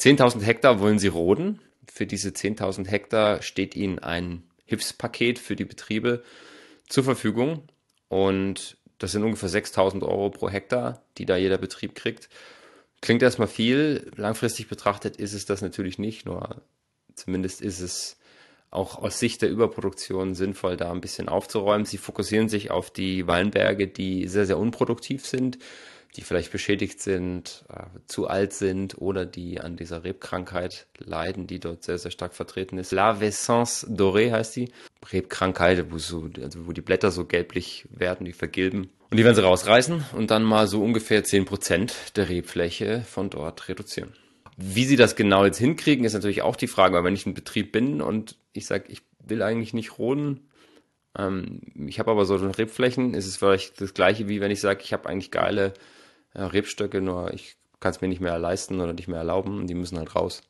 10.000 0.00 0.40
Hektar 0.40 0.80
wollen 0.80 0.98
sie 0.98 1.08
roden. 1.08 1.60
Für 1.92 2.06
diese 2.06 2.30
10.000 2.30 2.88
Hektar 2.88 3.42
steht 3.42 3.76
ihnen 3.76 3.98
ein 3.98 4.44
Hilfspaket 4.64 5.38
für 5.38 5.56
die 5.56 5.66
Betriebe 5.66 6.22
zur 6.88 7.04
Verfügung 7.04 7.68
und 8.08 8.78
das 9.02 9.12
sind 9.12 9.22
ungefähr 9.22 9.50
6.000 9.50 10.02
Euro 10.02 10.30
pro 10.30 10.48
Hektar, 10.48 11.02
die 11.18 11.26
da 11.26 11.36
jeder 11.36 11.58
Betrieb 11.58 11.94
kriegt. 11.94 12.28
Klingt 13.00 13.22
erstmal 13.22 13.48
viel, 13.48 14.10
langfristig 14.16 14.68
betrachtet 14.68 15.16
ist 15.16 15.34
es 15.34 15.44
das 15.44 15.60
natürlich 15.60 15.98
nicht, 15.98 16.24
nur 16.24 16.62
Zumindest 17.14 17.60
ist 17.60 17.80
es 17.80 18.16
auch 18.70 18.98
aus 18.98 19.18
Sicht 19.18 19.42
der 19.42 19.50
Überproduktion 19.50 20.34
sinnvoll, 20.34 20.76
da 20.76 20.90
ein 20.90 21.00
bisschen 21.00 21.28
aufzuräumen. 21.28 21.84
Sie 21.84 21.98
fokussieren 21.98 22.48
sich 22.48 22.70
auf 22.70 22.90
die 22.90 23.26
Weinberge, 23.26 23.86
die 23.86 24.28
sehr, 24.28 24.46
sehr 24.46 24.58
unproduktiv 24.58 25.26
sind, 25.26 25.58
die 26.16 26.22
vielleicht 26.22 26.52
beschädigt 26.52 27.00
sind, 27.00 27.64
äh, 27.70 27.84
zu 28.06 28.26
alt 28.26 28.52
sind 28.52 29.00
oder 29.00 29.24
die 29.24 29.60
an 29.60 29.76
dieser 29.76 30.04
Rebkrankheit 30.04 30.86
leiden, 30.98 31.46
die 31.46 31.58
dort 31.58 31.84
sehr, 31.84 31.98
sehr 31.98 32.10
stark 32.10 32.34
vertreten 32.34 32.76
ist. 32.78 32.92
La 32.92 33.20
Vessence 33.20 33.86
Dorée 33.88 34.30
heißt 34.30 34.56
die. 34.56 34.72
Rebkrankheit, 35.10 35.90
wo, 35.90 35.98
so, 35.98 36.28
also 36.42 36.66
wo 36.66 36.72
die 36.72 36.82
Blätter 36.82 37.10
so 37.10 37.24
gelblich 37.24 37.86
werden, 37.90 38.24
die 38.24 38.32
vergilben. 38.32 38.90
Und 39.10 39.16
die 39.16 39.24
werden 39.24 39.36
sie 39.36 39.42
rausreißen 39.42 40.04
und 40.14 40.30
dann 40.30 40.42
mal 40.42 40.66
so 40.66 40.82
ungefähr 40.82 41.24
zehn 41.24 41.44
Prozent 41.44 41.94
der 42.16 42.28
Rebfläche 42.28 43.02
von 43.02 43.30
dort 43.30 43.68
reduzieren. 43.68 44.12
Wie 44.56 44.84
sie 44.84 44.96
das 44.96 45.16
genau 45.16 45.44
jetzt 45.44 45.58
hinkriegen, 45.58 46.04
ist 46.04 46.12
natürlich 46.12 46.42
auch 46.42 46.56
die 46.56 46.66
Frage, 46.66 46.94
weil 46.94 47.04
wenn 47.04 47.14
ich 47.14 47.26
ein 47.26 47.34
Betrieb 47.34 47.72
bin 47.72 48.02
und 48.02 48.36
ich 48.52 48.66
sage, 48.66 48.84
ich 48.88 49.02
will 49.18 49.42
eigentlich 49.42 49.72
nicht 49.72 49.98
roden, 49.98 50.48
ähm, 51.18 51.60
ich 51.86 51.98
habe 51.98 52.10
aber 52.10 52.24
so 52.26 52.36
Rebflächen, 52.36 53.14
ist 53.14 53.26
es 53.26 53.38
vielleicht 53.38 53.80
das 53.80 53.94
gleiche, 53.94 54.28
wie 54.28 54.40
wenn 54.40 54.50
ich 54.50 54.60
sage, 54.60 54.80
ich 54.82 54.92
habe 54.92 55.08
eigentlich 55.08 55.30
geile 55.30 55.72
Rebstöcke, 56.34 57.00
nur 57.00 57.32
ich 57.34 57.56
kann 57.80 57.90
es 57.90 58.00
mir 58.00 58.08
nicht 58.08 58.20
mehr 58.20 58.38
leisten 58.38 58.80
oder 58.80 58.92
nicht 58.92 59.08
mehr 59.08 59.18
erlauben 59.18 59.58
und 59.58 59.66
die 59.66 59.74
müssen 59.74 59.98
halt 59.98 60.14
raus. 60.14 60.42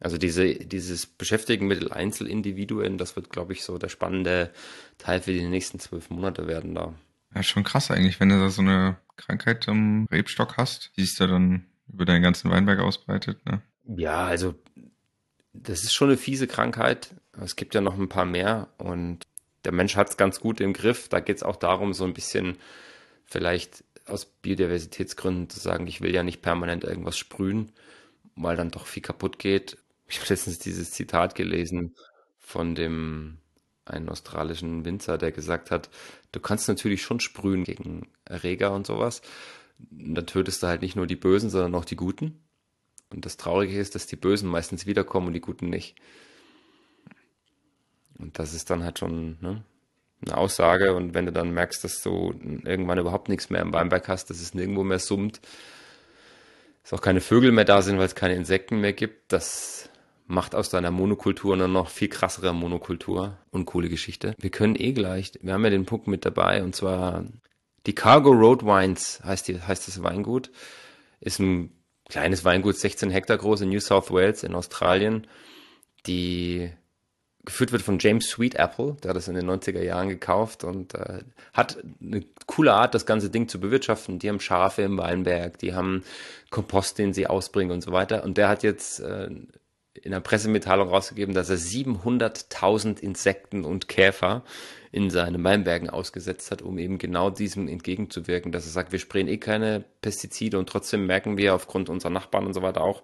Also 0.00 0.18
diese, 0.18 0.54
dieses 0.54 1.06
Beschäftigen 1.06 1.66
mit 1.66 1.90
Einzelindividuen, 1.90 2.98
das 2.98 3.16
wird, 3.16 3.30
glaube 3.30 3.52
ich, 3.52 3.64
so 3.64 3.78
der 3.78 3.88
spannende 3.88 4.50
Teil 4.98 5.20
für 5.22 5.32
die 5.32 5.46
nächsten 5.46 5.78
zwölf 5.78 6.10
Monate 6.10 6.46
werden 6.46 6.74
da. 6.74 6.94
Ja, 7.34 7.42
schon 7.42 7.64
krass 7.64 7.90
eigentlich, 7.90 8.20
wenn 8.20 8.28
du 8.28 8.38
da 8.38 8.50
so 8.50 8.62
eine 8.62 8.98
Krankheit 9.16 9.66
im 9.66 10.06
Rebstock 10.10 10.56
hast, 10.56 10.92
wie 10.96 11.02
es 11.02 11.14
da 11.14 11.26
dann 11.26 11.66
über 11.88 12.04
deinen 12.04 12.22
ganzen 12.22 12.50
Weinberg 12.50 12.80
ausbreitet, 12.80 13.44
ne? 13.46 13.62
Ja, 13.86 14.24
also 14.24 14.54
das 15.52 15.84
ist 15.84 15.92
schon 15.92 16.08
eine 16.08 16.16
fiese 16.16 16.46
Krankheit. 16.46 17.14
Es 17.40 17.56
gibt 17.56 17.74
ja 17.74 17.80
noch 17.80 17.98
ein 17.98 18.08
paar 18.08 18.24
mehr 18.24 18.68
und 18.78 19.24
der 19.64 19.72
Mensch 19.72 19.96
hat 19.96 20.10
es 20.10 20.16
ganz 20.16 20.40
gut 20.40 20.60
im 20.60 20.72
Griff. 20.72 21.08
Da 21.08 21.20
geht 21.20 21.36
es 21.36 21.42
auch 21.42 21.56
darum, 21.56 21.92
so 21.92 22.04
ein 22.04 22.14
bisschen 22.14 22.58
vielleicht 23.24 23.84
aus 24.06 24.26
Biodiversitätsgründen 24.26 25.48
zu 25.48 25.60
sagen, 25.60 25.86
ich 25.86 26.00
will 26.00 26.14
ja 26.14 26.22
nicht 26.22 26.42
permanent 26.42 26.84
irgendwas 26.84 27.16
sprühen, 27.16 27.72
weil 28.36 28.56
dann 28.56 28.70
doch 28.70 28.86
viel 28.86 29.02
kaputt 29.02 29.38
geht. 29.38 29.78
Ich 30.08 30.18
habe 30.18 30.28
letztens 30.28 30.58
dieses 30.58 30.90
Zitat 30.90 31.34
gelesen 31.34 31.94
von 32.38 32.74
dem 32.74 33.38
einen 33.86 34.08
australischen 34.08 34.84
Winzer, 34.84 35.18
der 35.18 35.32
gesagt 35.32 35.70
hat, 35.70 35.90
du 36.32 36.40
kannst 36.40 36.68
natürlich 36.68 37.02
schon 37.02 37.20
sprühen 37.20 37.64
gegen 37.64 38.08
Erreger 38.24 38.72
und 38.72 38.86
sowas, 38.86 39.22
dann 39.78 40.26
tötest 40.26 40.62
du 40.62 40.66
halt 40.66 40.82
nicht 40.82 40.96
nur 40.96 41.06
die 41.06 41.16
Bösen, 41.16 41.50
sondern 41.50 41.74
auch 41.74 41.84
die 41.84 41.96
Guten. 41.96 42.40
Und 43.10 43.26
das 43.26 43.36
Traurige 43.36 43.78
ist, 43.78 43.94
dass 43.94 44.06
die 44.06 44.16
Bösen 44.16 44.48
meistens 44.48 44.86
wiederkommen 44.86 45.28
und 45.28 45.32
die 45.34 45.40
Guten 45.40 45.68
nicht. 45.68 45.96
Und 48.18 48.38
das 48.38 48.54
ist 48.54 48.70
dann 48.70 48.82
halt 48.82 48.98
schon 48.98 49.38
ne, 49.40 49.64
eine 50.26 50.36
Aussage. 50.36 50.94
Und 50.94 51.14
wenn 51.14 51.26
du 51.26 51.32
dann 51.32 51.52
merkst, 51.52 51.84
dass 51.84 52.02
du 52.02 52.34
irgendwann 52.64 52.98
überhaupt 52.98 53.28
nichts 53.28 53.50
mehr 53.50 53.62
im 53.62 53.72
Weinberg 53.72 54.08
hast, 54.08 54.30
dass 54.30 54.40
es 54.40 54.54
nirgendwo 54.54 54.84
mehr 54.84 54.98
summt, 54.98 55.40
dass 56.82 56.92
auch 56.92 57.00
keine 57.00 57.20
Vögel 57.20 57.52
mehr 57.52 57.64
da 57.64 57.82
sind, 57.82 57.98
weil 57.98 58.06
es 58.06 58.14
keine 58.14 58.34
Insekten 58.34 58.80
mehr 58.80 58.92
gibt. 58.92 59.32
Das 59.32 59.90
macht 60.26 60.54
aus 60.54 60.70
deiner 60.70 60.90
Monokultur 60.90 61.56
nur 61.56 61.68
noch 61.68 61.88
viel 61.88 62.08
krassere 62.08 62.54
Monokultur 62.54 63.38
und 63.50 63.66
coole 63.66 63.88
Geschichte. 63.88 64.34
Wir 64.38 64.50
können 64.50 64.76
eh 64.76 64.92
gleich, 64.92 65.32
wir 65.42 65.52
haben 65.52 65.64
ja 65.64 65.70
den 65.70 65.86
Punkt 65.86 66.06
mit 66.06 66.24
dabei 66.24 66.62
und 66.62 66.74
zwar 66.74 67.24
die 67.86 67.94
Cargo 67.94 68.30
Road 68.30 68.64
Wines 68.64 69.20
heißt, 69.22 69.48
die, 69.48 69.60
heißt 69.60 69.88
das 69.88 70.02
Weingut. 70.02 70.50
Ist 71.20 71.38
ein 71.38 71.70
kleines 72.08 72.44
Weingut, 72.44 72.76
16 72.76 73.10
Hektar 73.10 73.38
groß 73.38 73.62
in 73.62 73.70
New 73.70 73.80
South 73.80 74.10
Wales 74.10 74.42
in 74.42 74.54
Australien, 74.54 75.26
die 76.06 76.70
geführt 77.44 77.72
wird 77.72 77.82
von 77.82 77.98
James 77.98 78.28
Sweet 78.28 78.56
Apple, 78.56 78.96
der 79.02 79.10
hat 79.10 79.16
das 79.16 79.28
in 79.28 79.34
den 79.34 79.48
90er 79.48 79.82
Jahren 79.82 80.08
gekauft 80.08 80.64
und 80.64 80.94
äh, 80.94 81.20
hat 81.52 81.78
eine 82.00 82.24
coole 82.46 82.72
Art, 82.72 82.94
das 82.94 83.06
ganze 83.06 83.30
Ding 83.30 83.48
zu 83.48 83.60
bewirtschaften. 83.60 84.18
Die 84.18 84.28
haben 84.28 84.40
Schafe 84.40 84.82
im 84.82 84.98
Weinberg, 84.98 85.58
die 85.58 85.74
haben 85.74 86.04
Kompost, 86.50 86.98
den 86.98 87.12
sie 87.12 87.26
ausbringen 87.26 87.72
und 87.72 87.82
so 87.82 87.92
weiter. 87.92 88.24
Und 88.24 88.38
der 88.38 88.48
hat 88.48 88.62
jetzt 88.62 89.00
äh, 89.00 89.28
in 89.94 90.10
der 90.10 90.20
Pressemitteilung 90.20 90.88
rausgegeben, 90.88 91.34
dass 91.34 91.50
er 91.50 91.56
700.000 91.56 93.00
Insekten 93.00 93.64
und 93.64 93.88
Käfer 93.88 94.42
in 94.90 95.10
seinen 95.10 95.42
Weinbergen 95.42 95.90
ausgesetzt 95.90 96.50
hat, 96.50 96.62
um 96.62 96.78
eben 96.78 96.98
genau 96.98 97.30
diesem 97.30 97.68
entgegenzuwirken, 97.68 98.52
dass 98.52 98.64
er 98.64 98.72
sagt, 98.72 98.92
wir 98.92 98.98
sprayen 98.98 99.28
eh 99.28 99.38
keine 99.38 99.84
Pestizide 100.02 100.58
und 100.58 100.68
trotzdem 100.68 101.06
merken 101.06 101.36
wir 101.36 101.54
aufgrund 101.54 101.88
unserer 101.88 102.12
Nachbarn 102.12 102.46
und 102.46 102.54
so 102.54 102.62
weiter 102.62 102.82
auch, 102.82 103.02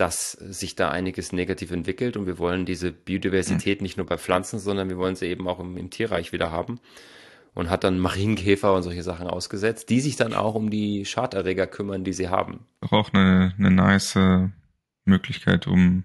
dass 0.00 0.32
sich 0.32 0.76
da 0.76 0.90
einiges 0.90 1.32
negativ 1.32 1.70
entwickelt 1.70 2.16
und 2.16 2.26
wir 2.26 2.38
wollen 2.38 2.64
diese 2.64 2.90
Biodiversität 2.90 3.80
mhm. 3.80 3.84
nicht 3.84 3.96
nur 3.98 4.06
bei 4.06 4.16
Pflanzen, 4.16 4.58
sondern 4.58 4.88
wir 4.88 4.96
wollen 4.96 5.14
sie 5.14 5.26
eben 5.26 5.46
auch 5.46 5.60
im, 5.60 5.76
im 5.76 5.90
Tierreich 5.90 6.32
wieder 6.32 6.50
haben 6.50 6.80
und 7.54 7.68
hat 7.68 7.84
dann 7.84 7.98
Marienkäfer 7.98 8.74
und 8.74 8.82
solche 8.82 9.02
Sachen 9.02 9.26
ausgesetzt, 9.26 9.90
die 9.90 10.00
sich 10.00 10.16
dann 10.16 10.32
auch 10.32 10.54
um 10.54 10.70
die 10.70 11.04
Schaderreger 11.04 11.66
kümmern, 11.66 12.04
die 12.04 12.12
sie 12.12 12.28
haben. 12.28 12.66
Auch 12.80 13.12
eine, 13.12 13.54
eine 13.58 13.70
nice 13.70 14.18
Möglichkeit, 15.04 15.66
um 15.66 16.04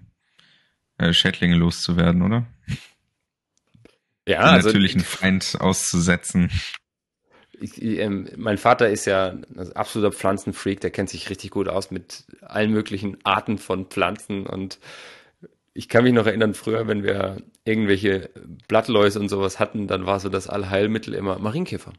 äh, 0.98 1.12
Schädlinge 1.12 1.56
loszuwerden, 1.56 2.22
oder? 2.22 2.46
Ja, 4.28 4.40
Den 4.40 4.54
also 4.56 4.68
natürlichen 4.68 5.00
Feind 5.00 5.56
auszusetzen. 5.58 6.50
Ich, 7.60 7.80
ähm, 7.80 8.28
mein 8.36 8.58
Vater 8.58 8.90
ist 8.90 9.06
ja 9.06 9.28
ein 9.28 9.72
absoluter 9.74 10.12
Pflanzenfreak, 10.12 10.80
der 10.80 10.90
kennt 10.90 11.08
sich 11.08 11.30
richtig 11.30 11.50
gut 11.50 11.68
aus 11.68 11.90
mit 11.90 12.24
allen 12.42 12.70
möglichen 12.70 13.18
Arten 13.24 13.58
von 13.58 13.86
Pflanzen 13.86 14.46
und 14.46 14.78
ich 15.76 15.88
kann 15.90 16.04
mich 16.04 16.14
noch 16.14 16.26
erinnern, 16.26 16.54
früher, 16.54 16.88
wenn 16.88 17.02
wir 17.02 17.36
irgendwelche 17.64 18.30
Blattläuse 18.66 19.20
und 19.20 19.28
sowas 19.28 19.58
hatten, 19.58 19.86
dann 19.86 20.06
war 20.06 20.20
so 20.20 20.30
das 20.30 20.48
Allheilmittel 20.48 21.12
immer 21.12 21.38
Marienkäfer. 21.38 21.92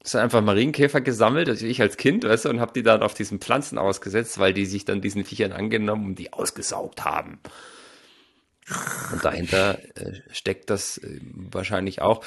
Das 0.00 0.14
ist 0.14 0.20
einfach 0.20 0.42
Marienkäfer 0.42 1.00
gesammelt, 1.00 1.48
also 1.48 1.66
ich 1.66 1.80
als 1.80 1.96
Kind, 1.96 2.24
weißt 2.24 2.46
du, 2.46 2.50
und 2.50 2.60
habe 2.60 2.72
die 2.72 2.82
dann 2.82 3.02
auf 3.02 3.14
diesen 3.14 3.40
Pflanzen 3.40 3.78
ausgesetzt, 3.78 4.38
weil 4.38 4.54
die 4.54 4.66
sich 4.66 4.84
dann 4.84 5.00
diesen 5.00 5.24
Viechern 5.24 5.52
angenommen 5.52 6.06
und 6.06 6.18
die 6.18 6.32
ausgesaugt 6.32 7.04
haben. 7.04 7.40
Und 9.12 9.24
dahinter 9.24 9.78
äh, 9.96 10.20
steckt 10.30 10.70
das 10.70 10.98
äh, 10.98 11.20
wahrscheinlich 11.22 12.00
auch. 12.00 12.24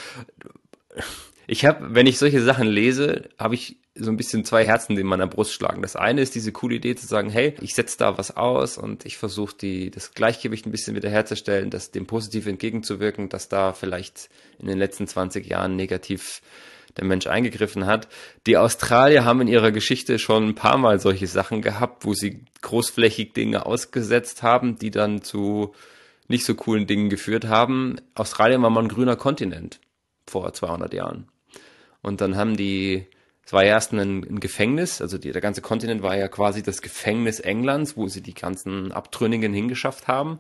Ich 1.50 1.66
habe, 1.66 1.96
wenn 1.96 2.08
ich 2.08 2.18
solche 2.18 2.44
Sachen 2.44 2.68
lese, 2.68 3.30
habe 3.40 3.56
ich 3.56 3.78
so 3.96 4.12
ein 4.12 4.18
bisschen 4.18 4.44
zwei 4.44 4.66
Herzen, 4.66 4.96
die 4.96 5.02
in 5.02 5.08
meiner 5.08 5.28
Brust 5.28 5.54
schlagen. 5.54 5.82
Das 5.82 5.96
eine 5.96 6.22
ist 6.22 6.36
diese 6.36 6.52
coole 6.52 6.76
Idee 6.76 6.96
zu 6.96 7.08
sagen, 7.08 7.30
hey, 7.30 7.56
ich 7.62 7.74
setze 7.74 7.98
da 7.98 8.18
was 8.18 8.36
aus 8.36 8.78
und 8.78 9.06
ich 9.06 9.18
versuche 9.18 9.56
die 9.56 9.90
das 9.90 10.14
Gleichgewicht 10.14 10.66
ein 10.66 10.72
bisschen 10.72 10.96
wiederherzustellen, 10.96 11.70
das 11.70 11.92
dem 11.92 12.06
positiv 12.06 12.48
entgegenzuwirken, 12.48 13.30
dass 13.30 13.48
da 13.48 13.72
vielleicht 13.72 14.30
in 14.60 14.68
den 14.68 14.78
letzten 14.78 15.08
20 15.08 15.48
Jahren 15.48 15.78
negativ 15.78 16.42
der 16.98 17.06
Mensch 17.06 17.28
eingegriffen 17.28 17.86
hat. 17.86 18.10
Die 18.46 18.58
Australier 18.58 19.24
haben 19.24 19.42
in 19.42 19.48
ihrer 19.48 19.72
Geschichte 19.72 20.20
schon 20.20 20.50
ein 20.50 20.56
paar 20.56 20.78
Mal 20.78 21.00
solche 21.00 21.28
Sachen 21.28 21.62
gehabt, 21.62 22.06
wo 22.06 22.14
sie 22.14 22.44
großflächig 22.62 23.34
Dinge 23.34 23.66
ausgesetzt 23.66 24.44
haben, 24.44 24.78
die 24.78 24.92
dann 24.92 25.22
zu 25.22 25.74
nicht 26.28 26.44
so 26.44 26.56
coolen 26.56 26.88
Dingen 26.88 27.10
geführt 27.10 27.46
haben. 27.46 28.02
Australien 28.16 28.62
war 28.62 28.70
mal 28.70 28.84
ein 28.84 28.90
grüner 28.90 29.16
Kontinent 29.16 29.80
vor 30.26 30.52
200 30.52 30.94
Jahren. 30.94 31.30
Und 32.08 32.22
dann 32.22 32.38
haben 32.38 32.56
die, 32.56 33.06
es 33.46 33.52
war 33.52 33.66
ja 33.66 33.72
erst 33.72 33.92
ein, 33.92 34.24
ein 34.24 34.40
Gefängnis, 34.40 35.02
also 35.02 35.18
die, 35.18 35.34
der 35.34 35.42
ganze 35.42 35.62
Kontinent 35.62 36.02
war 36.02 36.16
ja 36.16 36.30
quasi 36.30 36.64
das 36.64 36.82
Gefängnis 36.82 37.42
Englands, 37.42 37.98
wo 37.98 38.08
sie 38.08 38.22
die 38.22 38.34
ganzen 38.34 38.94
Abtrünnigen 38.94 39.54
hingeschafft 39.54 40.08
haben. 40.08 40.40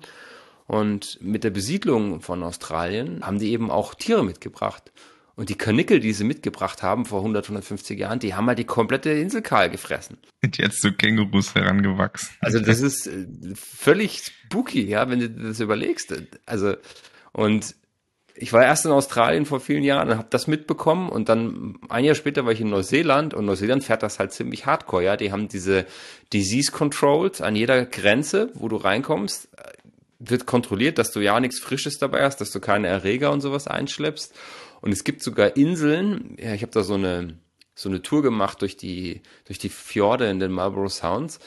Und 0.65 1.19
mit 1.21 1.43
der 1.43 1.49
Besiedlung 1.49 2.21
von 2.21 2.41
Australien 2.41 3.25
haben 3.25 3.37
die 3.39 3.51
eben 3.51 3.69
auch 3.69 3.95
Tiere 3.95 4.23
mitgebracht. 4.23 4.93
Und 5.35 5.49
die 5.49 5.55
Karnickel, 5.55 5.99
die 5.99 6.13
sie 6.13 6.23
mitgebracht 6.23 6.83
haben 6.83 7.05
vor 7.05 7.19
100, 7.19 7.47
150 7.47 7.99
Jahren, 7.99 8.19
die 8.19 8.33
haben 8.33 8.47
halt 8.47 8.59
die 8.59 8.63
komplette 8.63 9.09
Insel 9.09 9.41
kahl 9.41 9.69
gefressen. 9.69 10.19
Sind 10.41 10.57
jetzt 10.57 10.81
zu 10.81 10.93
Kängurus 10.93 11.53
herangewachsen. 11.53 12.29
Also 12.39 12.61
das 12.61 12.79
ist 12.79 13.07
äh, 13.07 13.27
völlig 13.55 14.19
spooky, 14.23 14.87
ja, 14.87 15.09
wenn 15.09 15.19
du 15.19 15.29
das 15.29 15.59
überlegst. 15.59 16.13
Also 16.45 16.77
und 17.33 17.75
ich 18.37 18.53
war 18.53 18.63
erst 18.63 18.85
in 18.85 18.91
Australien 18.91 19.45
vor 19.45 19.59
vielen 19.59 19.83
Jahren 19.83 20.09
und 20.09 20.17
habe 20.17 20.27
das 20.29 20.47
mitbekommen 20.47 21.09
und 21.09 21.29
dann 21.29 21.79
ein 21.89 22.05
Jahr 22.05 22.15
später 22.15 22.45
war 22.45 22.51
ich 22.51 22.61
in 22.61 22.69
Neuseeland 22.69 23.33
und 23.33 23.45
Neuseeland 23.45 23.83
fährt 23.83 24.03
das 24.03 24.19
halt 24.19 24.31
ziemlich 24.31 24.65
hardcore, 24.65 25.03
ja. 25.03 25.17
Die 25.17 25.31
haben 25.31 25.47
diese 25.47 25.85
Disease 26.33 26.71
Controls 26.71 27.41
an 27.41 27.55
jeder 27.55 27.85
Grenze, 27.85 28.51
wo 28.53 28.67
du 28.67 28.75
reinkommst, 28.75 29.49
wird 30.19 30.45
kontrolliert, 30.45 30.97
dass 30.97 31.11
du 31.11 31.19
ja 31.19 31.39
nichts 31.39 31.59
Frisches 31.59 31.97
dabei 31.99 32.23
hast, 32.23 32.41
dass 32.41 32.51
du 32.51 32.59
keine 32.59 32.87
Erreger 32.87 33.31
und 33.31 33.41
sowas 33.41 33.67
einschleppst 33.67 34.33
und 34.81 34.91
es 34.91 35.03
gibt 35.03 35.23
sogar 35.23 35.57
Inseln, 35.57 36.37
ja, 36.39 36.53
ich 36.53 36.61
habe 36.61 36.71
da 36.71 36.83
so 36.83 36.93
eine, 36.93 37.37
so 37.75 37.89
eine 37.89 38.01
Tour 38.01 38.21
gemacht 38.21 38.61
durch 38.61 38.77
die, 38.77 39.21
durch 39.45 39.59
die 39.59 39.69
Fjorde 39.69 40.29
in 40.29 40.39
den 40.39 40.51
Marlborough 40.51 40.91
Sounds. 40.91 41.39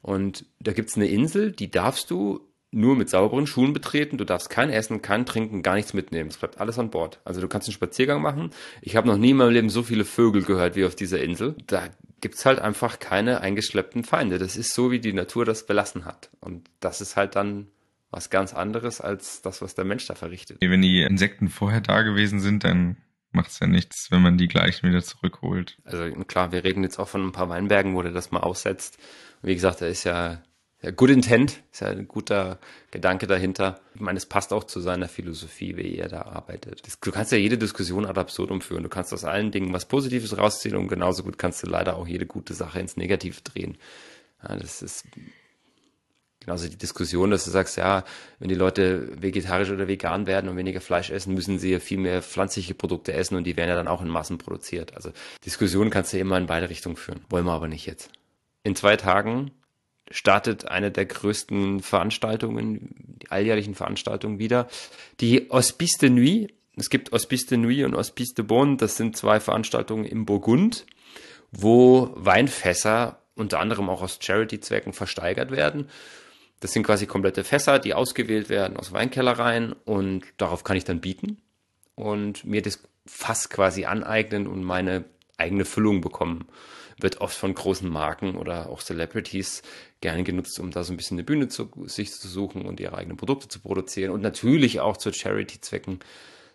Und 0.00 0.46
da 0.60 0.72
gibt's 0.72 0.96
eine 0.96 1.08
Insel, 1.08 1.52
die 1.52 1.70
darfst 1.70 2.10
du 2.10 2.47
nur 2.70 2.96
mit 2.96 3.08
sauberen 3.08 3.46
Schuhen 3.46 3.72
betreten. 3.72 4.18
Du 4.18 4.24
darfst 4.24 4.50
kein 4.50 4.70
Essen, 4.70 5.00
kein 5.00 5.24
Trinken, 5.24 5.62
gar 5.62 5.74
nichts 5.74 5.94
mitnehmen. 5.94 6.28
Es 6.28 6.36
bleibt 6.36 6.60
alles 6.60 6.78
an 6.78 6.90
Bord. 6.90 7.20
Also 7.24 7.40
du 7.40 7.48
kannst 7.48 7.68
einen 7.68 7.74
Spaziergang 7.74 8.20
machen. 8.20 8.50
Ich 8.82 8.96
habe 8.96 9.08
noch 9.08 9.16
nie 9.16 9.30
in 9.30 9.36
meinem 9.36 9.52
Leben 9.52 9.70
so 9.70 9.82
viele 9.82 10.04
Vögel 10.04 10.42
gehört 10.42 10.76
wie 10.76 10.84
auf 10.84 10.94
dieser 10.94 11.22
Insel. 11.22 11.56
Da 11.66 11.88
gibt's 12.20 12.44
halt 12.44 12.58
einfach 12.58 12.98
keine 12.98 13.40
eingeschleppten 13.40 14.04
Feinde. 14.04 14.38
Das 14.38 14.56
ist 14.56 14.74
so, 14.74 14.90
wie 14.90 15.00
die 15.00 15.12
Natur 15.12 15.44
das 15.44 15.66
belassen 15.66 16.04
hat. 16.04 16.30
Und 16.40 16.68
das 16.80 17.00
ist 17.00 17.16
halt 17.16 17.36
dann 17.36 17.68
was 18.10 18.30
ganz 18.30 18.54
anderes 18.54 19.00
als 19.00 19.42
das, 19.42 19.62
was 19.62 19.74
der 19.74 19.84
Mensch 19.84 20.06
da 20.06 20.14
verrichtet. 20.14 20.58
Wenn 20.60 20.82
die 20.82 21.02
Insekten 21.02 21.48
vorher 21.48 21.80
da 21.80 22.02
gewesen 22.02 22.40
sind, 22.40 22.64
dann 22.64 22.96
macht 23.32 23.50
es 23.50 23.60
ja 23.60 23.66
nichts, 23.66 24.10
wenn 24.10 24.22
man 24.22 24.38
die 24.38 24.48
gleich 24.48 24.82
wieder 24.82 25.02
zurückholt. 25.02 25.78
Also 25.84 26.10
klar, 26.24 26.52
wir 26.52 26.64
reden 26.64 26.82
jetzt 26.82 26.98
auch 26.98 27.08
von 27.08 27.26
ein 27.26 27.32
paar 27.32 27.48
Weinbergen, 27.48 27.94
wo 27.94 28.02
der 28.02 28.12
das 28.12 28.30
mal 28.30 28.40
aussetzt. 28.40 28.98
Wie 29.42 29.54
gesagt, 29.54 29.82
da 29.82 29.86
ist 29.86 30.04
ja, 30.04 30.42
ja 30.82 30.90
good 30.90 31.10
intent, 31.10 31.62
ist 31.72 31.80
ja 31.80 31.88
ein 31.88 32.06
guter 32.06 32.58
Gedanke 32.90 33.26
dahinter. 33.26 33.80
Ich 33.94 34.00
meine, 34.00 34.16
es 34.16 34.26
passt 34.26 34.52
auch 34.52 34.64
zu 34.64 34.80
seiner 34.80 35.08
Philosophie, 35.08 35.76
wie 35.76 35.96
er 35.96 36.08
da 36.08 36.22
arbeitet. 36.22 36.86
Das, 36.86 36.98
du 37.00 37.10
kannst 37.10 37.32
ja 37.32 37.38
jede 37.38 37.58
Diskussion 37.58 38.06
ad 38.06 38.18
absurdum 38.18 38.60
führen. 38.60 38.82
Du 38.82 38.88
kannst 38.88 39.12
aus 39.12 39.24
allen 39.24 39.50
Dingen 39.50 39.72
was 39.72 39.86
Positives 39.86 40.36
rausziehen 40.36 40.76
und 40.76 40.88
genauso 40.88 41.22
gut 41.22 41.38
kannst 41.38 41.62
du 41.62 41.66
leider 41.68 41.96
auch 41.96 42.06
jede 42.06 42.26
gute 42.26 42.54
Sache 42.54 42.80
ins 42.80 42.96
Negative 42.96 43.40
drehen. 43.42 43.76
Ja, 44.42 44.56
das 44.56 44.82
ist 44.82 45.04
Genauso 46.48 46.66
die 46.66 46.78
Diskussion, 46.78 47.30
dass 47.30 47.44
du 47.44 47.50
sagst, 47.50 47.76
ja, 47.76 48.04
wenn 48.38 48.48
die 48.48 48.54
Leute 48.54 49.10
vegetarisch 49.20 49.70
oder 49.70 49.86
vegan 49.86 50.26
werden 50.26 50.48
und 50.48 50.56
weniger 50.56 50.80
Fleisch 50.80 51.10
essen, 51.10 51.34
müssen 51.34 51.58
sie 51.58 51.72
ja 51.72 51.78
viel 51.78 51.98
mehr 51.98 52.22
pflanzliche 52.22 52.72
Produkte 52.72 53.12
essen 53.12 53.36
und 53.36 53.44
die 53.44 53.54
werden 53.58 53.68
ja 53.68 53.74
dann 53.74 53.86
auch 53.86 54.00
in 54.00 54.08
Massen 54.08 54.38
produziert. 54.38 54.96
Also 54.96 55.12
Diskussion 55.44 55.90
kannst 55.90 56.14
du 56.14 56.18
immer 56.18 56.38
in 56.38 56.46
beide 56.46 56.70
Richtungen 56.70 56.96
führen. 56.96 57.20
Wollen 57.28 57.44
wir 57.44 57.52
aber 57.52 57.68
nicht 57.68 57.84
jetzt. 57.84 58.10
In 58.62 58.76
zwei 58.76 58.96
Tagen 58.96 59.50
startet 60.10 60.68
eine 60.68 60.90
der 60.90 61.06
größten 61.06 61.80
Veranstaltungen, 61.80 62.94
die 63.22 63.30
alljährlichen 63.30 63.74
Veranstaltungen 63.74 64.38
wieder. 64.38 64.68
Die 65.20 65.48
Hospice 65.50 65.98
de 66.00 66.10
Nuit. 66.10 66.54
Es 66.76 66.90
gibt 66.90 67.12
Hospice 67.12 67.46
de 67.46 67.58
Nuit 67.58 67.84
und 67.84 67.96
Hospice 67.96 68.34
de 68.34 68.44
Bonne. 68.44 68.76
Das 68.76 68.96
sind 68.96 69.16
zwei 69.16 69.40
Veranstaltungen 69.40 70.04
im 70.04 70.26
Burgund, 70.26 70.86
wo 71.50 72.10
Weinfässer 72.14 73.18
unter 73.34 73.60
anderem 73.60 73.88
auch 73.88 74.02
aus 74.02 74.18
Charity-Zwecken 74.20 74.92
versteigert 74.92 75.50
werden. 75.50 75.88
Das 76.60 76.72
sind 76.72 76.82
quasi 76.82 77.06
komplette 77.06 77.44
Fässer, 77.44 77.78
die 77.78 77.94
ausgewählt 77.94 78.48
werden 78.48 78.76
aus 78.76 78.92
Weinkellereien 78.92 79.72
und 79.84 80.24
darauf 80.38 80.64
kann 80.64 80.76
ich 80.76 80.84
dann 80.84 81.00
bieten 81.00 81.40
und 81.94 82.44
mir 82.44 82.62
das 82.62 82.82
Fass 83.06 83.48
quasi 83.48 83.84
aneignen 83.84 84.46
und 84.46 84.64
meine 84.64 85.04
eigene 85.36 85.64
Füllung 85.64 86.00
bekommen. 86.00 86.48
Wird 87.00 87.20
oft 87.20 87.36
von 87.36 87.54
großen 87.54 87.88
Marken 87.88 88.36
oder 88.36 88.68
auch 88.68 88.82
Celebrities 88.82 89.62
gerne 90.00 90.24
genutzt, 90.24 90.58
um 90.58 90.70
da 90.70 90.82
so 90.82 90.92
ein 90.92 90.96
bisschen 90.96 91.16
eine 91.16 91.24
Bühne 91.24 91.48
zu 91.48 91.70
sich 91.86 92.12
zu 92.12 92.28
suchen 92.28 92.62
und 92.66 92.80
ihre 92.80 92.96
eigenen 92.96 93.16
Produkte 93.16 93.48
zu 93.48 93.60
produzieren 93.60 94.10
und 94.10 94.20
natürlich 94.20 94.80
auch 94.80 94.96
zu 94.96 95.12
Charity-Zwecken 95.12 96.00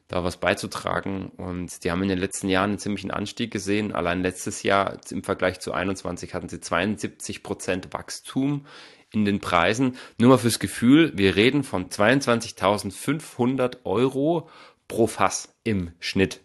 da 0.08 0.24
was 0.24 0.38
beizutragen. 0.38 1.30
Und 1.38 1.84
die 1.84 1.92
haben 1.92 2.04
in 2.04 2.10
den 2.10 2.20
letzten 2.20 2.50
Jahren 2.50 2.72
einen 2.72 2.80
ziemlichen 2.80 3.12
Anstieg 3.12 3.52
gesehen. 3.52 3.92
Allein 3.94 4.22
letztes 4.22 4.64
Jahr 4.64 5.00
im 5.10 5.24
Vergleich 5.24 5.60
zu 5.60 5.74
21 5.74 6.34
hatten 6.34 6.50
sie 6.50 6.60
72 6.60 7.42
Prozent 7.42 7.94
Wachstum 7.94 8.66
in 9.12 9.26
den 9.26 9.40
Preisen. 9.40 9.98
Nur 10.18 10.30
mal 10.30 10.38
fürs 10.38 10.60
Gefühl, 10.60 11.12
wir 11.16 11.36
reden 11.36 11.64
von 11.64 11.90
22.500 11.90 13.78
Euro 13.86 14.50
pro 14.88 15.08
Fass 15.08 15.56
im 15.64 15.92
Schnitt. 16.00 16.42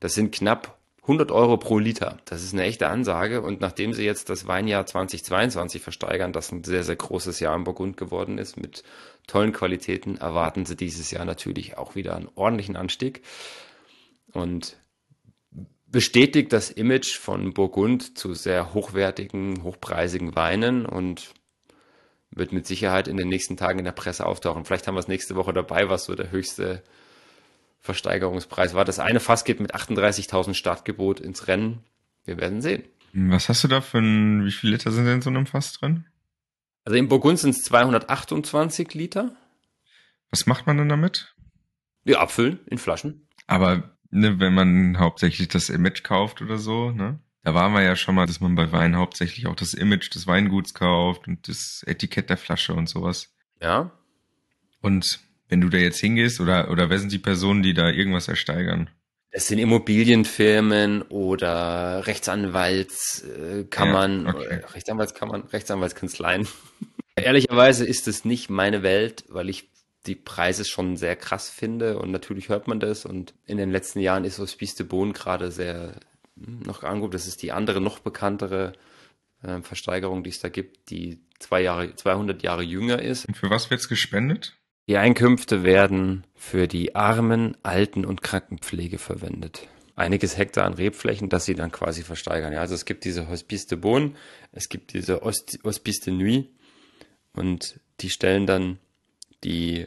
Das 0.00 0.14
sind 0.14 0.34
knapp 0.34 0.79
100 1.02 1.32
Euro 1.32 1.56
pro 1.56 1.78
Liter. 1.78 2.18
Das 2.24 2.42
ist 2.42 2.52
eine 2.52 2.64
echte 2.64 2.88
Ansage. 2.88 3.42
Und 3.42 3.60
nachdem 3.60 3.92
sie 3.92 4.04
jetzt 4.04 4.28
das 4.28 4.46
Weinjahr 4.46 4.86
2022 4.86 5.82
versteigern, 5.82 6.32
das 6.32 6.52
ein 6.52 6.64
sehr, 6.64 6.84
sehr 6.84 6.96
großes 6.96 7.40
Jahr 7.40 7.56
in 7.56 7.64
Burgund 7.64 7.96
geworden 7.96 8.38
ist, 8.38 8.56
mit 8.56 8.82
tollen 9.26 9.52
Qualitäten, 9.52 10.16
erwarten 10.16 10.66
sie 10.66 10.76
dieses 10.76 11.10
Jahr 11.10 11.24
natürlich 11.24 11.78
auch 11.78 11.94
wieder 11.94 12.16
einen 12.16 12.28
ordentlichen 12.34 12.76
Anstieg. 12.76 13.22
Und 14.32 14.76
bestätigt 15.86 16.52
das 16.52 16.70
Image 16.70 17.18
von 17.18 17.52
Burgund 17.52 18.16
zu 18.16 18.34
sehr 18.34 18.74
hochwertigen, 18.74 19.64
hochpreisigen 19.64 20.36
Weinen 20.36 20.86
und 20.86 21.34
wird 22.30 22.52
mit 22.52 22.66
Sicherheit 22.66 23.08
in 23.08 23.16
den 23.16 23.28
nächsten 23.28 23.56
Tagen 23.56 23.80
in 23.80 23.84
der 23.84 23.92
Presse 23.92 24.24
auftauchen. 24.24 24.64
Vielleicht 24.64 24.86
haben 24.86 24.94
wir 24.94 25.00
es 25.00 25.08
nächste 25.08 25.34
Woche 25.34 25.52
dabei, 25.52 25.88
was 25.88 26.04
so 26.04 26.14
der 26.14 26.30
höchste 26.30 26.84
Versteigerungspreis 27.80 28.74
war. 28.74 28.84
Das 28.84 28.98
eine 28.98 29.20
Fass 29.20 29.44
geht 29.44 29.60
mit 29.60 29.74
38.000 29.74 30.54
Startgebot 30.54 31.20
ins 31.20 31.48
Rennen. 31.48 31.82
Wir 32.24 32.38
werden 32.38 32.60
sehen. 32.60 32.84
Was 33.12 33.48
hast 33.48 33.64
du 33.64 33.68
da 33.68 33.80
für 33.80 33.98
ein, 33.98 34.44
wie 34.44 34.52
viele 34.52 34.72
Liter 34.72 34.92
sind 34.92 35.06
denn 35.06 35.16
in 35.16 35.22
so 35.22 35.30
einem 35.30 35.46
Fass 35.46 35.72
drin? 35.72 36.06
Also 36.84 36.96
in 36.96 37.08
Burgund 37.08 37.38
sind 37.38 37.50
es 37.50 37.62
228 37.62 38.94
Liter. 38.94 39.34
Was 40.30 40.46
macht 40.46 40.66
man 40.66 40.76
denn 40.76 40.88
damit? 40.88 41.34
Ja, 42.04 42.20
abfüllen 42.20 42.60
in 42.66 42.78
Flaschen. 42.78 43.26
Aber 43.46 43.96
ne, 44.10 44.38
wenn 44.38 44.54
man 44.54 44.98
hauptsächlich 44.98 45.48
das 45.48 45.70
Image 45.70 46.02
kauft 46.02 46.40
oder 46.40 46.58
so, 46.58 46.90
ne? 46.90 47.18
Da 47.42 47.54
waren 47.54 47.72
wir 47.72 47.82
ja 47.82 47.96
schon 47.96 48.14
mal, 48.14 48.26
dass 48.26 48.40
man 48.40 48.54
bei 48.54 48.70
Wein 48.70 48.96
hauptsächlich 48.96 49.46
auch 49.46 49.56
das 49.56 49.72
Image 49.72 50.14
des 50.14 50.26
Weinguts 50.26 50.74
kauft 50.74 51.26
und 51.26 51.48
das 51.48 51.82
Etikett 51.86 52.28
der 52.28 52.36
Flasche 52.36 52.74
und 52.74 52.86
sowas. 52.86 53.34
Ja. 53.62 53.90
Und 54.82 55.20
wenn 55.50 55.60
du 55.60 55.68
da 55.68 55.78
jetzt 55.78 56.00
hingehst 56.00 56.40
oder, 56.40 56.70
oder 56.70 56.88
wer 56.88 56.98
sind 56.98 57.12
die 57.12 57.18
Personen, 57.18 57.62
die 57.62 57.74
da 57.74 57.90
irgendwas 57.90 58.28
ersteigern? 58.28 58.88
Es 59.32 59.46
sind 59.46 59.58
Immobilienfirmen 59.58 61.02
oder 61.02 62.06
Rechtsanwaltskammern, 62.06 64.24
ja, 64.24 64.34
okay. 64.34 64.60
Rechtsanwaltskammern, 64.74 65.42
Rechtsanwaltskanzleien. 65.42 66.48
Ehrlicherweise 67.16 67.84
ist 67.84 68.08
es 68.08 68.24
nicht 68.24 68.50
meine 68.50 68.82
Welt, 68.82 69.24
weil 69.28 69.48
ich 69.48 69.70
die 70.06 70.14
Preise 70.14 70.64
schon 70.64 70.96
sehr 70.96 71.14
krass 71.14 71.50
finde 71.50 71.98
und 71.98 72.10
natürlich 72.10 72.48
hört 72.48 72.66
man 72.66 72.80
das 72.80 73.04
und 73.04 73.34
in 73.46 73.58
den 73.58 73.70
letzten 73.70 74.00
Jahren 74.00 74.24
ist 74.24 74.38
Hospice 74.38 74.74
de 74.76 74.86
Beaune 74.86 75.12
gerade 75.12 75.52
sehr 75.52 76.00
hm, 76.36 76.60
noch 76.60 76.82
angeguckt. 76.82 77.14
Das 77.14 77.26
ist 77.26 77.42
die 77.42 77.52
andere, 77.52 77.80
noch 77.80 77.98
bekanntere 77.98 78.72
äh, 79.42 79.60
Versteigerung, 79.60 80.24
die 80.24 80.30
es 80.30 80.40
da 80.40 80.48
gibt, 80.48 80.90
die 80.90 81.20
zwei 81.38 81.60
Jahre, 81.60 81.94
200 81.94 82.42
Jahre 82.42 82.62
jünger 82.62 83.00
ist. 83.00 83.26
Und 83.26 83.36
für 83.36 83.50
was 83.50 83.70
wird's 83.70 83.88
gespendet? 83.88 84.56
Die 84.88 84.96
Einkünfte 84.96 85.62
werden 85.62 86.24
für 86.34 86.66
die 86.66 86.94
Armen, 86.94 87.56
Alten- 87.62 88.04
und 88.04 88.22
Krankenpflege 88.22 88.98
verwendet. 88.98 89.68
Einiges 89.94 90.36
Hektar 90.36 90.64
an 90.64 90.74
Rebflächen, 90.74 91.28
das 91.28 91.44
sie 91.44 91.54
dann 91.54 91.70
quasi 91.70 92.02
versteigern. 92.02 92.52
Ja, 92.52 92.60
also 92.60 92.74
es 92.74 92.84
gibt 92.84 93.04
diese 93.04 93.28
Hospice 93.28 93.66
de 93.66 93.78
Beaune, 93.78 94.12
es 94.52 94.68
gibt 94.68 94.94
diese 94.94 95.20
Hospice 95.20 96.00
de 96.00 96.14
Nuit 96.14 96.48
und 97.34 97.78
die 98.00 98.10
stellen 98.10 98.46
dann 98.46 98.78
die 99.44 99.86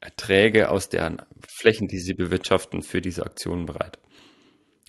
Erträge 0.00 0.70
aus 0.70 0.88
deren 0.88 1.22
Flächen, 1.46 1.88
die 1.88 1.98
sie 1.98 2.14
bewirtschaften, 2.14 2.82
für 2.82 3.00
diese 3.00 3.24
Aktionen 3.24 3.66
bereit. 3.66 3.98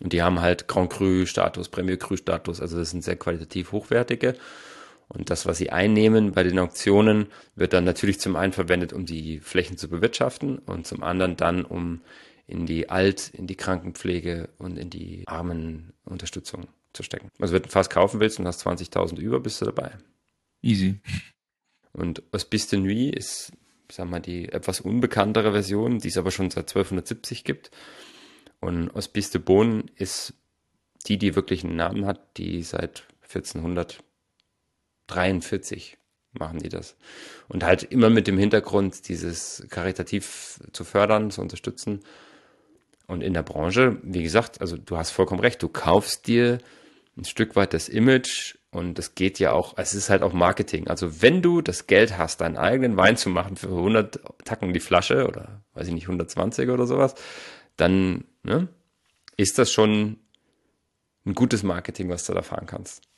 Und 0.02 0.14
die 0.14 0.22
haben 0.22 0.42
halt 0.42 0.68
Grand 0.68 0.92
Cru 0.92 1.26
Status, 1.26 1.70
Premier 1.70 1.98
Cru 1.98 2.18
Status, 2.18 2.60
also 2.60 2.78
das 2.78 2.90
sind 2.90 3.04
sehr 3.04 3.18
qualitativ 3.18 3.72
hochwertige 3.72 4.36
und 5.13 5.30
das, 5.30 5.45
was 5.45 5.58
sie 5.58 5.71
einnehmen 5.71 6.32
bei 6.32 6.43
den 6.43 6.58
Auktionen, 6.58 7.28
wird 7.56 7.74
dann 7.74 7.84
natürlich 7.84 8.19
zum 8.19 8.38
einen 8.38 8.54
verwendet, 8.54 8.93
um 8.93 9.06
die 9.06 9.39
Flächen 9.39 9.78
zu 9.78 9.89
bewirtschaften 9.89 10.60
und 10.60 10.88
zum 10.88 11.04
anderen 11.04 11.36
dann, 11.36 11.65
um 11.65 12.02
in 12.47 12.65
die 12.65 12.89
Alt-, 12.89 13.30
in 13.34 13.45
die 13.45 13.58
Krankenpflege 13.58 14.50
und 14.58 14.78
in 14.78 14.89
die 14.89 15.24
Armenunterstützung 15.28 16.67
zu 16.93 17.04
stecken. 17.04 17.30
Also 17.39 17.54
wenn 17.54 17.63
du 17.63 17.69
fast 17.69 17.89
kaufen 17.89 18.21
willst 18.21 18.39
und 18.39 18.47
hast 18.47 18.65
20.000 18.65 19.19
über, 19.19 19.41
bist 19.41 19.60
du 19.60 19.65
dabei. 19.65 19.97
Easy. 20.62 21.00
Und 21.91 22.24
Hospice 22.32 22.67
de 22.69 22.80
Nuit 22.80 23.13
ist, 23.13 23.52
sag 23.91 24.10
mal, 24.10 24.21
die 24.21 24.47
etwas 24.47 24.80
unbekanntere 24.80 25.52
Version, 25.52 26.00
die 26.00 26.08
es 26.08 26.17
aber 26.17 26.32
schon 26.32 26.50
seit 26.52 26.69
1270 26.69 27.43
gibt. 27.43 27.69
Und 28.62 28.93
Hospice 28.93 29.32
de 29.32 29.41
Beaune 29.41 29.86
ist 29.95 30.36
die, 31.08 31.17
die 31.17 31.36
wirklich 31.36 31.65
einen 31.65 31.76
Namen 31.76 32.06
hat, 32.06 32.38
die 32.38 32.63
seit 32.63 33.08
1400 33.24 34.04
43 35.13 35.97
machen 36.34 36.60
die 36.60 36.69
das. 36.69 36.95
Und 37.47 37.63
halt 37.63 37.84
immer 37.84 38.10
mit 38.10 38.28
dem 38.28 38.38
Hintergrund, 38.38 39.08
dieses 39.10 39.65
karitativ 39.69 40.60
zu 40.71 40.84
fördern, 40.84 41.32
zu 41.32 41.41
unterstützen. 41.41 42.02
Und 43.08 43.21
in 43.21 43.34
der 43.34 43.43
Branche, 43.43 43.97
wie 44.04 44.24
gesagt, 44.24 44.62
also 44.62 44.78
du 44.78 44.97
hast 44.97 45.12
vollkommen 45.12 45.41
recht, 45.41 45.62
du 45.62 45.67
kaufst 45.67 46.28
dir 46.28 46.60
ein 47.17 47.26
Stück 47.26 47.56
weit 47.58 47.74
das 47.74 47.89
Image 47.89 48.56
und 48.71 48.97
es 48.97 49.15
geht 49.15 49.38
ja 49.39 49.52
auch, 49.52 49.74
es 49.78 49.93
ist 49.93 50.10
halt 50.10 50.24
auch 50.24 50.32
Marketing. 50.32 50.88
Also 50.88 51.21
wenn 51.21 51.41
du 51.41 51.62
das 51.62 51.88
Geld 51.88 52.17
hast, 52.17 52.39
deinen 52.39 52.56
eigenen 52.56 52.95
Wein 52.95 53.17
zu 53.17 53.30
machen 53.30 53.58
für 53.58 53.67
100 53.67 54.21
Tacken 54.45 54.71
die 54.74 54.80
Flasche 54.80 55.28
oder 55.28 55.62
weiß 55.74 55.88
ich 55.88 55.93
nicht, 55.93 56.06
120 56.06 56.69
oder 56.69 56.88
sowas, 56.88 57.15
dann 57.76 58.24
ne, 58.43 58.69
ist 59.36 59.60
das 59.60 59.71
schon 59.71 60.19
ein 61.26 61.36
gutes 61.36 61.63
Marketing, 61.63 62.10
was 62.10 62.26
du 62.26 62.34
da 62.34 62.41
fahren 62.41 62.65
kannst. 62.65 63.11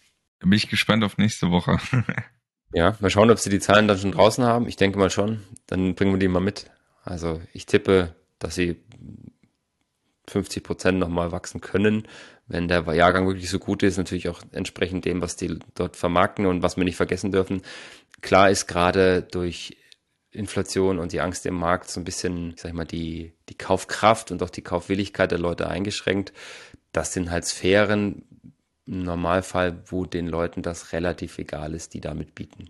Da 0.43 0.49
bin 0.49 0.57
ich 0.57 0.67
gespannt 0.67 1.05
auf 1.05 1.17
nächste 1.17 1.51
Woche. 1.51 1.77
ja, 2.73 2.97
mal 2.99 3.09
schauen, 3.09 3.31
ob 3.31 3.39
sie 3.39 3.49
die 3.49 3.61
Zahlen 3.61 3.87
dann 3.87 3.97
schon 3.97 4.11
draußen 4.11 4.43
haben. 4.43 4.67
Ich 4.67 4.75
denke 4.75 4.99
mal 4.99 5.09
schon. 5.09 5.41
Dann 5.67 5.95
bringen 5.95 6.11
wir 6.11 6.19
die 6.19 6.27
mal 6.27 6.41
mit. 6.41 6.69
Also 7.05 7.39
ich 7.53 7.65
tippe, 7.65 8.13
dass 8.39 8.55
sie 8.55 8.75
50 10.27 10.61
Prozent 10.61 10.99
nochmal 10.99 11.31
wachsen 11.31 11.61
können, 11.61 12.09
wenn 12.47 12.67
der 12.67 12.83
Jahrgang 12.93 13.25
wirklich 13.25 13.49
so 13.49 13.57
gut 13.57 13.83
ist. 13.83 13.95
Natürlich 13.95 14.27
auch 14.27 14.41
entsprechend 14.51 15.05
dem, 15.05 15.21
was 15.21 15.37
die 15.37 15.59
dort 15.75 15.95
vermarkten 15.95 16.45
und 16.45 16.61
was 16.61 16.75
wir 16.75 16.83
nicht 16.83 16.97
vergessen 16.97 17.31
dürfen. 17.31 17.61
Klar 18.19 18.49
ist 18.49 18.67
gerade 18.67 19.21
durch 19.21 19.77
Inflation 20.31 20.99
und 20.99 21.13
die 21.13 21.21
Angst 21.21 21.45
im 21.45 21.55
Markt 21.55 21.89
so 21.89 22.01
ein 22.01 22.03
bisschen, 22.05 22.55
sag 22.57 22.67
ich 22.67 22.75
mal, 22.75 22.83
die, 22.83 23.31
die 23.47 23.57
Kaufkraft 23.57 24.29
und 24.29 24.43
auch 24.43 24.49
die 24.49 24.61
Kaufwilligkeit 24.61 25.31
der 25.31 25.39
Leute 25.39 25.69
eingeschränkt. 25.69 26.33
Das 26.91 27.13
sind 27.13 27.31
halt 27.31 27.45
Sphären, 27.45 28.25
im 28.85 29.03
Normalfall, 29.03 29.81
wo 29.87 30.05
den 30.05 30.27
Leuten 30.27 30.61
das 30.61 30.93
relativ 30.93 31.37
egal 31.37 31.73
ist, 31.73 31.93
die 31.93 32.01
damit 32.01 32.35
bieten. 32.35 32.69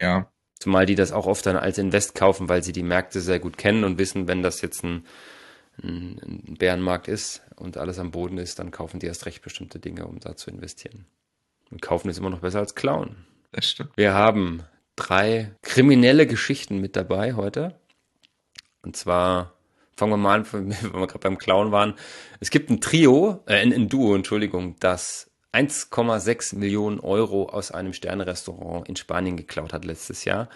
Ja. 0.00 0.30
Zumal 0.58 0.86
die 0.86 0.94
das 0.94 1.12
auch 1.12 1.26
oft 1.26 1.46
dann 1.46 1.56
als 1.56 1.78
Invest 1.78 2.14
kaufen, 2.14 2.48
weil 2.48 2.62
sie 2.62 2.72
die 2.72 2.82
Märkte 2.82 3.20
sehr 3.20 3.38
gut 3.38 3.58
kennen 3.58 3.84
und 3.84 3.98
wissen, 3.98 4.26
wenn 4.26 4.42
das 4.42 4.60
jetzt 4.60 4.82
ein, 4.82 5.04
ein, 5.82 6.18
ein 6.48 6.56
Bärenmarkt 6.58 7.08
ist 7.08 7.42
und 7.56 7.76
alles 7.76 7.98
am 7.98 8.10
Boden 8.10 8.38
ist, 8.38 8.58
dann 8.58 8.70
kaufen 8.70 8.98
die 8.98 9.06
erst 9.06 9.26
recht 9.26 9.42
bestimmte 9.42 9.78
Dinge, 9.78 10.06
um 10.06 10.18
da 10.18 10.36
zu 10.36 10.50
investieren. 10.50 11.06
Und 11.70 11.82
kaufen 11.82 12.08
ist 12.08 12.18
immer 12.18 12.30
noch 12.30 12.40
besser 12.40 12.58
als 12.60 12.74
klauen. 12.74 13.26
Das 13.52 13.68
stimmt. 13.68 13.90
Wir 13.96 14.14
haben 14.14 14.62
drei 14.96 15.54
kriminelle 15.62 16.26
Geschichten 16.26 16.78
mit 16.78 16.96
dabei 16.96 17.34
heute. 17.34 17.78
Und 18.82 18.96
zwar 18.96 19.54
fangen 19.96 20.12
wir 20.12 20.16
mal 20.16 20.40
an, 20.40 20.46
wenn 20.52 20.70
wir 20.70 21.06
gerade 21.06 21.18
beim 21.20 21.38
Klauen 21.38 21.72
waren. 21.72 21.94
Es 22.40 22.50
gibt 22.50 22.70
ein 22.70 22.80
Trio, 22.80 23.42
äh, 23.46 23.60
ein 23.60 23.88
Duo, 23.88 24.14
Entschuldigung, 24.14 24.76
das 24.80 25.27
1,6 25.52 26.56
Millionen 26.56 27.00
Euro 27.00 27.48
aus 27.48 27.70
einem 27.70 27.92
Sternerestaurant 27.92 28.88
in 28.88 28.96
Spanien 28.96 29.36
geklaut 29.36 29.72
hat 29.72 29.84
letztes 29.84 30.24
Jahr. 30.24 30.48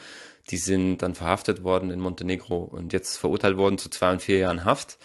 Die 0.50 0.58
sind 0.58 0.98
dann 0.98 1.14
verhaftet 1.14 1.62
worden 1.62 1.90
in 1.90 2.00
Montenegro 2.00 2.58
und 2.58 2.92
jetzt 2.92 3.16
verurteilt 3.16 3.56
worden 3.56 3.78
zu 3.78 3.88
zwei 3.88 4.12
und 4.12 4.22
vier 4.22 4.38
Jahren 4.38 4.64
Haft. 4.64 4.98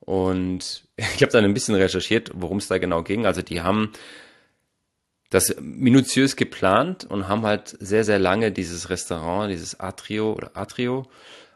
Und 0.00 0.88
ich 0.96 1.22
habe 1.22 1.32
dann 1.32 1.44
ein 1.44 1.54
bisschen 1.54 1.74
recherchiert, 1.74 2.30
worum 2.34 2.58
es 2.58 2.68
da 2.68 2.78
genau 2.78 3.02
ging. 3.02 3.26
Also 3.26 3.42
die 3.42 3.60
haben 3.60 3.92
das 5.30 5.54
minutiös 5.60 6.34
geplant 6.34 7.04
und 7.04 7.28
haben 7.28 7.42
halt 7.42 7.76
sehr, 7.78 8.02
sehr 8.02 8.18
lange 8.18 8.50
dieses 8.50 8.90
Restaurant, 8.90 9.52
dieses 9.52 9.78
Atrio 9.78 10.32
oder 10.32 10.56
Atrio 10.56 11.06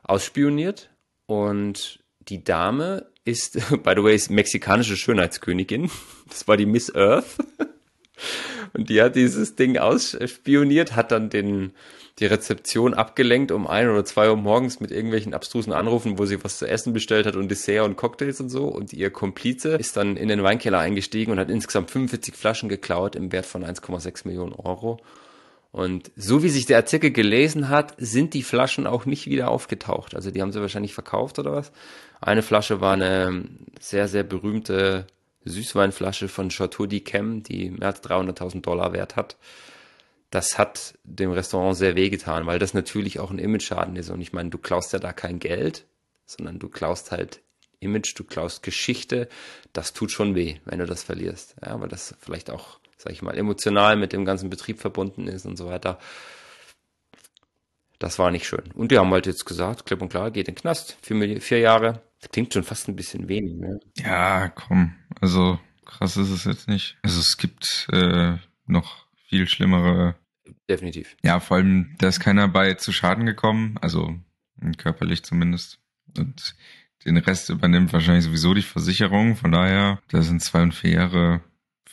ausspioniert. 0.04 0.90
Und 1.26 1.98
die 2.20 2.44
Dame 2.44 3.06
ist, 3.24 3.54
by 3.82 3.94
the 3.96 4.02
way, 4.02 4.20
mexikanische 4.28 4.96
Schönheitskönigin. 4.96 5.90
Das 6.28 6.46
war 6.48 6.56
die 6.56 6.66
Miss 6.66 6.94
Earth. 6.94 7.36
Und 8.72 8.90
die 8.90 9.00
hat 9.00 9.14
dieses 9.14 9.54
Ding 9.54 9.78
ausspioniert, 9.78 10.96
hat 10.96 11.12
dann 11.12 11.30
den, 11.30 11.72
die 12.18 12.26
Rezeption 12.26 12.92
abgelenkt 12.92 13.52
um 13.52 13.68
ein 13.68 13.88
oder 13.88 14.04
zwei 14.04 14.28
Uhr 14.28 14.36
morgens 14.36 14.80
mit 14.80 14.90
irgendwelchen 14.90 15.32
abstrusen 15.32 15.72
Anrufen, 15.72 16.18
wo 16.18 16.26
sie 16.26 16.42
was 16.42 16.58
zu 16.58 16.66
essen 16.66 16.92
bestellt 16.92 17.26
hat 17.26 17.36
und 17.36 17.48
Dessert 17.48 17.84
und 17.84 17.96
Cocktails 17.96 18.40
und 18.40 18.48
so. 18.48 18.64
Und 18.64 18.92
ihr 18.92 19.10
Komplize 19.10 19.76
ist 19.76 19.96
dann 19.96 20.16
in 20.16 20.28
den 20.28 20.42
Weinkeller 20.42 20.80
eingestiegen 20.80 21.30
und 21.30 21.38
hat 21.38 21.50
insgesamt 21.50 21.90
45 21.92 22.34
Flaschen 22.34 22.68
geklaut 22.68 23.14
im 23.14 23.30
Wert 23.30 23.46
von 23.46 23.64
1,6 23.64 24.26
Millionen 24.26 24.52
Euro. 24.52 24.98
Und 25.70 26.12
so 26.14 26.44
wie 26.44 26.50
sich 26.50 26.66
der 26.66 26.76
Artikel 26.76 27.10
gelesen 27.10 27.68
hat, 27.68 27.94
sind 27.98 28.32
die 28.34 28.44
Flaschen 28.44 28.86
auch 28.86 29.06
nicht 29.06 29.26
wieder 29.26 29.50
aufgetaucht. 29.50 30.14
Also 30.14 30.30
die 30.30 30.40
haben 30.40 30.52
sie 30.52 30.60
wahrscheinlich 30.60 30.94
verkauft 30.94 31.40
oder 31.40 31.52
was. 31.52 31.72
Eine 32.24 32.42
Flasche 32.42 32.80
war 32.80 32.94
eine 32.94 33.44
sehr, 33.78 34.08
sehr 34.08 34.22
berühmte 34.22 35.06
Süßweinflasche 35.44 36.28
von 36.28 36.48
Chateau 36.48 36.84
d'Yquem, 36.84 37.42
die 37.42 37.70
mehr 37.70 37.88
als 37.88 38.02
300.000 38.02 38.62
Dollar 38.62 38.94
wert 38.94 39.14
hat. 39.14 39.36
Das 40.30 40.56
hat 40.56 40.94
dem 41.04 41.32
Restaurant 41.32 41.76
sehr 41.76 41.96
wehgetan, 41.96 42.46
weil 42.46 42.58
das 42.58 42.72
natürlich 42.72 43.20
auch 43.20 43.30
ein 43.30 43.38
Image-Schaden 43.38 43.94
ist. 43.96 44.08
Und 44.08 44.22
ich 44.22 44.32
meine, 44.32 44.48
du 44.48 44.56
klaust 44.56 44.94
ja 44.94 45.00
da 45.00 45.12
kein 45.12 45.38
Geld, 45.38 45.84
sondern 46.24 46.58
du 46.58 46.70
klaust 46.70 47.12
halt 47.12 47.42
Image, 47.78 48.18
du 48.18 48.24
klaust 48.24 48.62
Geschichte. 48.62 49.28
Das 49.74 49.92
tut 49.92 50.10
schon 50.10 50.34
weh, 50.34 50.56
wenn 50.64 50.78
du 50.78 50.86
das 50.86 51.02
verlierst. 51.02 51.56
Ja, 51.62 51.78
weil 51.78 51.88
das 51.88 52.14
vielleicht 52.20 52.48
auch, 52.48 52.78
sag 52.96 53.12
ich 53.12 53.20
mal, 53.20 53.36
emotional 53.36 53.96
mit 53.96 54.14
dem 54.14 54.24
ganzen 54.24 54.48
Betrieb 54.48 54.80
verbunden 54.80 55.28
ist 55.28 55.44
und 55.44 55.58
so 55.58 55.66
weiter. 55.66 55.98
Das 58.04 58.18
war 58.18 58.30
nicht 58.30 58.46
schön. 58.46 58.70
Und 58.74 58.92
die 58.92 58.98
haben 58.98 59.10
halt 59.12 59.24
jetzt 59.24 59.46
gesagt, 59.46 59.86
klipp 59.86 60.02
und 60.02 60.10
klar, 60.10 60.30
geht 60.30 60.46
in 60.46 60.54
den 60.54 60.60
Knast. 60.60 60.98
Vier, 61.00 61.40
vier 61.40 61.60
Jahre. 61.60 62.02
Das 62.20 62.30
klingt 62.30 62.52
schon 62.52 62.62
fast 62.62 62.86
ein 62.86 62.96
bisschen 62.96 63.28
wenig, 63.28 63.54
ne? 63.56 63.80
Ja, 63.96 64.50
komm. 64.50 64.94
Also 65.22 65.58
krass 65.86 66.18
ist 66.18 66.28
es 66.28 66.44
jetzt 66.44 66.68
nicht. 66.68 66.98
Also 67.00 67.18
es 67.18 67.38
gibt 67.38 67.88
äh, 67.92 68.36
noch 68.66 69.06
viel 69.26 69.48
schlimmere. 69.48 70.16
Definitiv. 70.68 71.16
Ja, 71.22 71.40
vor 71.40 71.56
allem, 71.56 71.94
da 71.96 72.08
ist 72.08 72.20
keiner 72.20 72.46
bei 72.46 72.74
zu 72.74 72.92
Schaden 72.92 73.24
gekommen, 73.24 73.78
also 73.80 74.14
körperlich 74.76 75.22
zumindest. 75.22 75.78
Und 76.14 76.56
den 77.06 77.16
Rest 77.16 77.48
übernimmt 77.48 77.94
wahrscheinlich 77.94 78.24
sowieso 78.24 78.52
die 78.52 78.60
Versicherung. 78.60 79.34
Von 79.34 79.50
daher, 79.50 80.02
da 80.10 80.20
sind 80.20 80.42
zwei 80.42 80.62
und 80.62 80.74
vier 80.74 80.90
Jahre, 80.90 81.40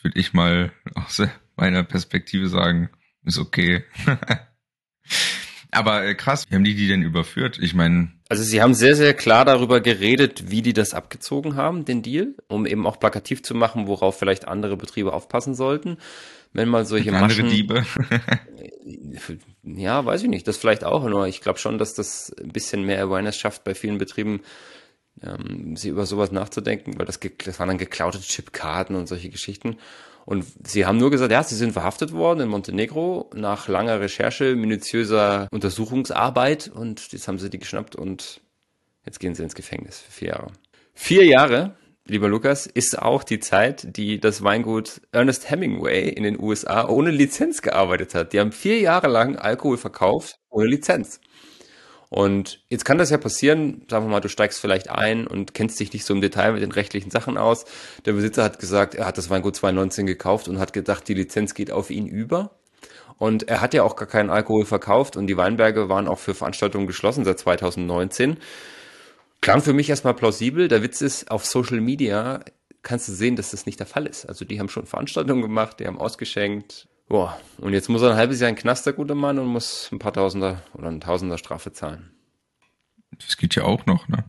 würde 0.02 0.20
ich 0.20 0.34
mal 0.34 0.74
aus 0.94 1.22
meiner 1.56 1.84
Perspektive 1.84 2.50
sagen, 2.50 2.90
ist 3.24 3.38
okay. 3.38 3.86
Aber 5.72 6.06
äh, 6.06 6.16
krass, 6.16 6.46
wie 6.50 6.56
haben 6.56 6.66
die 6.66 6.76
die 6.76 6.88
denn 6.88 7.02
überführt? 7.02 7.58
Ich 7.60 7.74
meine. 7.74 8.12
Also 8.28 8.44
sie 8.44 8.62
haben 8.62 8.74
sehr, 8.74 8.96
sehr 8.96 9.14
klar 9.14 9.46
darüber 9.46 9.80
geredet, 9.80 10.52
wie 10.52 10.62
die 10.62 10.74
das 10.74 10.94
abgezogen 10.94 11.56
haben, 11.56 11.86
den 11.86 12.02
Deal, 12.02 12.36
um 12.48 12.66
eben 12.66 12.86
auch 12.86 13.00
plakativ 13.00 13.42
zu 13.42 13.56
machen, 13.56 13.88
worauf 13.88 14.20
vielleicht 14.20 14.48
andere 14.48 14.76
Betriebe 14.76 15.14
aufpassen 15.14 15.56
sollten. 15.56 15.98
Wenn 16.54 16.68
mal 16.68 16.86
solche 16.86 17.14
andere 17.14 17.28
Maschen, 17.28 17.50
Diebe. 17.50 17.86
ja, 19.64 20.06
weiß 20.06 20.24
ich 20.24 20.30
nicht. 20.30 20.48
Das 20.48 20.58
vielleicht 20.58 20.84
auch, 20.84 21.08
nur 21.08 21.28
ich 21.28 21.40
glaube 21.40 21.60
schon, 21.60 21.78
dass 21.78 21.94
das 21.94 22.34
ein 22.42 22.50
bisschen 22.50 22.84
mehr 22.84 23.02
Awareness 23.02 23.38
schafft 23.38 23.64
bei 23.64 23.74
vielen 23.74 23.98
Betrieben, 23.98 24.42
ähm, 25.24 25.78
sie 25.78 25.90
über 25.90 26.06
sowas 26.06 26.32
nachzudenken, 26.32 27.00
weil 27.00 27.06
das, 27.06 27.20
das 27.46 27.60
waren 27.60 27.70
dann 27.70 27.78
geklaute 27.78 28.20
Chipkarten 28.20 28.98
und 28.98 29.08
solche 29.08 29.30
Geschichten. 29.30 29.78
Und 30.26 30.46
sie 30.68 30.86
haben 30.86 30.98
nur 30.98 31.12
gesagt, 31.12 31.32
ja, 31.32 31.44
sie 31.44 31.56
sind 31.56 31.74
verhaftet 31.74 32.14
worden 32.14 32.42
in 32.42 32.50
Montenegro 32.50 33.30
nach 33.34 33.68
langer 33.68 34.00
Recherche, 34.00 34.56
minutiöser 34.56 35.48
Untersuchungsarbeit 35.52 36.72
und 36.74 37.12
jetzt 37.12 37.28
haben 37.28 37.40
sie 37.40 37.50
die 37.50 37.60
geschnappt 37.60 37.96
und 37.96 38.42
jetzt 39.06 39.20
gehen 39.20 39.36
sie 39.36 39.44
ins 39.44 39.56
Gefängnis 39.56 40.00
für 40.00 40.12
vier 40.12 40.28
Jahre. 40.30 40.48
Vier 40.94 41.26
Jahre, 41.26 41.76
lieber 42.06 42.28
Lukas, 42.28 42.68
ist 42.68 43.00
auch 43.00 43.24
die 43.24 43.40
Zeit, 43.40 43.96
die 43.98 44.20
das 44.20 44.44
Weingut 44.44 45.02
Ernest 45.12 45.50
Hemingway 45.50 46.10
in 46.10 46.24
den 46.24 46.40
USA 46.40 46.88
ohne 46.88 47.12
Lizenz 47.12 47.62
gearbeitet 47.62 48.14
hat. 48.14 48.34
Die 48.34 48.40
haben 48.40 48.52
vier 48.52 48.80
Jahre 48.80 49.08
lang 49.08 49.38
Alkohol 49.38 49.78
verkauft 49.78 50.36
ohne 50.50 50.68
Lizenz. 50.68 51.20
Und 52.14 52.60
jetzt 52.68 52.84
kann 52.84 52.98
das 52.98 53.10
ja 53.10 53.18
passieren, 53.18 53.84
sagen 53.90 54.06
wir 54.06 54.12
mal, 54.12 54.20
du 54.20 54.28
steigst 54.28 54.60
vielleicht 54.60 54.90
ein 54.90 55.26
und 55.26 55.54
kennst 55.54 55.80
dich 55.80 55.94
nicht 55.94 56.04
so 56.04 56.14
im 56.14 56.20
Detail 56.20 56.52
mit 56.52 56.62
den 56.62 56.74
rechtlichen 56.74 57.10
Sachen 57.10 57.38
aus. 57.38 57.64
Der 58.06 58.12
Besitzer 58.12 58.44
hat 58.44 58.60
gesagt, 58.60 58.96
er 58.96 59.06
hat 59.06 59.18
das 59.18 59.30
Weingut 59.30 59.56
2019 59.56 60.08
gekauft 60.08 60.50
und 60.50 60.60
hat 60.60 60.74
gedacht, 60.74 61.08
die 61.08 61.14
Lizenz 61.14 61.54
geht 61.54 61.72
auf 61.72 61.90
ihn 61.90 62.08
über. 62.08 62.52
Und 63.18 63.48
er 63.48 63.62
hat 63.62 63.74
ja 63.74 63.84
auch 63.84 63.96
gar 63.96 64.10
keinen 64.10 64.30
Alkohol 64.30 64.66
verkauft 64.66 65.16
und 65.16 65.28
die 65.28 65.38
Weinberge 65.38 65.88
waren 65.88 66.10
auch 66.10 66.20
für 66.20 66.36
Veranstaltungen 66.36 66.86
geschlossen 66.86 67.24
seit 67.24 67.40
2019. 67.40 68.36
Klang 69.40 69.62
für 69.62 69.72
mich 69.72 69.90
erstmal 69.90 70.14
plausibel. 70.14 70.68
Der 70.68 70.84
Witz 70.84 71.00
ist, 71.00 71.32
auf 71.32 71.46
Social 71.46 71.80
Media 71.80 72.44
kannst 72.82 73.08
du 73.08 73.14
sehen, 73.14 73.38
dass 73.38 73.52
das 73.52 73.66
nicht 73.66 73.80
der 73.80 73.88
Fall 73.88 74.06
ist. 74.06 74.26
Also 74.26 74.44
die 74.44 74.60
haben 74.60 74.68
schon 74.68 74.86
Veranstaltungen 74.86 75.42
gemacht, 75.42 75.80
die 75.80 75.88
haben 75.88 75.98
ausgeschenkt, 75.98 76.90
Boah, 77.12 77.38
und 77.58 77.74
jetzt 77.74 77.90
muss 77.90 78.02
er 78.04 78.12
ein 78.12 78.16
halbes 78.16 78.40
Jahr 78.40 78.48
in 78.48 78.56
den 78.56 78.62
Knast, 78.62 78.86
der 78.86 78.94
gute 78.94 79.16
Mann, 79.16 79.38
und 79.38 79.48
muss 79.48 79.92
ein 79.92 80.00
paar 80.00 80.14
Tausender 80.14 80.64
oder 80.72 80.88
ein 80.88 81.02
Tausender 81.02 81.38
Strafe 81.38 81.74
zahlen. 81.74 82.10
Das 83.20 83.36
geht 83.36 83.54
ja 83.56 83.64
auch 83.64 83.86
noch, 83.86 84.08
ne? 84.08 84.24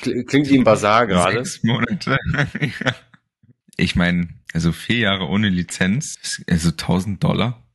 Klingt 0.00 0.48
wie 0.48 0.58
ein 0.58 0.62
Bazar 0.62 1.08
gerade. 1.08 1.44
Sechs 1.44 1.64
Monate. 1.64 2.16
ich 3.76 3.96
meine, 3.96 4.28
also 4.52 4.70
vier 4.70 4.98
Jahre 4.98 5.24
ohne 5.24 5.48
Lizenz, 5.48 6.40
also 6.48 6.68
1000 6.68 7.24
Dollar. 7.24 7.66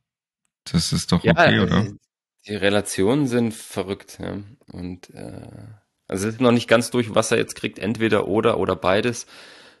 Das 0.64 0.94
ist 0.94 1.12
doch 1.12 1.22
okay, 1.22 1.56
ja, 1.56 1.62
oder? 1.64 1.86
Die 2.46 2.54
Relationen 2.54 3.26
sind 3.26 3.52
verrückt, 3.52 4.20
ja. 4.22 4.38
Und 4.68 5.10
äh, 5.10 5.50
also 6.08 6.28
es 6.28 6.36
ist 6.36 6.40
noch 6.40 6.52
nicht 6.52 6.66
ganz 6.66 6.90
durch, 6.90 7.14
was 7.14 7.30
er 7.30 7.36
jetzt 7.36 7.56
kriegt, 7.56 7.78
entweder 7.78 8.26
oder 8.26 8.58
oder 8.58 8.74
beides. 8.74 9.26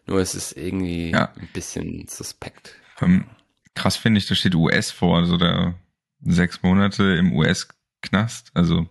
Nur 0.06 0.20
es 0.20 0.34
ist 0.34 0.56
irgendwie 0.56 1.10
ja. 1.10 1.32
ein 1.36 1.48
bisschen 1.52 2.06
suspekt. 2.08 2.74
Ähm, 3.00 3.26
krass 3.74 3.96
finde 3.96 4.18
ich, 4.18 4.26
da 4.26 4.34
steht 4.34 4.54
US 4.54 4.90
vor, 4.90 5.18
also 5.18 5.36
da 5.36 5.74
sechs 6.20 6.62
Monate 6.62 7.16
im 7.16 7.32
US-Knast. 7.32 8.50
Also, 8.54 8.88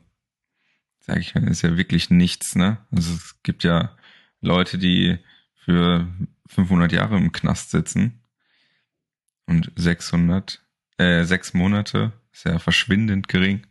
sage 1.00 1.22
ich 1.22 1.34
mal, 1.34 1.48
ist 1.48 1.62
ja 1.62 1.78
wirklich 1.78 2.10
nichts, 2.10 2.56
ne? 2.56 2.78
Also 2.92 3.14
es 3.14 3.42
gibt 3.44 3.64
ja 3.64 3.96
Leute, 4.42 4.78
die 4.78 5.18
für 5.56 6.08
500 6.48 6.92
Jahre 6.92 7.18
im 7.18 7.32
Knast 7.32 7.72
sitzen 7.72 8.22
und 9.48 9.72
600, 9.76 10.64
äh, 10.98 11.24
sechs 11.24 11.54
Monate 11.54 12.14
ist 12.32 12.46
ja 12.46 12.60
verschwindend 12.60 13.28
gering. 13.28 13.66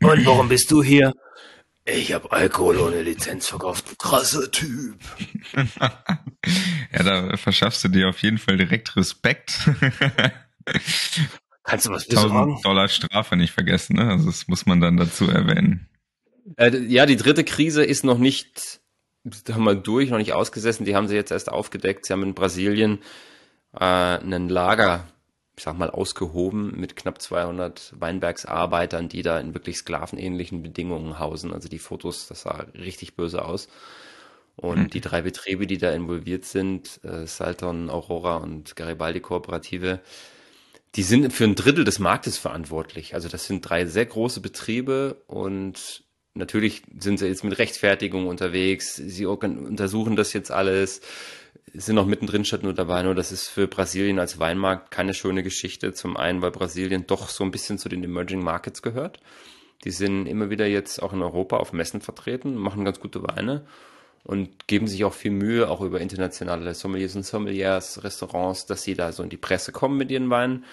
Und 0.00 0.26
warum 0.26 0.48
bist 0.48 0.70
du 0.70 0.82
hier? 0.82 1.12
Ich 1.90 2.12
habe 2.12 2.30
Alkohol 2.32 2.78
ohne 2.78 3.02
Lizenz 3.02 3.48
verkauft. 3.48 3.98
Krasser 3.98 4.50
Typ. 4.50 4.98
ja, 6.92 7.02
da 7.02 7.36
verschaffst 7.36 7.82
du 7.84 7.88
dir 7.88 8.08
auf 8.08 8.22
jeden 8.22 8.38
Fall 8.38 8.58
direkt 8.58 8.94
Respekt. 8.96 9.52
Kannst 11.62 11.86
du 11.86 11.90
was 11.90 12.08
1000 12.08 12.64
Dollar 12.64 12.88
Strafe 12.88 13.36
nicht 13.36 13.52
vergessen, 13.52 13.96
ne? 13.96 14.10
Also 14.10 14.26
das 14.26 14.48
muss 14.48 14.66
man 14.66 14.80
dann 14.80 14.96
dazu 14.96 15.30
erwähnen. 15.30 15.88
Äh, 16.56 16.76
ja, 16.76 17.06
die 17.06 17.16
dritte 17.16 17.44
Krise 17.44 17.84
ist 17.84 18.04
noch 18.04 18.18
nicht, 18.18 18.80
haben 19.50 19.64
wir 19.64 19.74
durch, 19.74 20.10
noch 20.10 20.18
nicht 20.18 20.32
ausgesessen. 20.34 20.84
Die 20.84 20.94
haben 20.94 21.08
sie 21.08 21.16
jetzt 21.16 21.30
erst 21.30 21.50
aufgedeckt. 21.50 22.04
Sie 22.06 22.12
haben 22.12 22.22
in 22.22 22.34
Brasilien 22.34 22.98
äh, 23.74 23.84
einen 23.84 24.48
Lager 24.48 25.06
ich 25.58 25.64
sag 25.64 25.76
mal, 25.76 25.90
ausgehoben 25.90 26.78
mit 26.78 26.94
knapp 26.94 27.20
200 27.20 27.92
Weinbergsarbeitern, 27.98 29.08
die 29.08 29.22
da 29.22 29.40
in 29.40 29.54
wirklich 29.54 29.76
sklavenähnlichen 29.76 30.62
Bedingungen 30.62 31.18
hausen. 31.18 31.52
Also 31.52 31.68
die 31.68 31.80
Fotos, 31.80 32.28
das 32.28 32.42
sah 32.42 32.66
richtig 32.74 33.16
böse 33.16 33.44
aus. 33.44 33.68
Und 34.54 34.78
mhm. 34.78 34.90
die 34.90 35.00
drei 35.00 35.20
Betriebe, 35.22 35.66
die 35.66 35.78
da 35.78 35.90
involviert 35.90 36.44
sind, 36.44 37.00
äh, 37.02 37.26
Salton, 37.26 37.90
Aurora 37.90 38.36
und 38.36 38.76
Garibaldi 38.76 39.20
Kooperative, 39.20 40.00
die 40.94 41.02
sind 41.02 41.32
für 41.32 41.44
ein 41.44 41.56
Drittel 41.56 41.84
des 41.84 41.98
Marktes 41.98 42.38
verantwortlich. 42.38 43.14
Also 43.14 43.28
das 43.28 43.46
sind 43.46 43.68
drei 43.68 43.84
sehr 43.86 44.06
große 44.06 44.40
Betriebe 44.40 45.22
und 45.26 46.04
natürlich 46.34 46.82
sind 46.98 47.18
sie 47.18 47.26
jetzt 47.26 47.42
mit 47.42 47.58
Rechtfertigung 47.58 48.28
unterwegs. 48.28 48.94
Sie 48.94 49.26
untersuchen 49.26 50.14
das 50.14 50.32
jetzt 50.32 50.52
alles 50.52 51.00
sind 51.74 51.96
noch 51.96 52.06
mittendrin 52.06 52.44
statt 52.44 52.62
nur 52.62 52.74
dabei, 52.74 53.02
nur 53.02 53.14
das 53.14 53.32
ist 53.32 53.48
für 53.48 53.66
Brasilien 53.66 54.18
als 54.18 54.38
Weinmarkt 54.38 54.90
keine 54.90 55.14
schöne 55.14 55.42
Geschichte. 55.42 55.92
Zum 55.92 56.16
einen, 56.16 56.42
weil 56.42 56.50
Brasilien 56.50 57.06
doch 57.06 57.28
so 57.28 57.44
ein 57.44 57.50
bisschen 57.50 57.78
zu 57.78 57.88
den 57.88 58.04
Emerging 58.04 58.42
Markets 58.42 58.82
gehört. 58.82 59.20
Die 59.84 59.90
sind 59.90 60.26
immer 60.26 60.50
wieder 60.50 60.66
jetzt 60.66 61.02
auch 61.02 61.12
in 61.12 61.22
Europa 61.22 61.56
auf 61.56 61.72
Messen 61.72 62.00
vertreten, 62.00 62.56
machen 62.56 62.84
ganz 62.84 63.00
gute 63.00 63.22
Weine 63.22 63.64
und 64.24 64.66
geben 64.66 64.88
sich 64.88 65.04
auch 65.04 65.14
viel 65.14 65.30
Mühe, 65.30 65.70
auch 65.70 65.80
über 65.80 66.00
internationale 66.00 66.74
Sommeliers 66.74 67.14
und 67.16 67.24
Sommeliers, 67.24 68.02
Restaurants, 68.02 68.66
dass 68.66 68.82
sie 68.82 68.94
da 68.94 69.12
so 69.12 69.22
in 69.22 69.30
die 69.30 69.36
Presse 69.36 69.72
kommen 69.72 69.96
mit 69.96 70.10
ihren 70.10 70.30
Weinen. 70.30 70.64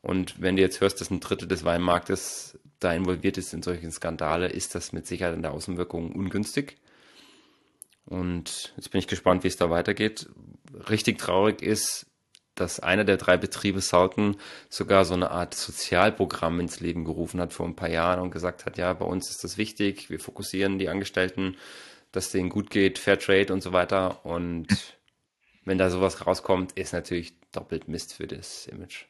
Und 0.00 0.40
wenn 0.40 0.56
du 0.56 0.62
jetzt 0.62 0.80
hörst, 0.80 1.00
dass 1.00 1.10
ein 1.10 1.20
Drittel 1.20 1.48
des 1.48 1.64
Weinmarktes 1.64 2.58
da 2.80 2.92
involviert 2.92 3.38
ist 3.38 3.54
in 3.54 3.62
solchen 3.62 3.90
Skandale, 3.90 4.48
ist 4.48 4.74
das 4.74 4.92
mit 4.92 5.06
Sicherheit 5.06 5.34
in 5.34 5.42
der 5.42 5.52
Außenwirkung 5.52 6.12
ungünstig. 6.12 6.76
Und 8.06 8.72
jetzt 8.76 8.90
bin 8.90 8.98
ich 8.98 9.08
gespannt, 9.08 9.44
wie 9.44 9.48
es 9.48 9.56
da 9.56 9.70
weitergeht. 9.70 10.28
Richtig 10.88 11.18
traurig 11.18 11.62
ist, 11.62 12.06
dass 12.54 12.80
einer 12.80 13.04
der 13.04 13.16
drei 13.16 13.36
Betriebe 13.36 13.80
Sauten 13.80 14.36
sogar 14.68 15.04
so 15.04 15.14
eine 15.14 15.30
Art 15.30 15.54
Sozialprogramm 15.54 16.60
ins 16.60 16.80
Leben 16.80 17.04
gerufen 17.04 17.40
hat 17.40 17.52
vor 17.52 17.66
ein 17.66 17.76
paar 17.76 17.88
Jahren 17.88 18.20
und 18.20 18.30
gesagt 18.30 18.64
hat, 18.66 18.78
ja, 18.78 18.92
bei 18.92 19.04
uns 19.04 19.30
ist 19.30 19.42
das 19.42 19.58
wichtig, 19.58 20.10
wir 20.10 20.20
fokussieren 20.20 20.78
die 20.78 20.88
Angestellten, 20.88 21.56
dass 22.12 22.30
denen 22.30 22.50
gut 22.50 22.70
geht, 22.70 22.98
Fair 22.98 23.18
Trade 23.18 23.52
und 23.52 23.62
so 23.62 23.72
weiter. 23.72 24.24
Und 24.24 24.68
wenn 25.64 25.78
da 25.78 25.90
sowas 25.90 26.26
rauskommt, 26.26 26.72
ist 26.72 26.92
natürlich 26.92 27.34
doppelt 27.50 27.88
Mist 27.88 28.14
für 28.14 28.26
das 28.26 28.66
Image. 28.66 29.06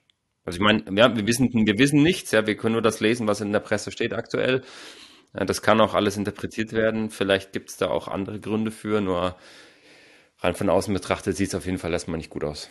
Also 0.46 0.58
ich 0.58 0.62
meine, 0.62 0.84
ja, 0.96 1.14
wir 1.14 1.26
wissen, 1.26 1.50
wir 1.52 1.78
wissen 1.78 2.02
nichts, 2.02 2.30
ja, 2.30 2.46
wir 2.46 2.56
können 2.56 2.74
nur 2.74 2.82
das 2.82 3.00
lesen, 3.00 3.26
was 3.26 3.40
in 3.40 3.52
der 3.52 3.60
Presse 3.60 3.90
steht 3.90 4.12
aktuell. 4.12 4.62
Das 5.34 5.62
kann 5.62 5.80
auch 5.80 5.94
alles 5.94 6.16
interpretiert 6.16 6.72
werden. 6.72 7.10
Vielleicht 7.10 7.52
gibt 7.52 7.70
es 7.70 7.76
da 7.76 7.88
auch 7.88 8.06
andere 8.06 8.38
Gründe 8.38 8.70
für, 8.70 9.00
nur 9.00 9.36
rein 10.38 10.54
von 10.54 10.70
außen 10.70 10.94
betrachtet 10.94 11.36
sieht 11.36 11.48
es 11.48 11.54
auf 11.54 11.66
jeden 11.66 11.78
Fall 11.78 11.92
erstmal 11.92 12.18
nicht 12.18 12.30
gut 12.30 12.44
aus. 12.44 12.70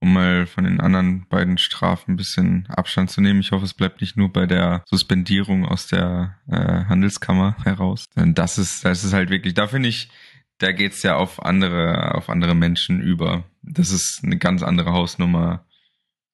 Um 0.00 0.12
mal 0.12 0.46
von 0.46 0.64
den 0.64 0.80
anderen 0.80 1.26
beiden 1.28 1.58
Strafen 1.58 2.12
ein 2.12 2.16
bisschen 2.16 2.66
Abstand 2.68 3.10
zu 3.10 3.20
nehmen. 3.20 3.40
Ich 3.40 3.52
hoffe, 3.52 3.64
es 3.64 3.72
bleibt 3.72 4.00
nicht 4.00 4.16
nur 4.16 4.32
bei 4.32 4.46
der 4.46 4.82
Suspendierung 4.86 5.64
aus 5.64 5.86
der 5.86 6.38
äh, 6.48 6.56
Handelskammer 6.56 7.56
heraus. 7.62 8.06
Denn 8.16 8.34
das 8.34 8.58
ist, 8.58 8.84
das 8.84 9.04
ist 9.04 9.12
halt 9.12 9.30
wirklich, 9.30 9.54
da 9.54 9.68
finde 9.68 9.88
ich, 9.88 10.10
da 10.58 10.72
geht's 10.72 11.02
ja 11.02 11.16
auf 11.16 11.42
andere, 11.42 12.14
auf 12.16 12.28
andere 12.28 12.54
Menschen 12.54 13.00
über. 13.00 13.44
Das 13.62 13.90
ist 13.90 14.20
eine 14.24 14.38
ganz 14.38 14.62
andere 14.62 14.92
Hausnummer, 14.92 15.64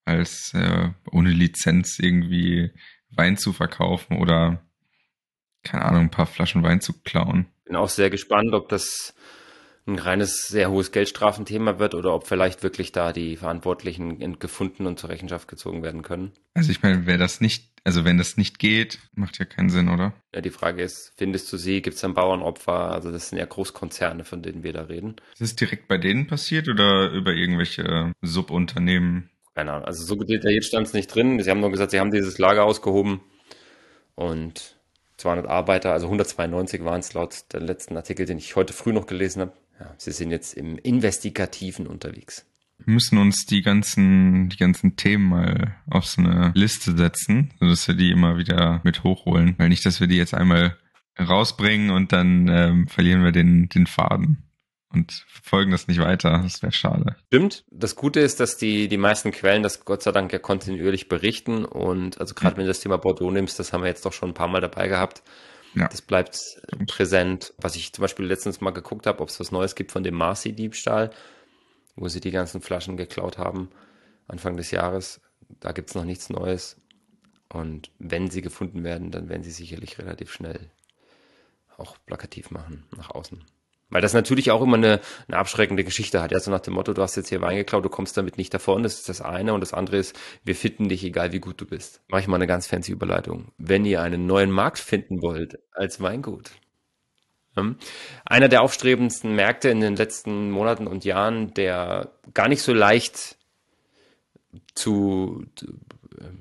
als 0.06 0.54
äh, 0.54 0.88
ohne 1.12 1.30
Lizenz 1.30 1.98
irgendwie 1.98 2.70
Wein 3.10 3.36
zu 3.36 3.52
verkaufen 3.52 4.16
oder 4.16 4.62
keine 5.70 5.84
Ahnung, 5.84 6.02
ein 6.02 6.10
paar 6.10 6.26
Flaschen 6.26 6.62
Wein 6.62 6.80
zu 6.80 6.92
klauen. 7.04 7.46
Bin 7.64 7.76
auch 7.76 7.88
sehr 7.88 8.10
gespannt, 8.10 8.54
ob 8.54 8.68
das 8.68 9.14
ein 9.88 9.98
reines, 9.98 10.48
sehr 10.48 10.70
hohes 10.70 10.92
Geldstrafenthema 10.92 11.78
wird 11.78 11.94
oder 11.94 12.14
ob 12.14 12.26
vielleicht 12.26 12.62
wirklich 12.62 12.92
da 12.92 13.12
die 13.12 13.36
Verantwortlichen 13.36 14.38
gefunden 14.38 14.86
und 14.86 14.98
zur 14.98 15.08
Rechenschaft 15.08 15.48
gezogen 15.48 15.82
werden 15.82 16.02
können. 16.02 16.32
Also 16.54 16.70
ich 16.70 16.82
meine, 16.82 17.06
wer 17.06 17.16
das 17.16 17.40
nicht, 17.40 17.70
also 17.84 18.04
wenn 18.04 18.18
das 18.18 18.36
nicht 18.36 18.58
geht, 18.58 18.98
macht 19.14 19.38
ja 19.38 19.46
keinen 19.46 19.70
Sinn, 19.70 19.88
oder? 19.88 20.12
Ja, 20.34 20.42
die 20.42 20.50
Frage 20.50 20.82
ist, 20.82 21.12
findest 21.16 21.50
du 21.52 21.56
sie, 21.56 21.80
gibt 21.80 21.96
es 21.96 22.04
ein 22.04 22.14
Bauernopfer? 22.14 22.90
Also 22.90 23.10
das 23.10 23.30
sind 23.30 23.38
ja 23.38 23.46
Großkonzerne, 23.46 24.24
von 24.24 24.42
denen 24.42 24.62
wir 24.62 24.74
da 24.74 24.82
reden. 24.82 25.16
Ist 25.32 25.40
es 25.40 25.56
direkt 25.56 25.88
bei 25.88 25.96
denen 25.96 26.26
passiert 26.26 26.68
oder 26.68 27.10
über 27.10 27.32
irgendwelche 27.32 28.12
Subunternehmen? 28.20 29.30
Keine 29.54 29.72
Ahnung, 29.72 29.86
also 29.86 30.04
so 30.04 30.14
detailliert 30.22 30.64
stand 30.64 30.86
es 30.86 30.92
nicht 30.92 31.12
drin. 31.12 31.42
Sie 31.42 31.50
haben 31.50 31.60
nur 31.60 31.70
gesagt, 31.70 31.92
sie 31.92 31.98
haben 31.98 32.12
dieses 32.12 32.38
Lager 32.38 32.64
ausgehoben 32.64 33.20
und 34.14 34.77
200 35.18 35.46
Arbeiter, 35.46 35.92
also 35.92 36.06
192 36.06 36.84
waren 36.84 37.00
es 37.00 37.12
laut 37.12 37.44
der 37.52 37.60
letzten 37.60 37.96
Artikel, 37.96 38.26
den 38.26 38.38
ich 38.38 38.56
heute 38.56 38.72
früh 38.72 38.92
noch 38.92 39.06
gelesen 39.06 39.42
habe. 39.42 39.52
Ja, 39.78 39.94
sie 39.96 40.12
sind 40.12 40.30
jetzt 40.30 40.54
im 40.54 40.78
Investigativen 40.78 41.86
unterwegs. 41.86 42.46
Wir 42.78 42.94
müssen 42.94 43.18
uns 43.18 43.44
die 43.44 43.62
ganzen, 43.62 44.48
die 44.48 44.56
ganzen 44.56 44.96
Themen 44.96 45.28
mal 45.28 45.76
auf 45.90 46.06
so 46.06 46.22
eine 46.22 46.52
Liste 46.54 46.96
setzen, 46.96 47.52
sodass 47.58 47.86
wir 47.88 47.94
die 47.94 48.10
immer 48.10 48.38
wieder 48.38 48.80
mit 48.84 49.02
hochholen. 49.02 49.56
Weil 49.58 49.68
nicht, 49.68 49.84
dass 49.84 50.00
wir 50.00 50.06
die 50.06 50.16
jetzt 50.16 50.34
einmal 50.34 50.76
rausbringen 51.18 51.90
und 51.90 52.12
dann 52.12 52.48
ähm, 52.48 52.86
verlieren 52.86 53.24
wir 53.24 53.32
den, 53.32 53.68
den 53.68 53.86
Faden 53.86 54.47
und 54.90 55.12
verfolgen 55.28 55.70
das 55.70 55.86
nicht 55.86 56.00
weiter. 56.00 56.40
Das 56.42 56.62
wäre 56.62 56.72
schade. 56.72 57.16
Stimmt. 57.26 57.64
Das 57.70 57.94
Gute 57.94 58.20
ist, 58.20 58.40
dass 58.40 58.56
die, 58.56 58.88
die 58.88 58.96
meisten 58.96 59.32
Quellen 59.32 59.62
das 59.62 59.84
Gott 59.84 60.02
sei 60.02 60.12
Dank 60.12 60.32
ja 60.32 60.38
kontinuierlich 60.38 61.08
berichten. 61.08 61.64
Und 61.64 62.18
also 62.20 62.34
gerade 62.34 62.54
mhm. 62.54 62.58
wenn 62.58 62.64
du 62.64 62.70
das 62.70 62.80
Thema 62.80 62.96
Bordeaux 62.96 63.30
nimmst, 63.30 63.58
das 63.58 63.72
haben 63.72 63.82
wir 63.82 63.88
jetzt 63.88 64.06
doch 64.06 64.12
schon 64.12 64.30
ein 64.30 64.34
paar 64.34 64.48
Mal 64.48 64.60
dabei 64.60 64.88
gehabt. 64.88 65.22
Ja. 65.74 65.88
Das 65.88 66.00
bleibt 66.00 66.38
präsent. 66.86 67.52
Was 67.58 67.76
ich 67.76 67.92
zum 67.92 68.02
Beispiel 68.02 68.24
letztens 68.24 68.60
mal 68.60 68.70
geguckt 68.70 69.06
habe, 69.06 69.20
ob 69.20 69.28
es 69.28 69.38
was 69.38 69.52
Neues 69.52 69.74
gibt 69.74 69.92
von 69.92 70.02
dem 70.02 70.14
Marcy-Diebstahl, 70.14 71.10
wo 71.94 72.08
sie 72.08 72.20
die 72.20 72.30
ganzen 72.30 72.62
Flaschen 72.62 72.96
geklaut 72.96 73.36
haben, 73.36 73.68
Anfang 74.26 74.56
des 74.56 74.70
Jahres. 74.70 75.20
Da 75.60 75.72
gibt 75.72 75.90
es 75.90 75.94
noch 75.94 76.04
nichts 76.04 76.30
Neues. 76.30 76.80
Und 77.50 77.90
wenn 77.98 78.30
sie 78.30 78.40
gefunden 78.40 78.84
werden, 78.84 79.10
dann 79.10 79.28
werden 79.28 79.42
sie 79.42 79.50
sicherlich 79.50 79.98
relativ 79.98 80.32
schnell 80.32 80.70
auch 81.76 81.96
plakativ 82.06 82.50
machen 82.50 82.84
nach 82.96 83.10
außen. 83.10 83.44
Weil 83.90 84.02
das 84.02 84.12
natürlich 84.12 84.50
auch 84.50 84.60
immer 84.62 84.76
eine, 84.76 85.00
eine 85.28 85.38
abschreckende 85.38 85.82
Geschichte 85.82 86.20
hat. 86.20 86.30
Ja, 86.32 86.40
so 86.40 86.50
nach 86.50 86.60
dem 86.60 86.74
Motto, 86.74 86.92
du 86.92 87.02
hast 87.02 87.16
jetzt 87.16 87.30
hier 87.30 87.40
Wein 87.40 87.56
geklaut, 87.56 87.84
du 87.84 87.88
kommst 87.88 88.16
damit 88.16 88.36
nicht 88.36 88.52
davon. 88.52 88.82
Das 88.82 88.94
ist 88.94 89.08
das 89.08 89.22
eine. 89.22 89.54
Und 89.54 89.60
das 89.60 89.72
andere 89.72 89.96
ist, 89.96 90.18
wir 90.44 90.54
finden 90.54 90.88
dich, 90.88 91.04
egal 91.04 91.32
wie 91.32 91.40
gut 91.40 91.60
du 91.60 91.66
bist. 91.66 92.02
Mach 92.08 92.18
ich 92.18 92.28
mal 92.28 92.36
eine 92.36 92.46
ganz 92.46 92.66
fancy 92.66 92.92
Überleitung. 92.92 93.52
Wenn 93.56 93.84
ihr 93.86 94.02
einen 94.02 94.26
neuen 94.26 94.50
Markt 94.50 94.78
finden 94.78 95.22
wollt 95.22 95.58
als 95.72 96.00
Weingut. 96.02 96.50
Einer 98.24 98.48
der 98.48 98.62
aufstrebendsten 98.62 99.34
Märkte 99.34 99.68
in 99.70 99.80
den 99.80 99.96
letzten 99.96 100.50
Monaten 100.50 100.86
und 100.86 101.04
Jahren, 101.04 101.54
der 101.54 102.12
gar 102.34 102.48
nicht 102.48 102.62
so 102.62 102.72
leicht 102.72 103.36
zu, 104.74 105.44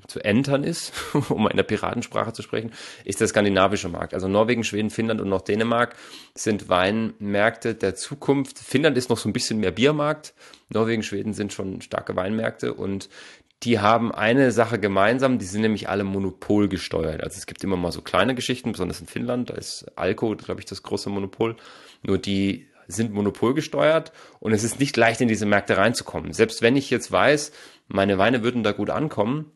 zu 0.07 0.23
entern 0.23 0.63
ist, 0.63 0.93
um 1.29 1.47
in 1.47 1.57
der 1.57 1.63
Piratensprache 1.63 2.33
zu 2.33 2.41
sprechen, 2.41 2.71
ist 3.05 3.21
der 3.21 3.27
skandinavische 3.27 3.89
Markt. 3.89 4.13
Also 4.13 4.27
Norwegen, 4.27 4.63
Schweden, 4.63 4.89
Finnland 4.89 5.21
und 5.21 5.29
noch 5.29 5.41
Dänemark 5.41 5.95
sind 6.35 6.69
Weinmärkte 6.69 7.75
der 7.75 7.95
Zukunft. 7.95 8.59
Finnland 8.59 8.97
ist 8.97 9.09
noch 9.09 9.17
so 9.17 9.29
ein 9.29 9.33
bisschen 9.33 9.59
mehr 9.59 9.71
Biermarkt. 9.71 10.33
Norwegen, 10.69 11.03
Schweden 11.03 11.33
sind 11.33 11.53
schon 11.53 11.81
starke 11.81 12.15
Weinmärkte 12.15 12.73
und 12.73 13.09
die 13.63 13.79
haben 13.79 14.11
eine 14.11 14.51
Sache 14.51 14.79
gemeinsam, 14.79 15.39
die 15.39 15.45
sind 15.45 15.61
nämlich 15.61 15.89
alle 15.89 16.03
monopolgesteuert. 16.03 17.23
Also 17.23 17.37
es 17.37 17.47
gibt 17.47 17.63
immer 17.63 17.75
mal 17.75 17.91
so 17.91 18.01
kleine 18.01 18.35
Geschichten, 18.35 18.71
besonders 18.71 19.01
in 19.01 19.07
Finnland, 19.07 19.49
da 19.49 19.55
ist 19.55 19.85
Alko, 19.95 20.35
glaube 20.35 20.61
ich, 20.61 20.65
das 20.65 20.83
große 20.83 21.09
Monopol. 21.09 21.55
Nur 22.03 22.19
die 22.19 22.67
sind 22.87 23.13
monopolgesteuert 23.13 24.11
und 24.39 24.53
es 24.53 24.63
ist 24.63 24.79
nicht 24.79 24.95
leicht 24.95 25.21
in 25.21 25.27
diese 25.27 25.45
Märkte 25.45 25.77
reinzukommen. 25.77 26.33
Selbst 26.33 26.61
wenn 26.61 26.75
ich 26.75 26.89
jetzt 26.89 27.11
weiß, 27.11 27.51
meine 27.87 28.17
Weine 28.17 28.43
würden 28.43 28.63
da 28.63 28.71
gut 28.71 28.89
ankommen, 28.89 29.51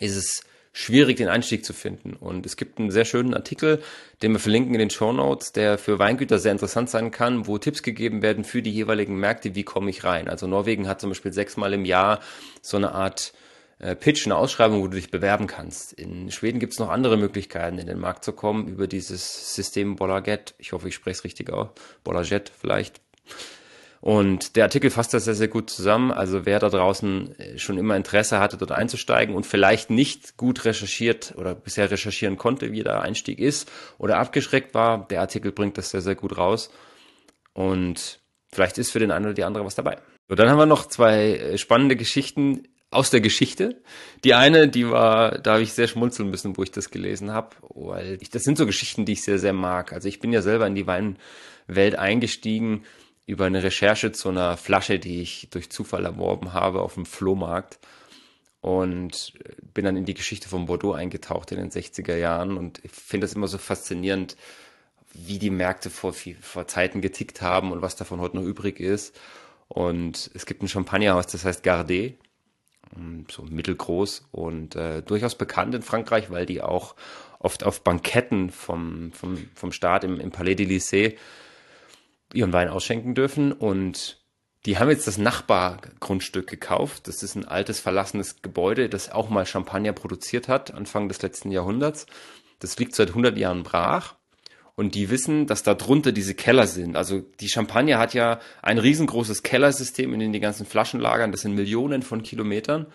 ist 0.00 0.16
es 0.16 0.42
schwierig, 0.72 1.16
den 1.16 1.28
Einstieg 1.28 1.64
zu 1.64 1.72
finden. 1.72 2.12
Und 2.14 2.46
es 2.46 2.56
gibt 2.56 2.78
einen 2.78 2.90
sehr 2.90 3.04
schönen 3.04 3.34
Artikel, 3.34 3.82
den 4.22 4.32
wir 4.32 4.38
verlinken 4.38 4.74
in 4.74 4.78
den 4.78 4.90
Show 4.90 5.12
Notes, 5.12 5.52
der 5.52 5.76
für 5.76 5.98
Weingüter 5.98 6.38
sehr 6.38 6.52
interessant 6.52 6.88
sein 6.88 7.10
kann, 7.10 7.46
wo 7.46 7.58
Tipps 7.58 7.82
gegeben 7.82 8.22
werden 8.22 8.44
für 8.44 8.62
die 8.62 8.70
jeweiligen 8.70 9.18
Märkte, 9.18 9.54
wie 9.54 9.64
komme 9.64 9.90
ich 9.90 10.04
rein. 10.04 10.28
Also 10.28 10.46
Norwegen 10.46 10.86
hat 10.86 11.00
zum 11.00 11.10
Beispiel 11.10 11.32
sechsmal 11.32 11.72
im 11.72 11.84
Jahr 11.84 12.20
so 12.62 12.76
eine 12.76 12.92
Art 12.92 13.32
äh, 13.80 13.96
Pitch, 13.96 14.26
eine 14.26 14.36
Ausschreibung, 14.36 14.80
wo 14.82 14.88
du 14.88 14.96
dich 14.96 15.10
bewerben 15.10 15.46
kannst. 15.46 15.92
In 15.92 16.30
Schweden 16.30 16.60
gibt 16.60 16.74
es 16.74 16.78
noch 16.78 16.90
andere 16.90 17.16
Möglichkeiten, 17.16 17.78
in 17.78 17.86
den 17.86 17.98
Markt 17.98 18.24
zu 18.24 18.32
kommen 18.32 18.68
über 18.68 18.86
dieses 18.86 19.54
System 19.54 19.96
Bolaget. 19.96 20.54
Ich 20.58 20.72
hoffe, 20.72 20.88
ich 20.88 20.94
spreche 20.94 21.18
es 21.18 21.24
richtig 21.24 21.50
aus. 21.50 21.68
Bolaget 22.04 22.52
vielleicht. 22.56 23.00
Und 24.00 24.54
der 24.56 24.64
Artikel 24.64 24.90
fasst 24.90 25.12
das 25.12 25.24
sehr, 25.24 25.34
sehr 25.34 25.48
gut 25.48 25.70
zusammen. 25.70 26.12
Also 26.12 26.46
wer 26.46 26.60
da 26.60 26.68
draußen 26.68 27.38
äh, 27.38 27.58
schon 27.58 27.78
immer 27.78 27.96
Interesse 27.96 28.38
hatte, 28.38 28.56
dort 28.56 28.72
einzusteigen 28.72 29.34
und 29.34 29.44
vielleicht 29.44 29.90
nicht 29.90 30.36
gut 30.36 30.64
recherchiert 30.64 31.34
oder 31.36 31.54
bisher 31.54 31.90
recherchieren 31.90 32.36
konnte, 32.36 32.70
wie 32.72 32.82
der 32.82 33.02
Einstieg 33.02 33.40
ist 33.40 33.70
oder 33.98 34.18
abgeschreckt 34.18 34.74
war, 34.74 35.06
der 35.08 35.20
Artikel 35.20 35.52
bringt 35.52 35.78
das 35.78 35.90
sehr, 35.90 36.00
sehr 36.00 36.14
gut 36.14 36.36
raus. 36.38 36.70
Und 37.54 38.20
vielleicht 38.52 38.78
ist 38.78 38.92
für 38.92 39.00
den 39.00 39.10
einen 39.10 39.26
oder 39.26 39.34
die 39.34 39.44
andere 39.44 39.64
was 39.64 39.74
dabei. 39.74 39.98
So, 40.28 40.36
dann 40.36 40.48
haben 40.48 40.58
wir 40.58 40.66
noch 40.66 40.86
zwei 40.86 41.36
äh, 41.36 41.58
spannende 41.58 41.96
Geschichten 41.96 42.68
aus 42.90 43.10
der 43.10 43.20
Geschichte. 43.20 43.82
Die 44.24 44.34
eine, 44.34 44.68
die 44.68 44.88
war, 44.88 45.38
da 45.38 45.54
habe 45.54 45.62
ich 45.62 45.72
sehr 45.72 45.88
schmunzeln 45.88 46.30
müssen, 46.30 46.56
wo 46.56 46.62
ich 46.62 46.70
das 46.70 46.90
gelesen 46.90 47.32
habe, 47.32 47.56
weil 47.68 48.18
ich, 48.20 48.30
das 48.30 48.44
sind 48.44 48.56
so 48.56 48.64
Geschichten, 48.64 49.04
die 49.04 49.12
ich 49.12 49.22
sehr, 49.22 49.38
sehr 49.38 49.52
mag. 49.52 49.92
Also 49.92 50.08
ich 50.08 50.20
bin 50.20 50.32
ja 50.32 50.40
selber 50.40 50.66
in 50.66 50.74
die 50.74 50.86
Weinwelt 50.86 51.96
eingestiegen 51.96 52.84
über 53.28 53.44
eine 53.44 53.62
Recherche 53.62 54.10
zu 54.10 54.30
einer 54.30 54.56
Flasche, 54.56 54.98
die 54.98 55.20
ich 55.20 55.48
durch 55.50 55.68
Zufall 55.68 56.06
erworben 56.06 56.54
habe 56.54 56.80
auf 56.80 56.94
dem 56.94 57.04
Flohmarkt 57.04 57.78
und 58.62 59.34
bin 59.74 59.84
dann 59.84 59.98
in 59.98 60.06
die 60.06 60.14
Geschichte 60.14 60.48
von 60.48 60.64
Bordeaux 60.64 60.94
eingetaucht 60.94 61.52
in 61.52 61.58
den 61.58 61.70
60er 61.70 62.16
Jahren 62.16 62.56
und 62.56 62.82
ich 62.82 62.90
finde 62.90 63.26
das 63.26 63.34
immer 63.34 63.46
so 63.46 63.58
faszinierend, 63.58 64.38
wie 65.12 65.38
die 65.38 65.50
Märkte 65.50 65.90
vor, 65.90 66.14
vor 66.40 66.66
Zeiten 66.68 67.02
getickt 67.02 67.42
haben 67.42 67.70
und 67.70 67.82
was 67.82 67.96
davon 67.96 68.18
heute 68.18 68.38
noch 68.38 68.44
übrig 68.44 68.80
ist. 68.80 69.14
Und 69.68 70.30
es 70.32 70.46
gibt 70.46 70.62
ein 70.62 70.68
Champagnerhaus, 70.68 71.26
das 71.26 71.44
heißt 71.44 71.62
Gardet, 71.62 72.14
so 73.30 73.42
mittelgroß 73.42 74.28
und 74.32 74.74
äh, 74.74 75.02
durchaus 75.02 75.34
bekannt 75.34 75.74
in 75.74 75.82
Frankreich, 75.82 76.30
weil 76.30 76.46
die 76.46 76.62
auch 76.62 76.94
oft 77.40 77.62
auf 77.62 77.84
Banketten 77.84 78.48
vom, 78.48 79.12
vom, 79.12 79.36
vom 79.54 79.72
Staat 79.72 80.04
im, 80.04 80.18
im 80.18 80.30
Palais 80.30 80.54
de 80.54 80.66
Lycée 80.66 81.16
ihren 82.32 82.52
Wein 82.52 82.68
ausschenken 82.68 83.14
dürfen 83.14 83.52
und 83.52 84.18
die 84.66 84.78
haben 84.78 84.90
jetzt 84.90 85.06
das 85.06 85.18
Nachbargrundstück 85.18 86.46
gekauft. 86.46 87.08
Das 87.08 87.22
ist 87.22 87.36
ein 87.36 87.46
altes 87.46 87.80
verlassenes 87.80 88.42
Gebäude, 88.42 88.88
das 88.88 89.10
auch 89.10 89.30
mal 89.30 89.46
Champagner 89.46 89.92
produziert 89.92 90.48
hat, 90.48 90.74
Anfang 90.74 91.08
des 91.08 91.22
letzten 91.22 91.50
Jahrhunderts. 91.50 92.06
Das 92.58 92.78
liegt 92.78 92.94
seit 92.94 93.10
100 93.10 93.38
Jahren 93.38 93.62
brach. 93.62 94.16
Und 94.74 94.94
die 94.94 95.10
wissen, 95.10 95.46
dass 95.46 95.64
da 95.64 95.74
drunter 95.74 96.12
diese 96.12 96.34
Keller 96.34 96.68
sind. 96.68 96.96
Also 96.96 97.20
die 97.40 97.48
Champagner 97.48 97.98
hat 97.98 98.14
ja 98.14 98.38
ein 98.62 98.78
riesengroßes 98.78 99.42
Kellersystem, 99.42 100.14
in 100.14 100.20
dem 100.20 100.32
die 100.32 100.38
ganzen 100.38 100.66
Flaschen 100.66 101.00
lagern. 101.00 101.32
Das 101.32 101.40
sind 101.40 101.56
Millionen 101.56 102.02
von 102.02 102.22
Kilometern. 102.22 102.86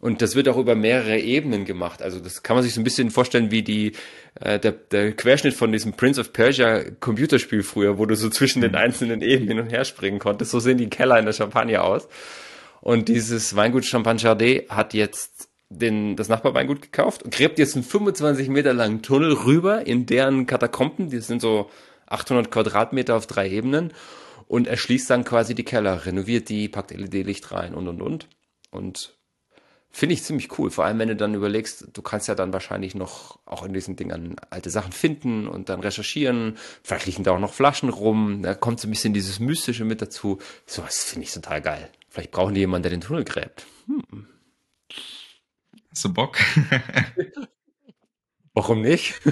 Und 0.00 0.22
das 0.22 0.36
wird 0.36 0.48
auch 0.48 0.56
über 0.56 0.76
mehrere 0.76 1.18
Ebenen 1.18 1.64
gemacht. 1.64 2.02
Also 2.02 2.20
das 2.20 2.44
kann 2.44 2.54
man 2.54 2.62
sich 2.62 2.72
so 2.72 2.80
ein 2.80 2.84
bisschen 2.84 3.10
vorstellen 3.10 3.50
wie 3.50 3.62
die 3.62 3.92
äh, 4.40 4.60
der, 4.60 4.72
der 4.72 5.12
Querschnitt 5.12 5.54
von 5.54 5.72
diesem 5.72 5.94
Prince 5.94 6.20
of 6.20 6.32
Persia 6.32 6.84
Computerspiel 7.00 7.64
früher, 7.64 7.98
wo 7.98 8.06
du 8.06 8.14
so 8.14 8.30
zwischen 8.30 8.62
den 8.62 8.72
mhm. 8.72 8.78
einzelnen 8.78 9.22
Ebenen 9.22 9.48
hin 9.48 9.60
und 9.60 9.70
her 9.70 9.84
springen 9.84 10.20
konntest. 10.20 10.52
So 10.52 10.60
sehen 10.60 10.78
die 10.78 10.88
Keller 10.88 11.18
in 11.18 11.26
der 11.26 11.32
Champagne 11.32 11.82
aus. 11.82 12.08
Und 12.80 13.08
dieses 13.08 13.56
Weingut 13.56 13.84
Champagne 13.84 14.20
Chardet 14.20 14.70
hat 14.70 14.94
jetzt 14.94 15.48
den, 15.68 16.14
das 16.16 16.28
Nachbarweingut 16.28 16.80
gekauft 16.80 17.24
und 17.24 17.34
gräbt 17.34 17.58
jetzt 17.58 17.74
einen 17.74 17.84
25 17.84 18.48
Meter 18.48 18.72
langen 18.72 19.02
Tunnel 19.02 19.32
rüber 19.32 19.86
in 19.86 20.06
deren 20.06 20.46
Katakomben. 20.46 21.10
Die 21.10 21.18
sind 21.18 21.40
so 21.40 21.70
800 22.06 22.50
Quadratmeter 22.50 23.16
auf 23.16 23.26
drei 23.26 23.50
Ebenen 23.50 23.92
und 24.46 24.66
erschließt 24.66 25.10
dann 25.10 25.24
quasi 25.24 25.54
die 25.54 25.64
Keller, 25.64 26.06
renoviert 26.06 26.48
die, 26.48 26.68
packt 26.68 26.92
LED-Licht 26.92 27.52
rein 27.52 27.74
und 27.74 27.88
und 27.88 28.00
und. 28.00 28.28
Und 28.70 29.17
Finde 29.90 30.14
ich 30.14 30.22
ziemlich 30.22 30.58
cool. 30.58 30.70
Vor 30.70 30.84
allem, 30.84 30.98
wenn 30.98 31.08
du 31.08 31.16
dann 31.16 31.34
überlegst, 31.34 31.88
du 31.92 32.02
kannst 32.02 32.28
ja 32.28 32.34
dann 32.34 32.52
wahrscheinlich 32.52 32.94
noch 32.94 33.38
auch 33.46 33.64
in 33.64 33.72
diesen 33.72 33.96
Dingern 33.96 34.36
alte 34.50 34.70
Sachen 34.70 34.92
finden 34.92 35.48
und 35.48 35.70
dann 35.70 35.80
recherchieren. 35.80 36.56
Vielleicht 36.82 37.06
liegen 37.06 37.24
da 37.24 37.32
auch 37.32 37.38
noch 37.38 37.54
Flaschen 37.54 37.88
rum. 37.88 38.42
Da 38.42 38.54
kommt 38.54 38.80
so 38.80 38.86
ein 38.86 38.90
bisschen 38.90 39.14
dieses 39.14 39.40
Mystische 39.40 39.84
mit 39.84 40.02
dazu. 40.02 40.38
Sowas 40.66 41.04
finde 41.04 41.26
ich 41.26 41.32
total 41.32 41.62
geil. 41.62 41.90
Vielleicht 42.10 42.30
brauchen 42.32 42.54
die 42.54 42.60
jemanden, 42.60 42.82
der 42.84 42.90
den 42.90 43.00
Tunnel 43.00 43.24
gräbt. 43.24 43.66
Hm. 43.86 44.26
Hast 45.90 46.04
du 46.04 46.12
Bock? 46.12 46.36
Warum 48.54 48.82
nicht? 48.82 49.20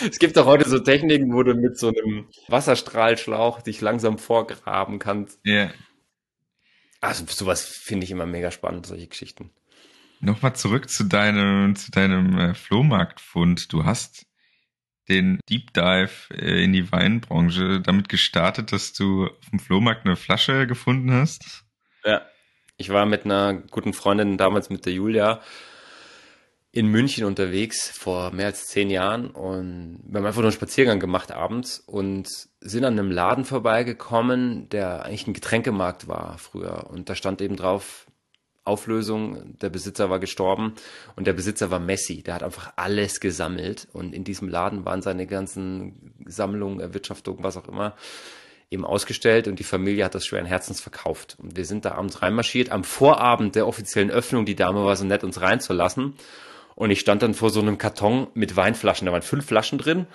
Es 0.00 0.18
gibt 0.18 0.36
auch 0.38 0.46
heute 0.46 0.68
so 0.68 0.80
Techniken, 0.80 1.32
wo 1.34 1.44
du 1.44 1.54
mit 1.54 1.78
so 1.78 1.88
einem 1.88 2.26
Wasserstrahlschlauch 2.48 3.62
dich 3.62 3.80
langsam 3.80 4.18
vorgraben 4.18 4.98
kannst. 4.98 5.38
Ja. 5.44 5.54
Yeah. 5.54 5.74
Also 7.04 7.26
sowas 7.28 7.66
finde 7.66 8.04
ich 8.04 8.10
immer 8.10 8.24
mega 8.24 8.50
spannend, 8.50 8.86
solche 8.86 9.06
Geschichten. 9.06 9.50
Nochmal 10.20 10.56
zurück 10.56 10.88
zu 10.88 11.04
deinem, 11.04 11.76
zu 11.76 11.90
deinem 11.90 12.38
äh, 12.38 12.54
Flohmarktfund. 12.54 13.70
Du 13.70 13.84
hast 13.84 14.24
den 15.10 15.38
Deep 15.50 15.74
Dive 15.74 16.10
äh, 16.30 16.64
in 16.64 16.72
die 16.72 16.90
Weinbranche 16.90 17.82
damit 17.82 18.08
gestartet, 18.08 18.72
dass 18.72 18.94
du 18.94 19.26
auf 19.26 19.50
dem 19.50 19.58
Flohmarkt 19.58 20.06
eine 20.06 20.16
Flasche 20.16 20.66
gefunden 20.66 21.12
hast. 21.12 21.64
Ja, 22.04 22.22
ich 22.78 22.88
war 22.88 23.04
mit 23.04 23.26
einer 23.26 23.52
guten 23.52 23.92
Freundin 23.92 24.38
damals 24.38 24.70
mit 24.70 24.86
der 24.86 24.94
Julia 24.94 25.42
in 26.74 26.88
München 26.88 27.24
unterwegs 27.24 27.88
vor 27.88 28.32
mehr 28.32 28.46
als 28.46 28.66
zehn 28.66 28.90
Jahren 28.90 29.30
und 29.30 30.00
wir 30.08 30.18
haben 30.18 30.26
einfach 30.26 30.40
nur 30.40 30.46
einen 30.46 30.56
Spaziergang 30.56 30.98
gemacht 30.98 31.30
abends 31.30 31.78
und 31.78 32.28
sind 32.60 32.84
an 32.84 32.98
einem 32.98 33.12
Laden 33.12 33.44
vorbeigekommen, 33.44 34.68
der 34.70 35.04
eigentlich 35.04 35.28
ein 35.28 35.34
Getränkemarkt 35.34 36.08
war 36.08 36.36
früher 36.38 36.90
und 36.90 37.08
da 37.08 37.14
stand 37.14 37.40
eben 37.42 37.54
drauf 37.54 38.06
Auflösung, 38.64 39.56
der 39.60 39.70
Besitzer 39.70 40.10
war 40.10 40.18
gestorben 40.18 40.74
und 41.14 41.28
der 41.28 41.34
Besitzer 41.34 41.70
war 41.70 41.78
Messi, 41.78 42.24
der 42.24 42.34
hat 42.34 42.42
einfach 42.42 42.72
alles 42.74 43.20
gesammelt 43.20 43.86
und 43.92 44.12
in 44.12 44.24
diesem 44.24 44.48
Laden 44.48 44.84
waren 44.84 45.00
seine 45.00 45.28
ganzen 45.28 46.12
Sammlungen, 46.26 46.80
Erwirtschaftung, 46.80 47.38
was 47.42 47.56
auch 47.56 47.68
immer 47.68 47.94
eben 48.70 48.84
ausgestellt 48.84 49.46
und 49.46 49.60
die 49.60 49.64
Familie 49.64 50.04
hat 50.04 50.16
das 50.16 50.26
schweren 50.26 50.46
Herzens 50.46 50.80
verkauft. 50.80 51.36
Und 51.40 51.56
wir 51.56 51.66
sind 51.66 51.84
da 51.84 51.92
abends 51.92 52.22
reinmarschiert. 52.22 52.70
Am 52.70 52.82
Vorabend 52.82 53.54
der 53.54 53.68
offiziellen 53.68 54.10
Öffnung, 54.10 54.44
die 54.44 54.56
Dame 54.56 54.82
war 54.84 54.96
so 54.96 55.04
nett, 55.04 55.22
uns 55.22 55.40
reinzulassen. 55.40 56.14
Und 56.74 56.90
ich 56.90 57.00
stand 57.00 57.22
dann 57.22 57.34
vor 57.34 57.50
so 57.50 57.60
einem 57.60 57.78
Karton 57.78 58.28
mit 58.34 58.56
Weinflaschen. 58.56 59.06
Da 59.06 59.12
waren 59.12 59.22
fünf 59.22 59.46
Flaschen 59.46 59.78
drin. 59.78 60.06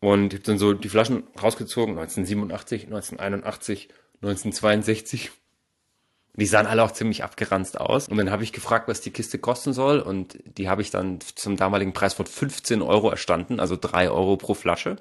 Und 0.00 0.32
ich 0.32 0.40
habe 0.40 0.46
dann 0.46 0.58
so 0.58 0.72
die 0.72 0.88
Flaschen 0.88 1.24
rausgezogen. 1.40 1.98
1987, 1.98 2.84
1981, 2.84 3.88
1962. 4.16 5.30
Die 6.36 6.46
sahen 6.46 6.66
alle 6.66 6.82
auch 6.82 6.90
ziemlich 6.90 7.22
abgeranzt 7.22 7.80
aus. 7.80 8.08
Und 8.08 8.16
dann 8.16 8.30
habe 8.30 8.42
ich 8.42 8.52
gefragt, 8.52 8.88
was 8.88 9.00
die 9.00 9.12
Kiste 9.12 9.38
kosten 9.38 9.72
soll. 9.72 10.00
Und 10.00 10.38
die 10.58 10.68
habe 10.68 10.82
ich 10.82 10.90
dann 10.90 11.20
zum 11.20 11.56
damaligen 11.56 11.92
Preis 11.92 12.14
von 12.14 12.26
15 12.26 12.82
Euro 12.82 13.10
erstanden, 13.10 13.60
also 13.60 13.76
drei 13.80 14.10
Euro 14.10 14.36
pro 14.36 14.54
Flasche 14.54 14.96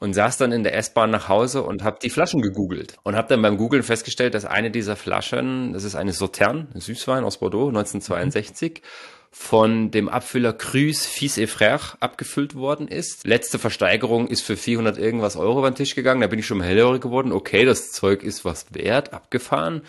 und 0.00 0.14
saß 0.14 0.38
dann 0.38 0.50
in 0.50 0.64
der 0.64 0.74
S-Bahn 0.76 1.10
nach 1.10 1.28
Hause 1.28 1.62
und 1.62 1.84
habe 1.84 1.98
die 2.02 2.10
Flaschen 2.10 2.40
gegoogelt 2.40 2.96
und 3.02 3.14
habe 3.14 3.28
dann 3.28 3.42
beim 3.42 3.58
Googlen 3.58 3.82
festgestellt, 3.82 4.34
dass 4.34 4.44
eine 4.44 4.70
dieser 4.70 4.96
Flaschen, 4.96 5.72
das 5.72 5.84
ist 5.84 5.94
eine 5.94 6.12
Sauterne, 6.12 6.68
ein 6.74 6.80
Süßwein 6.80 7.22
aus 7.22 7.38
Bordeaux, 7.38 7.68
1962, 7.68 8.82
von 9.30 9.90
dem 9.90 10.08
Abfüller 10.08 10.52
Cruz 10.52 11.06
Fils 11.06 11.38
et 11.38 11.48
Frère 11.48 11.96
abgefüllt 12.00 12.54
worden 12.54 12.88
ist. 12.88 13.26
Letzte 13.26 13.58
Versteigerung 13.58 14.26
ist 14.26 14.42
für 14.42 14.56
400 14.56 14.98
irgendwas 14.98 15.36
Euro 15.36 15.60
über 15.60 15.70
den 15.70 15.76
Tisch 15.76 15.94
gegangen. 15.94 16.20
Da 16.20 16.26
bin 16.26 16.38
ich 16.38 16.46
schon 16.46 16.58
mal 16.58 16.66
hellhörig 16.66 17.00
geworden. 17.00 17.32
Okay, 17.32 17.64
das 17.64 17.92
Zeug 17.92 18.22
ist 18.22 18.44
was 18.44 18.74
wert, 18.74 19.12
abgefahren. 19.12 19.82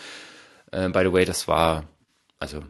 Äh, 0.71 0.89
by 0.89 1.01
the 1.03 1.11
way, 1.11 1.25
das 1.25 1.47
war, 1.47 1.85
also 2.37 2.61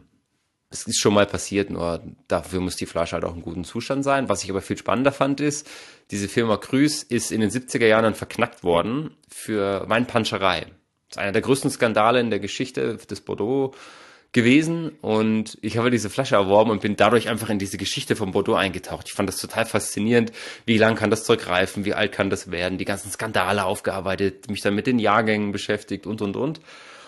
es 0.70 0.86
ist 0.86 0.98
schon 0.98 1.12
mal 1.12 1.26
passiert, 1.26 1.68
nur 1.68 2.02
dafür 2.28 2.60
muss 2.60 2.76
die 2.76 2.86
Flasche 2.86 3.14
halt 3.14 3.24
auch 3.24 3.34
in 3.34 3.42
gutem 3.42 3.64
Zustand 3.64 4.02
sein. 4.02 4.30
Was 4.30 4.42
ich 4.42 4.50
aber 4.50 4.62
viel 4.62 4.78
spannender 4.78 5.12
fand, 5.12 5.40
ist, 5.40 5.68
diese 6.10 6.28
Firma 6.28 6.56
Krüß 6.56 7.02
ist 7.02 7.30
in 7.30 7.42
den 7.42 7.50
70er 7.50 7.86
Jahren 7.86 8.04
dann 8.04 8.14
verknackt 8.14 8.64
worden 8.64 9.14
für 9.28 9.88
Weinpanscherei. 9.88 10.60
Das 11.08 11.16
ist 11.16 11.18
einer 11.18 11.32
der 11.32 11.42
größten 11.42 11.70
Skandale 11.70 12.20
in 12.20 12.30
der 12.30 12.40
Geschichte 12.40 12.96
des 12.96 13.20
Bordeaux 13.20 13.74
gewesen 14.32 14.92
und 15.02 15.58
ich 15.60 15.76
habe 15.76 15.90
diese 15.90 16.08
Flasche 16.08 16.36
erworben 16.36 16.70
und 16.70 16.80
bin 16.80 16.96
dadurch 16.96 17.28
einfach 17.28 17.50
in 17.50 17.58
diese 17.58 17.76
Geschichte 17.76 18.16
von 18.16 18.32
Bordeaux 18.32 18.54
eingetaucht. 18.54 19.06
Ich 19.08 19.12
fand 19.12 19.28
das 19.28 19.36
total 19.36 19.66
faszinierend. 19.66 20.32
Wie 20.64 20.78
lang 20.78 20.94
kann 20.96 21.10
das 21.10 21.24
Zeug 21.24 21.46
reifen? 21.48 21.84
Wie 21.84 21.92
alt 21.92 22.12
kann 22.12 22.30
das 22.30 22.50
werden? 22.50 22.78
Die 22.78 22.86
ganzen 22.86 23.10
Skandale 23.10 23.64
aufgearbeitet, 23.64 24.50
mich 24.50 24.62
dann 24.62 24.74
mit 24.74 24.86
den 24.86 24.98
Jahrgängen 24.98 25.52
beschäftigt 25.52 26.06
und, 26.06 26.22
und, 26.22 26.36
und. 26.36 26.60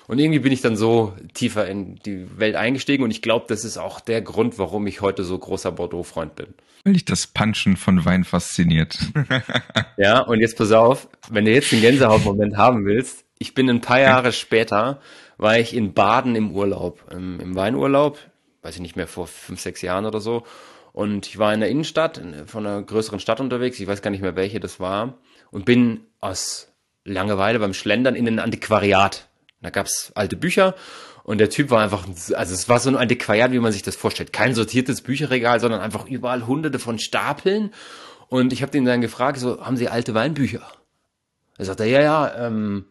Und 0.07 0.19
irgendwie 0.19 0.41
bin 0.41 0.53
ich 0.53 0.61
dann 0.61 0.77
so 0.77 1.15
tiefer 1.33 1.67
in 1.67 1.97
die 2.05 2.27
Welt 2.39 2.57
eingestiegen 2.57 3.05
und 3.05 3.11
ich 3.11 3.23
glaube, 3.23 3.47
das 3.49 3.65
ist 3.65 3.79
auch 3.79 4.01
der 4.01 4.21
Grund, 4.21 4.59
warum 4.59 4.87
ich 4.87 5.01
heute 5.01 5.25
so 5.25 5.39
großer 5.39 5.73
Bordeaux-Freund 5.73 6.37
bin. 6.37 6.49
Weil 6.85 6.93
dich 6.93 7.07
das 7.07 7.27
Punchen 7.27 7.79
von 7.79 8.05
Wein 8.05 8.25
fasziniert. 8.25 8.99
ja, 9.97 10.21
und 10.21 10.41
jetzt 10.41 10.59
pass 10.59 10.73
auf, 10.73 11.09
wenn 11.31 11.47
du 11.47 11.53
jetzt 11.53 11.73
den 11.73 11.81
Gänsehautmoment 11.81 12.59
haben 12.59 12.85
willst, 12.85 13.25
ich 13.39 13.55
bin 13.55 13.71
ein 13.71 13.81
paar 13.81 14.01
Jahre 14.01 14.33
später, 14.33 15.01
war 15.37 15.59
ich 15.59 15.75
in 15.75 15.95
Baden 15.95 16.37
im 16.37 16.53
Urlaub, 16.53 17.05
im, 17.11 17.41
im 17.41 17.55
Weinurlaub, 17.55 18.19
weiß 18.63 18.77
ich 18.77 18.81
nicht 18.81 18.97
mehr, 18.97 19.07
vor 19.07 19.27
fünf, 19.27 19.61
sechs 19.61 19.83
Jahren 19.83 20.07
oder 20.07 20.21
so. 20.21 20.45
Und 20.93 21.27
ich 21.27 21.39
war 21.39 21.53
in 21.53 21.61
der 21.61 21.69
Innenstadt, 21.69 22.21
von 22.47 22.67
einer 22.67 22.83
größeren 22.83 23.21
Stadt 23.21 23.41
unterwegs, 23.41 23.81
ich 23.81 23.87
weiß 23.87 24.01
gar 24.01 24.11
nicht 24.11 24.23
mehr, 24.23 24.37
welche 24.37 24.61
das 24.61 24.79
war, 24.79 25.19
und 25.51 25.65
bin 25.65 26.07
aus 26.21 26.73
Langeweile 27.05 27.59
beim 27.59 27.75
Schlendern 27.75 28.15
in 28.15 28.27
ein 28.27 28.39
Antiquariat 28.39 29.29
da 29.65 29.71
gab's 29.71 30.13
alte 30.15 30.37
Bücher 30.37 30.75
und 31.23 31.39
der 31.39 31.49
Typ 31.49 31.71
war 31.71 31.83
einfach, 31.83 32.07
also 32.07 32.55
es 32.55 32.69
war 32.69 32.79
so 32.81 32.91
ein 32.91 32.97
Antiquariat, 32.97 33.51
wie 33.51 33.59
man 33.59 33.73
sich 33.73 33.83
das 33.83 33.97
vorstellt. 33.97 34.31
Kein 34.31 34.55
sortiertes 34.55 35.01
Bücherregal, 35.01 35.59
sondern 35.59 35.81
einfach 35.81 36.07
überall 36.07 36.47
hunderte 36.47 36.79
von 36.79 36.99
Stapeln. 36.99 37.73
Und 38.29 38.53
ich 38.53 38.63
habe 38.63 38.77
ihn 38.77 38.85
dann 38.85 39.01
gefragt, 39.01 39.39
so, 39.39 39.65
haben 39.65 39.79
Sie 39.79 39.89
alte 39.89 40.13
Weinbücher? 40.13 40.61
Er 41.57 41.65
sagte, 41.65 41.87
ja, 41.87 42.03
ja, 42.03 42.47
ähm, 42.47 42.85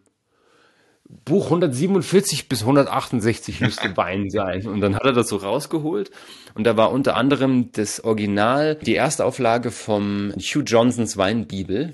Buch 1.25 1.45
147 1.45 2.49
bis 2.49 2.61
168 2.61 3.61
müsste 3.61 3.95
Wein 3.97 4.29
sein. 4.29 4.67
Und 4.67 4.81
dann 4.81 4.95
hat 4.95 5.03
er 5.03 5.13
das 5.13 5.29
so 5.29 5.37
rausgeholt. 5.37 6.11
Und 6.55 6.65
da 6.65 6.77
war 6.77 6.91
unter 6.91 7.15
anderem 7.15 7.71
das 7.71 8.03
Original, 8.03 8.75
die 8.75 8.95
erste 8.95 9.25
Auflage 9.25 9.71
vom 9.71 10.33
Hugh 10.37 10.63
Johnsons 10.65 11.17
Weinbibel 11.17 11.93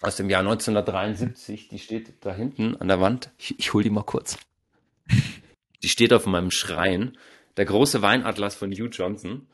aus 0.00 0.16
dem 0.16 0.30
Jahr 0.30 0.40
1973. 0.40 1.68
Die 1.68 1.78
steht 1.78 2.12
da 2.20 2.34
hinten 2.34 2.76
an 2.76 2.88
der 2.88 3.00
Wand. 3.00 3.30
Ich, 3.38 3.58
ich 3.58 3.72
hol 3.72 3.82
die 3.82 3.90
mal 3.90 4.04
kurz. 4.04 4.38
Die 5.82 5.88
steht 5.88 6.12
auf 6.12 6.26
meinem 6.26 6.50
Schrein. 6.50 7.16
Der 7.56 7.64
große 7.64 8.02
Weinatlas 8.02 8.54
von 8.54 8.70
Hugh 8.72 8.88
Johnson. 8.90 9.46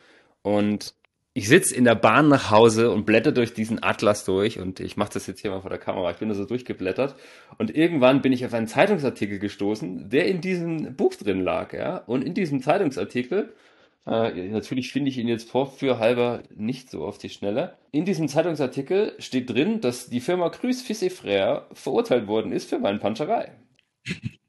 Und 0.43 0.95
ich 1.35 1.49
sitze 1.49 1.75
in 1.75 1.85
der 1.85 1.97
Bahn 1.97 2.29
nach 2.29 2.51
Hause 2.51 2.93
und 2.93 3.07
blätter 3.07 3.33
durch 3.33 3.55
diesen 3.55 3.83
Atlas 3.83 4.25
durch 4.25 4.61
und 4.61 4.79
ich 4.79 4.97
mache 4.97 5.15
das 5.15 5.27
jetzt 5.27 5.41
hier 5.41 5.51
mal 5.51 5.61
vor 5.61 5.71
der 5.71 5.81
Kamera. 5.81 6.13
Ich 6.13 6.19
bin 6.19 6.29
da 6.29 6.35
so 6.35 6.45
durchgeblättert 6.45 7.17
und 7.59 7.75
irgendwann 7.75 8.23
bin 8.23 8.33
ich 8.33 8.47
auf 8.47 8.55
einen 8.55 8.69
Zeitungsartikel 8.69 9.41
gestoßen, 9.41 10.09
der 10.09 10.27
in 10.27 10.41
diesem 10.41 10.95
Buch 10.95 11.15
drin 11.17 11.41
lag, 11.43 11.73
ja. 11.73 11.99
Und 11.99 12.23
in 12.23 12.35
diesem 12.35 12.63
Zeitungsartikel 12.63 13.53
äh, 14.07 14.49
natürlich 14.49 14.93
finde 14.93 15.11
ich 15.11 15.19
ihn 15.19 15.29
jetzt 15.29 15.51
vorführhalber 15.51 16.43
nicht 16.55 16.91
so 16.91 17.05
auf 17.05 17.19
die 17.19 17.31
Schnelle. 17.31 17.79
In 17.91 18.05
diesem 18.05 18.29
Zeitungsartikel 18.29 19.15
steht 19.19 19.51
drin, 19.51 19.81
dass 19.81 20.09
die 20.09 20.21
Firma 20.21 20.51
Cruz 20.51 20.83
Fils 20.83 21.03
Frère 21.03 21.63
verurteilt 21.73 22.27
worden 22.29 22.53
ist 22.53 22.69
für 22.69 22.83
Weinpanscherei. 22.83 23.53
ja? 24.05 24.44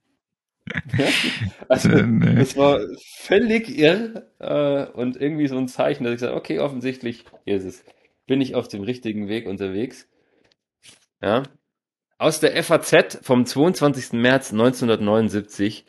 Also, 1.67 1.89
das 1.89 2.55
war 2.57 2.79
völlig 3.17 3.77
irr 3.77 4.27
äh, 4.39 4.85
und 4.91 5.19
irgendwie 5.19 5.47
so 5.47 5.57
ein 5.57 5.67
Zeichen, 5.67 6.03
dass 6.03 6.13
ich 6.13 6.19
sage, 6.19 6.35
okay, 6.35 6.59
offensichtlich 6.59 7.25
hier 7.43 7.57
ist 7.57 7.65
es. 7.65 7.83
Bin 8.27 8.41
ich 8.41 8.55
auf 8.55 8.67
dem 8.67 8.81
richtigen 8.83 9.27
Weg 9.27 9.47
unterwegs. 9.47 10.07
Ja. 11.21 11.43
Aus 12.17 12.39
der 12.39 12.61
FAZ 12.63 13.19
vom 13.21 13.45
22. 13.45 14.13
März 14.13 14.51
1979 14.51 15.85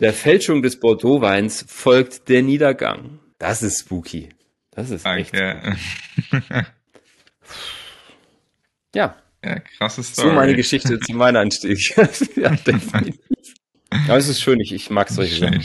der 0.00 0.12
Fälschung 0.12 0.62
des 0.62 0.80
Bordeaux-Weins 0.80 1.64
folgt 1.68 2.28
der 2.28 2.42
Niedergang. 2.42 3.20
Das 3.38 3.62
ist 3.62 3.80
spooky. 3.80 4.28
Das 4.72 4.90
ist 4.90 5.06
echt. 5.06 5.34
Ja. 5.34 5.76
ja. 8.94 9.16
Ja, 9.44 9.60
krasses 9.60 10.12
Story. 10.12 10.28
So 10.28 10.34
meine 10.34 10.54
Geschichte 10.54 10.98
zu 10.98 11.12
meinem 11.12 11.36
Anstieg. 11.42 11.78
ja, 12.36 12.50
definitiv. 12.50 13.54
Aber 14.08 14.16
es 14.16 14.28
ist 14.28 14.40
schön, 14.40 14.60
ich, 14.60 14.72
ich 14.72 14.90
mag 14.90 15.08
solche 15.08 15.36
Sachen. 15.36 15.64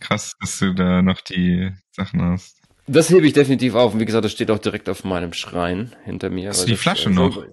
Krass, 0.00 0.34
dass 0.40 0.58
du 0.58 0.74
da 0.74 1.02
noch 1.02 1.20
die 1.20 1.70
Sachen 1.92 2.22
hast. 2.22 2.60
Das 2.86 3.10
hebe 3.10 3.26
ich 3.26 3.34
definitiv 3.34 3.74
auf. 3.74 3.94
Und 3.94 4.00
wie 4.00 4.04
gesagt, 4.06 4.24
das 4.24 4.32
steht 4.32 4.50
auch 4.50 4.58
direkt 4.58 4.88
auf 4.88 5.04
meinem 5.04 5.32
Schrein 5.32 5.94
hinter 6.04 6.30
mir. 6.30 6.48
Hast 6.50 6.62
du 6.62 6.66
die 6.66 6.76
Flasche 6.76 7.10
noch? 7.10 7.44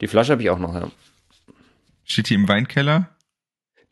Die 0.00 0.06
Flasche 0.06 0.32
habe 0.32 0.42
ich 0.42 0.50
auch 0.50 0.58
noch, 0.58 0.74
ja. 0.74 0.90
Steht 2.04 2.30
die 2.30 2.34
im 2.34 2.48
Weinkeller? 2.48 3.10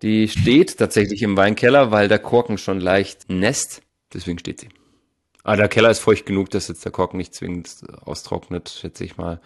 Die 0.02 0.28
steht 0.28 0.78
tatsächlich 0.78 1.22
im 1.22 1.36
Weinkeller, 1.36 1.90
weil 1.90 2.08
der 2.08 2.18
Korken 2.18 2.58
schon 2.58 2.80
leicht 2.80 3.28
nässt. 3.28 3.82
Deswegen 4.12 4.38
steht 4.38 4.60
sie. 4.60 4.68
Aber 5.44 5.56
der 5.56 5.68
Keller 5.68 5.90
ist 5.90 6.00
feucht 6.00 6.26
genug, 6.26 6.50
dass 6.50 6.68
jetzt 6.68 6.84
der 6.84 6.92
Korken 6.92 7.16
nicht 7.16 7.34
zwingend 7.34 7.82
austrocknet, 8.02 8.68
schätze 8.68 9.04
ich 9.04 9.16
mal. 9.16 9.40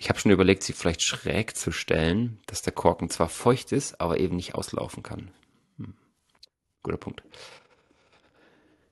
Ich 0.00 0.08
habe 0.08 0.18
schon 0.18 0.32
überlegt, 0.32 0.62
sie 0.62 0.72
vielleicht 0.72 1.02
schräg 1.02 1.54
zu 1.54 1.72
stellen, 1.72 2.38
dass 2.46 2.62
der 2.62 2.72
Korken 2.72 3.10
zwar 3.10 3.28
feucht 3.28 3.70
ist, 3.70 4.00
aber 4.00 4.18
eben 4.18 4.34
nicht 4.34 4.54
auslaufen 4.54 5.02
kann. 5.02 5.30
Hm. 5.76 5.92
Guter 6.82 6.96
Punkt. 6.96 7.22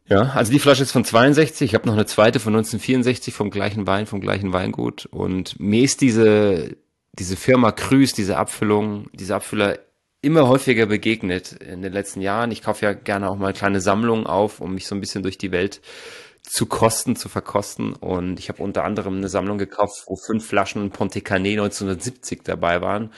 Ja, 0.07 0.33
also 0.35 0.53
die 0.53 0.59
Flasche 0.59 0.83
ist 0.83 0.93
von 0.93 1.07
62. 1.07 1.71
Ich 1.71 1.75
habe 1.75 1.87
noch 1.87 1.95
eine 1.95 2.05
zweite 2.05 2.41
von 2.41 2.53
1964 2.53 3.33
vom 3.33 3.49
gleichen 3.49 3.87
Wein, 3.87 4.05
vom 4.05 4.21
gleichen 4.21 4.53
Weingut. 4.53 5.07
Und 5.07 5.59
mir 5.59 5.83
ist 5.83 6.03
diese, 6.03 6.77
diese 7.15 7.37
Firma 7.37 7.73
Krüß, 7.73 8.13
diese 8.13 8.37
Abfüllung, 8.37 9.09
diese 9.15 9.35
Abfüller 9.35 9.79
immer 10.21 10.47
häufiger 10.47 10.85
begegnet 10.85 11.53
in 11.53 11.81
den 11.81 11.95
letzten 11.95 12.21
Jahren. 12.21 12.51
Ich 12.51 12.61
kaufe 12.61 12.85
ja 12.85 12.93
gerne 12.93 13.31
auch 13.31 13.37
mal 13.37 13.55
kleine 13.55 13.81
Sammlungen 13.81 14.27
auf, 14.27 14.61
um 14.61 14.75
mich 14.75 14.87
so 14.87 14.95
ein 14.95 15.01
bisschen 15.01 15.23
durch 15.23 15.39
die 15.39 15.53
Welt 15.53 15.81
zu 16.43 16.67
kosten, 16.67 17.17
zu 17.17 17.29
verkosten. 17.29 17.95
Und 17.95 18.39
ich 18.39 18.49
habe 18.49 18.63
unter 18.63 18.85
anderem 18.85 19.17
eine 19.17 19.29
Sammlung 19.29 19.59
gekauft, 19.59 20.05
wo 20.07 20.17
fünf 20.17 20.47
Flaschen 20.47 20.91
Ponte 20.91 21.21
Canet 21.21 21.59
1970 21.59 22.43
dabei 22.45 22.81
waren. 22.81 23.13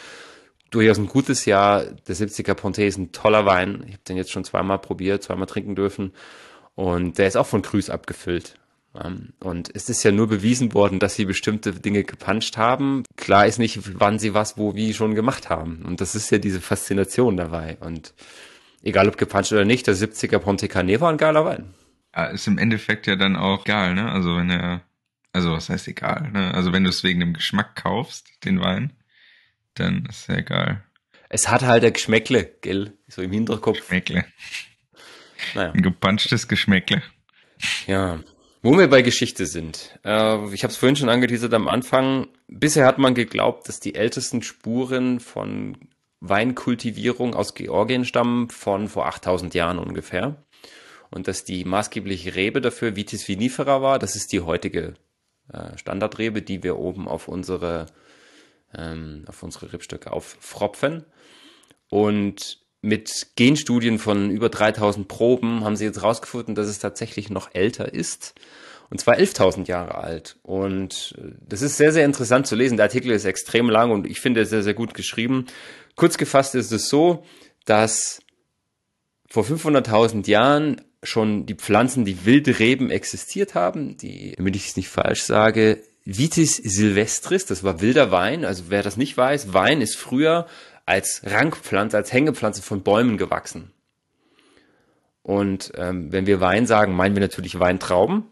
Durchaus 0.71 0.99
ein 0.99 1.07
gutes 1.07 1.45
Jahr. 1.47 1.85
Der 1.85 2.17
70er 2.17 2.55
Ponte 2.55 2.85
ist 2.85 2.99
ein 2.99 3.13
toller 3.13 3.45
Wein. 3.45 3.83
Ich 3.87 3.95
habe 3.95 4.05
den 4.09 4.17
jetzt 4.17 4.31
schon 4.31 4.45
zweimal 4.45 4.79
probiert, 4.79 5.23
zweimal 5.23 5.47
trinken 5.47 5.75
dürfen. 5.75 6.13
Und 6.75 7.19
der 7.19 7.27
ist 7.27 7.37
auch 7.37 7.47
von 7.47 7.63
Grüß 7.63 7.91
abgefüllt. 7.91 8.55
Ähm, 8.95 9.33
und 9.41 9.71
es 9.75 9.89
ist 9.89 10.03
ja 10.03 10.13
nur 10.13 10.29
bewiesen 10.29 10.75
worden, 10.75 10.99
dass 10.99 11.15
sie 11.15 11.25
bestimmte 11.25 11.73
Dinge 11.73 12.05
gepuncht 12.05 12.57
haben. 12.57 13.05
Klar 13.17 13.47
ist 13.47 13.59
nicht, 13.59 14.01
wann 14.01 14.19
sie 14.19 14.35
was, 14.35 14.59
wo, 14.59 14.75
wie 14.75 14.95
schon 14.95 15.15
gemacht 15.15 15.51
haben. 15.51 15.85
Und 15.87 16.01
das 16.01 16.15
ist 16.15 16.31
ja 16.31 16.39
diese 16.39 16.61
Faszination 16.61 17.37
dabei. 17.37 17.77
Und 17.81 18.15
egal 18.83 19.09
ob 19.09 19.19
gepuncht 19.19 19.53
oder 19.53 19.65
nicht, 19.65 19.87
der 19.87 19.95
70er 19.95 20.39
Ponte 20.39 20.69
Cane 20.69 21.01
war 21.01 21.11
ein 21.11 21.19
geiler 21.19 21.45
Wein. 21.45 21.75
Ja, 22.15 22.27
ist 22.27 22.47
im 22.47 22.59
Endeffekt 22.59 23.07
ja 23.07 23.17
dann 23.17 23.37
auch 23.37 23.65
egal, 23.65 23.95
ne? 23.95 24.11
Also 24.11 24.37
wenn 24.37 24.51
er, 24.51 24.83
also 25.33 25.53
was 25.53 25.69
heißt 25.69 25.89
egal, 25.89 26.31
ne? 26.33 26.53
Also 26.55 26.73
wenn 26.73 26.85
du 26.85 26.91
es 26.91 27.05
wegen 27.05 27.21
dem 27.21 27.35
Geschmack 27.35 27.77
kaufst, 27.77 28.29
den 28.45 28.61
Wein, 28.61 28.93
dann 29.75 30.07
ist 30.07 30.29
ja 30.29 30.37
egal. 30.37 30.83
Es 31.29 31.49
hat 31.49 31.63
halt 31.63 31.85
ein 31.85 31.93
Geschmäckle, 31.93 32.45
gell? 32.61 32.95
So 33.07 33.23
im 33.23 33.31
Hinterkopf. 33.31 33.79
Geschmäckle. 33.79 34.25
Naja. 35.55 35.73
Ein 35.73 35.83
gepunchtes 35.83 36.49
Geschmäckle. 36.49 37.03
Ja. 37.87 38.21
Wo 38.63 38.77
wir 38.77 38.89
bei 38.89 39.01
Geschichte 39.01 39.47
sind. 39.47 39.99
Äh, 40.05 40.53
ich 40.53 40.65
habe 40.65 40.73
es 40.73 40.77
vorhin 40.77 40.97
schon 40.97 41.09
angeteasert 41.09 41.55
am 41.55 41.69
Anfang. 41.69 42.29
Bisher 42.49 42.85
hat 42.85 42.99
man 42.99 43.15
geglaubt, 43.15 43.69
dass 43.69 43.81
die 43.81 43.95
ältesten 43.95 44.43
Spuren 44.43 45.21
von 45.21 45.79
Weinkultivierung 46.21 47.35
aus 47.35 47.55
Georgien 47.55 48.05
stammen 48.05 48.51
von 48.51 48.89
vor 48.89 49.07
8000 49.07 49.55
Jahren 49.55 49.79
ungefähr. 49.79 50.45
Und 51.11 51.29
dass 51.29 51.45
die 51.45 51.65
maßgebliche 51.65 52.35
Rebe 52.35 52.61
dafür 52.61 52.97
Vitis 52.97 53.27
vinifera 53.27 53.83
war. 53.83 53.99
Das 53.99 54.15
ist 54.15 54.33
die 54.33 54.41
heutige 54.41 54.95
äh, 55.53 55.77
Standardrebe, 55.77 56.43
die 56.43 56.63
wir 56.63 56.79
oben 56.79 57.09
auf 57.09 57.27
unsere, 57.27 57.87
ähm, 58.75 59.25
auf 59.27 59.43
unsere 59.43 59.73
Rebstöcke 59.73 60.13
auffropfen. 60.13 61.05
Und 61.89 62.61
mit 62.83 63.33
Genstudien 63.37 63.99
von 63.99 64.31
über 64.31 64.49
3000 64.49 65.09
Proben 65.09 65.65
haben 65.65 65.77
sie 65.77 65.85
jetzt 65.85 66.03
rausgefunden, 66.03 66.55
dass 66.55 66.69
es 66.69 66.79
tatsächlich 66.79 67.29
noch 67.29 67.55
älter 67.55 67.93
ist. 67.93 68.35
Und 68.89 69.01
zwar 69.01 69.17
11.000 69.17 69.69
Jahre 69.69 69.97
alt. 69.97 70.37
Und 70.43 71.15
äh, 71.19 71.33
das 71.47 71.63
ist 71.63 71.77
sehr, 71.77 71.93
sehr 71.93 72.05
interessant 72.05 72.47
zu 72.47 72.57
lesen. 72.57 72.77
Der 72.77 72.87
Artikel 72.87 73.11
ist 73.13 73.25
extrem 73.25 73.69
lang 73.69 73.91
und 73.91 74.07
ich 74.07 74.21
finde 74.21 74.45
sehr, 74.47 74.63
sehr 74.63 74.75
gut 74.75 74.95
geschrieben. 74.95 75.47
Kurz 75.97 76.19
gefasst 76.19 76.55
ist 76.55 76.73
es 76.73 76.89
so, 76.89 77.25
dass 77.67 78.21
vor 79.29 79.45
500.000 79.45 80.29
Jahren 80.29 80.81
schon 81.03 81.47
die 81.47 81.55
Pflanzen, 81.55 82.05
die 82.05 82.25
wilde 82.25 82.59
Reben 82.59 82.91
existiert 82.91 83.55
haben, 83.55 83.97
die, 83.97 84.35
damit 84.37 84.57
ich 84.57 84.69
es 84.69 84.77
nicht 84.77 84.89
falsch 84.89 85.23
sage, 85.23 85.83
Vitis 86.05 86.57
silvestris, 86.57 87.47
das 87.47 87.63
war 87.63 87.81
wilder 87.81 88.11
Wein. 88.11 88.45
Also 88.45 88.65
wer 88.69 88.83
das 88.83 88.97
nicht 88.97 89.17
weiß, 89.17 89.53
Wein 89.53 89.81
ist 89.81 89.97
früher 89.97 90.47
als 90.87 91.23
Rankpflanze, 91.25 91.97
als 91.97 92.13
Hängepflanze 92.13 92.63
von 92.63 92.83
Bäumen 92.83 93.17
gewachsen. 93.17 93.71
Und 95.23 95.73
ähm, 95.77 96.11
wenn 96.13 96.27
wir 96.27 96.41
Wein 96.41 96.67
sagen, 96.67 96.95
meinen 96.95 97.15
wir 97.15 97.21
natürlich 97.21 97.61
Weintrauben. 97.61 98.25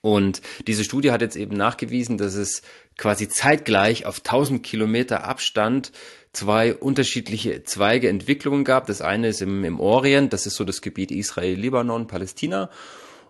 Und 0.00 0.42
diese 0.66 0.84
Studie 0.84 1.10
hat 1.10 1.22
jetzt 1.22 1.36
eben 1.36 1.56
nachgewiesen, 1.56 2.18
dass 2.18 2.34
es 2.34 2.62
quasi 2.96 3.28
zeitgleich 3.28 4.06
auf 4.06 4.18
1000 4.18 4.62
Kilometer 4.62 5.24
Abstand 5.24 5.92
zwei 6.34 6.74
unterschiedliche 6.74 7.64
Zweige 7.64 8.08
Entwicklungen 8.08 8.64
gab. 8.64 8.86
Das 8.86 9.00
eine 9.00 9.28
ist 9.28 9.40
im, 9.40 9.64
im 9.64 9.80
Orient, 9.80 10.32
das 10.32 10.46
ist 10.46 10.56
so 10.56 10.64
das 10.64 10.82
Gebiet 10.82 11.10
Israel, 11.10 11.54
Libanon, 11.54 12.06
Palästina. 12.06 12.70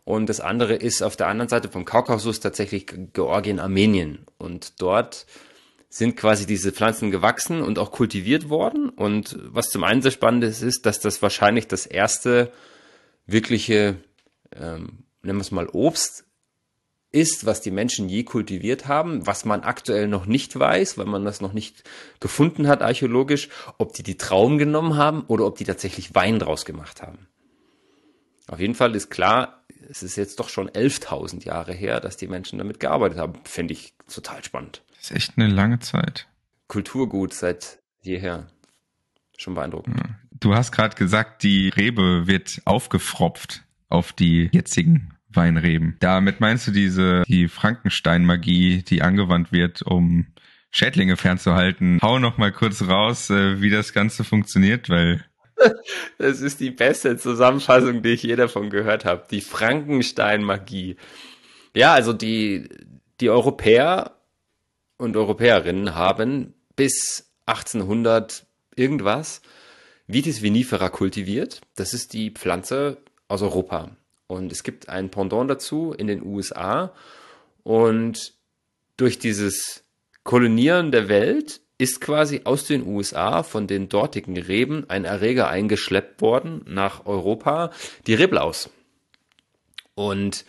Und 0.05 0.29
das 0.29 0.41
andere 0.41 0.75
ist 0.75 1.03
auf 1.03 1.17
der 1.17 1.29
anderen 1.29 1.49
Seite 1.49 1.69
vom 1.69 1.85
Kaukasus 1.85 2.41
tatsächlich 2.41 2.87
Georgien, 3.13 3.59
Armenien. 3.59 4.27
Und 4.37 4.83
dort 4.83 5.27
sind 5.89 6.17
quasi 6.17 6.45
diese 6.45 6.73
Pflanzen 6.73 7.11
gewachsen 7.11 7.63
und 7.63 7.79
auch 7.79 7.93
kultiviert 7.93 8.49
worden. 8.49 8.89
Und 8.89 9.39
was 9.41 9.71
zum 9.71 9.85
einen 9.85 10.03
sehr 10.03 10.11
spannend 10.11 10.45
ist, 10.45 10.63
ist, 10.63 10.85
dass 10.87 11.01
das 11.01 11.23
wahrscheinlich 11.23 11.69
das 11.69 11.87
erste 11.87 12.53
wirkliche, 13.27 13.97
ähm, 14.55 15.05
nennen 15.23 15.39
wir 15.39 15.43
es 15.43 15.53
mal 15.53 15.69
Obst 15.69 16.25
ist, 17.15 17.47
was 17.47 17.61
die 17.61 17.71
Menschen 17.71 18.09
je 18.09 18.25
kultiviert 18.25 18.89
haben, 18.89 19.27
was 19.27 19.45
man 19.45 19.63
aktuell 19.63 20.09
noch 20.09 20.27
nicht 20.27 20.59
weiß, 20.59 20.99
weil 20.99 21.07
man 21.07 21.25
das 21.25 21.41
noch 21.41 21.53
nicht 21.53 21.85
gefunden 22.21 22.67
hat 22.67 22.83
archäologisch, 22.83 23.49
ob 23.79 23.95
die 23.95 24.03
die 24.03 24.17
Trauben 24.17 24.59
genommen 24.59 24.97
haben 24.97 25.23
oder 25.29 25.47
ob 25.47 25.57
die 25.57 25.65
tatsächlich 25.65 26.15
Wein 26.15 26.39
draus 26.39 26.65
gemacht 26.65 27.03
haben. 27.03 27.29
Auf 28.49 28.61
jeden 28.61 28.75
Fall 28.75 28.95
ist 28.95 29.11
klar, 29.11 29.65
es 29.89 30.03
ist 30.03 30.17
jetzt 30.17 30.41
doch 30.41 30.49
schon 30.49 30.69
11.000 30.69 31.45
Jahre 31.45 31.73
her, 31.73 32.01
dass 32.01 32.17
die 32.17 32.27
Menschen 32.27 32.59
damit 32.59 32.81
gearbeitet 32.81 33.19
haben. 33.19 33.35
Finde 33.45 33.75
ich 33.75 33.95
total 34.13 34.45
spannend. 34.45 34.83
Das 34.97 35.11
ist 35.11 35.17
echt 35.17 35.33
eine 35.37 35.49
lange 35.49 35.79
Zeit. 35.79 36.27
Kulturgut 36.67 37.33
seit 37.33 37.79
jeher. 38.03 38.49
Schon 39.37 39.55
beeindruckend. 39.55 39.97
Ja. 39.99 40.17
Du 40.33 40.55
hast 40.55 40.73
gerade 40.73 40.97
gesagt, 40.97 41.43
die 41.43 41.69
Rebe 41.69 42.27
wird 42.27 42.61
aufgefropft 42.65 43.65
auf 43.89 44.13
die 44.13 44.49
jetzigen 44.53 45.14
Weinreben. 45.37 45.97
Damit 46.01 46.41
meinst 46.41 46.67
du 46.67 46.71
diese, 46.71 47.25
die 47.27 47.49
Frankenstein-Magie, 47.49 48.83
die 48.83 49.03
angewandt 49.03 49.53
wird, 49.53 49.83
um 49.83 50.27
Schädlinge 50.71 51.17
fernzuhalten. 51.17 51.99
Hau 52.03 52.19
noch 52.19 52.37
mal 52.37 52.53
kurz 52.53 52.83
raus, 52.83 53.31
äh, 53.31 53.61
wie 53.61 53.71
das 53.71 53.93
Ganze 53.93 54.25
funktioniert, 54.25 54.89
weil 54.89 55.25
das 56.19 56.41
ist 56.41 56.61
die 56.61 56.71
beste 56.71 57.17
Zusammenfassung, 57.17 58.03
die 58.03 58.11
ich 58.11 58.23
je 58.23 58.37
davon 58.37 58.71
gehört 58.71 59.05
habe. 59.05 59.25
Die 59.31 59.41
Frankenstein-Magie. 59.41 60.97
Ja, 61.77 61.93
also 61.93 62.13
die, 62.13 62.69
die 63.21 63.31
Europäer 63.31 64.17
und 64.97 65.17
Europäerinnen 65.17 65.95
haben 65.95 66.55
bis 66.77 67.33
1800 67.47 68.47
irgendwas 68.75 69.43
Vitis 70.07 70.43
vinifera 70.43 70.89
kultiviert. 70.89 71.61
Das 71.77 71.95
ist 71.95 72.13
die 72.13 72.31
Pflanze 72.31 72.99
aus 73.29 73.43
Europa. 73.43 73.97
Und 74.35 74.53
es 74.53 74.63
gibt 74.63 74.89
ein 74.89 75.11
Pendant 75.11 75.51
dazu 75.51 75.93
in 75.93 76.07
den 76.07 76.25
USA. 76.25 76.93
Und 77.63 78.35
durch 78.97 79.19
dieses 79.19 79.85
Kolonieren 80.23 80.93
der 80.93 81.09
Welt 81.09 81.61
ist 81.79 82.01
quasi 82.01 82.43
aus 82.45 82.67
den 82.67 82.87
USA 82.87 83.43
von 83.43 83.67
den 83.67 83.89
dortigen 83.89 84.37
Reben 84.37 84.89
ein 84.89 85.05
Erreger 85.05 85.49
eingeschleppt 85.49 86.21
worden 86.21 86.63
nach 86.67 87.07
Europa, 87.07 87.71
die 88.07 88.15
Reblaus. 88.15 88.71
Und 89.95 90.45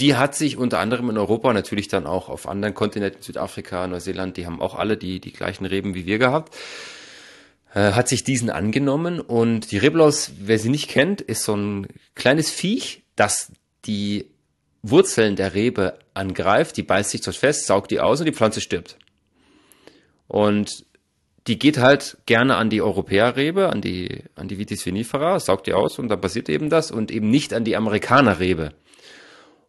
die 0.00 0.16
hat 0.16 0.34
sich 0.34 0.56
unter 0.56 0.78
anderem 0.80 1.08
in 1.08 1.18
Europa 1.18 1.52
natürlich 1.52 1.88
dann 1.88 2.06
auch 2.06 2.28
auf 2.28 2.48
anderen 2.48 2.74
Kontinenten, 2.74 3.22
Südafrika, 3.22 3.86
Neuseeland, 3.86 4.36
die 4.36 4.44
haben 4.44 4.60
auch 4.60 4.74
alle 4.74 4.96
die, 4.96 5.20
die 5.20 5.32
gleichen 5.32 5.64
Reben 5.64 5.94
wie 5.94 6.04
wir 6.04 6.18
gehabt, 6.18 6.54
äh, 7.74 7.92
hat 7.92 8.08
sich 8.08 8.22
diesen 8.22 8.50
angenommen 8.50 9.20
und 9.20 9.70
die 9.70 9.78
Reblaus, 9.78 10.32
wer 10.38 10.58
sie 10.58 10.68
nicht 10.68 10.88
kennt, 10.88 11.20
ist 11.20 11.44
so 11.44 11.56
ein 11.56 11.86
kleines 12.14 12.50
Viech, 12.50 13.04
das 13.16 13.52
die 13.84 14.26
Wurzeln 14.82 15.36
der 15.36 15.54
Rebe 15.54 15.98
angreift, 16.14 16.76
die 16.76 16.82
beißt 16.82 17.10
sich 17.10 17.20
dort 17.20 17.36
fest, 17.36 17.66
saugt 17.66 17.90
die 17.90 18.00
aus 18.00 18.20
und 18.20 18.26
die 18.26 18.32
Pflanze 18.32 18.60
stirbt. 18.60 18.96
Und 20.28 20.84
die 21.46 21.58
geht 21.58 21.78
halt 21.78 22.18
gerne 22.26 22.56
an 22.56 22.70
die 22.70 22.82
Europäerrebe, 22.82 23.68
an 23.68 23.80
die, 23.80 24.24
an 24.34 24.48
die 24.48 24.58
Vitis 24.58 24.84
vinifera, 24.84 25.38
saugt 25.38 25.66
die 25.66 25.74
aus 25.74 25.98
und 25.98 26.08
dann 26.08 26.20
passiert 26.20 26.48
eben 26.48 26.70
das 26.70 26.90
und 26.90 27.10
eben 27.10 27.30
nicht 27.30 27.54
an 27.54 27.64
die 27.64 27.76
Amerikanerrebe. 27.76 28.72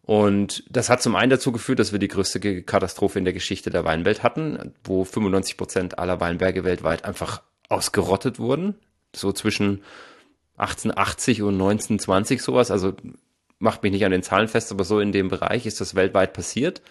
Und 0.02 0.64
das 0.70 0.88
hat 0.88 1.02
zum 1.02 1.16
einen 1.16 1.30
dazu 1.30 1.52
geführt, 1.52 1.78
dass 1.78 1.92
wir 1.92 1.98
die 1.98 2.08
größte 2.08 2.62
Katastrophe 2.62 3.18
in 3.18 3.26
der 3.26 3.34
Geschichte 3.34 3.70
der 3.70 3.84
Weinwelt 3.84 4.22
hatten, 4.22 4.72
wo 4.82 5.04
95 5.04 5.56
Prozent 5.56 5.98
aller 5.98 6.18
Weinberge 6.18 6.64
weltweit 6.64 7.04
einfach 7.04 7.42
ausgerottet 7.68 8.38
wurden. 8.38 8.76
So 9.14 9.32
zwischen 9.32 9.82
1880 10.56 11.42
und 11.42 11.54
1920 11.54 12.42
sowas. 12.42 12.70
Also 12.70 12.94
macht 13.58 13.82
mich 13.82 13.92
nicht 13.92 14.04
an 14.04 14.12
den 14.12 14.22
Zahlen 14.22 14.48
fest, 14.48 14.70
aber 14.72 14.84
so 14.84 15.00
in 15.00 15.12
dem 15.12 15.28
Bereich 15.28 15.66
ist 15.66 15.80
das 15.80 15.94
weltweit 15.94 16.32
passiert. 16.32 16.82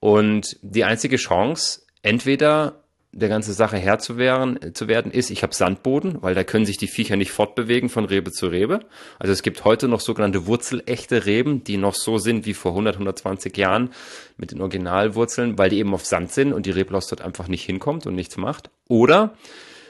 Und 0.00 0.56
die 0.62 0.84
einzige 0.84 1.16
Chance, 1.16 1.82
entweder 2.02 2.82
der 3.12 3.28
ganze 3.30 3.54
Sache 3.54 3.78
Herr 3.78 3.98
zu 3.98 4.18
werden, 4.18 4.74
zu 4.74 4.88
werden 4.88 5.10
ist, 5.10 5.30
ich 5.30 5.42
habe 5.42 5.54
Sandboden, 5.54 6.22
weil 6.22 6.34
da 6.34 6.44
können 6.44 6.66
sich 6.66 6.76
die 6.76 6.86
Viecher 6.86 7.16
nicht 7.16 7.30
fortbewegen 7.30 7.88
von 7.88 8.04
Rebe 8.04 8.30
zu 8.30 8.48
Rebe. 8.48 8.80
Also 9.18 9.32
es 9.32 9.42
gibt 9.42 9.64
heute 9.64 9.88
noch 9.88 10.00
sogenannte 10.00 10.46
wurzelechte 10.46 11.24
Reben, 11.24 11.64
die 11.64 11.78
noch 11.78 11.94
so 11.94 12.18
sind 12.18 12.44
wie 12.44 12.52
vor 12.52 12.72
100, 12.72 12.96
120 12.96 13.56
Jahren 13.56 13.90
mit 14.36 14.50
den 14.50 14.60
Originalwurzeln, 14.60 15.56
weil 15.56 15.70
die 15.70 15.78
eben 15.78 15.94
auf 15.94 16.04
Sand 16.04 16.30
sind 16.30 16.52
und 16.52 16.66
die 16.66 16.70
Reblaus 16.70 17.06
dort 17.06 17.22
einfach 17.22 17.48
nicht 17.48 17.64
hinkommt 17.64 18.06
und 18.06 18.14
nichts 18.14 18.36
macht. 18.36 18.68
Oder 18.86 19.34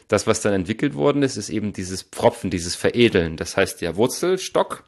das, 0.07 0.29
was 0.29 0.41
dann 0.41 0.53
entwickelt 0.53 0.95
worden 0.95 1.25
ist, 1.25 1.37
ist 1.37 1.51
eben 1.51 1.73
dieses 1.73 2.03
Pfropfen, 2.03 2.51
dieses 2.51 2.77
Veredeln. 2.77 3.37
Das 3.37 3.57
heißt, 3.57 3.81
der 3.81 3.97
Wurzelstock, 3.97 4.85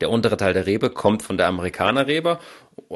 der 0.00 0.10
untere 0.10 0.36
Teil 0.36 0.52
der 0.52 0.66
Rebe, 0.66 0.90
kommt 0.90 1.22
von 1.22 1.36
der 1.36 1.46
Amerikanerrebe, 1.46 2.38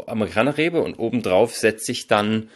Amerikanerrebe 0.07 0.83
und 0.83 0.99
obendrauf 0.99 1.55
setzt 1.55 1.87
sich 1.87 2.07
dann 2.07 2.51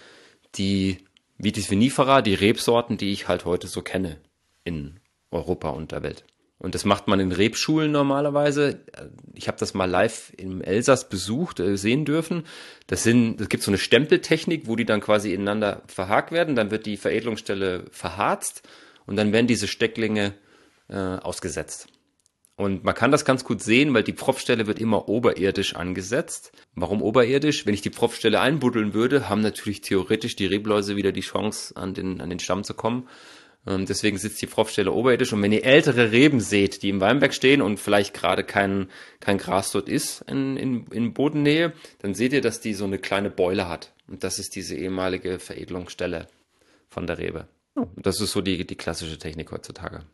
die 0.56 0.98
Vitis 1.38 1.70
vinifera, 1.70 2.22
die 2.22 2.34
Rebsorten, 2.34 2.96
die 2.96 3.12
ich 3.12 3.28
halt 3.28 3.44
heute 3.44 3.66
so 3.66 3.82
kenne 3.82 4.18
in 4.64 5.00
Europa 5.30 5.70
und 5.70 5.92
der 5.92 6.02
Welt. 6.02 6.24
Und 6.58 6.74
das 6.74 6.84
macht 6.84 7.08
man 7.08 7.20
in 7.20 7.32
Rebschulen 7.32 7.92
normalerweise. 7.92 8.80
Ich 9.34 9.48
habe 9.48 9.58
das 9.58 9.74
mal 9.74 9.90
live 9.90 10.32
im 10.36 10.62
Elsass 10.62 11.08
besucht, 11.08 11.60
äh, 11.60 11.76
sehen 11.76 12.04
dürfen. 12.04 12.44
Das 12.86 13.02
sind, 13.02 13.40
es 13.40 13.48
gibt 13.48 13.62
so 13.62 13.70
eine 13.70 13.78
Stempeltechnik, 13.78 14.66
wo 14.66 14.76
die 14.76 14.86
dann 14.86 15.00
quasi 15.00 15.34
ineinander 15.34 15.82
verhakt 15.86 16.32
werden. 16.32 16.54
Dann 16.54 16.70
wird 16.70 16.86
die 16.86 16.96
Veredelungsstelle 16.96 17.84
verharzt 17.90 18.62
und 19.04 19.16
dann 19.16 19.32
werden 19.32 19.46
diese 19.46 19.66
Stecklinge 19.66 20.32
äh, 20.88 20.96
ausgesetzt. 20.96 21.88
Und 22.56 22.84
man 22.84 22.94
kann 22.94 23.10
das 23.10 23.24
ganz 23.24 23.42
gut 23.44 23.62
sehen, 23.62 23.92
weil 23.94 24.04
die 24.04 24.12
Pfropfstelle 24.12 24.68
wird 24.68 24.78
immer 24.78 25.08
oberirdisch 25.08 25.74
angesetzt. 25.74 26.52
Warum 26.76 27.02
oberirdisch? 27.02 27.66
Wenn 27.66 27.74
ich 27.74 27.82
die 27.82 27.90
Pfropfstelle 27.90 28.40
einbuddeln 28.40 28.94
würde, 28.94 29.28
haben 29.28 29.40
natürlich 29.40 29.80
theoretisch 29.80 30.36
die 30.36 30.46
Rebläuse 30.46 30.94
wieder 30.94 31.10
die 31.10 31.20
Chance, 31.20 31.76
an 31.76 31.94
den, 31.94 32.20
an 32.20 32.30
den 32.30 32.38
Stamm 32.38 32.62
zu 32.62 32.74
kommen. 32.74 33.08
Ähm, 33.66 33.86
deswegen 33.86 34.18
sitzt 34.18 34.40
die 34.40 34.46
Pfropfstelle 34.46 34.92
oberirdisch. 34.92 35.32
Und 35.32 35.42
wenn 35.42 35.50
ihr 35.50 35.64
ältere 35.64 36.12
Reben 36.12 36.38
seht, 36.38 36.82
die 36.82 36.90
im 36.90 37.00
Weinberg 37.00 37.34
stehen 37.34 37.60
und 37.60 37.80
vielleicht 37.80 38.14
gerade 38.14 38.44
kein, 38.44 38.88
kein 39.18 39.38
Gras 39.38 39.72
dort 39.72 39.88
ist 39.88 40.22
in, 40.28 40.56
in, 40.56 40.86
in 40.88 41.12
Bodennähe, 41.12 41.72
dann 42.00 42.14
seht 42.14 42.32
ihr, 42.32 42.40
dass 42.40 42.60
die 42.60 42.74
so 42.74 42.84
eine 42.84 42.98
kleine 42.98 43.30
Beule 43.30 43.68
hat. 43.68 43.92
Und 44.06 44.22
das 44.22 44.38
ist 44.38 44.54
diese 44.54 44.76
ehemalige 44.76 45.40
Veredelungsstelle 45.40 46.28
von 46.88 47.06
der 47.08 47.18
Rebe. 47.18 47.48
Das 47.96 48.20
ist 48.20 48.30
so 48.30 48.40
die, 48.40 48.64
die 48.64 48.76
klassische 48.76 49.18
Technik 49.18 49.50
heutzutage. 49.50 50.04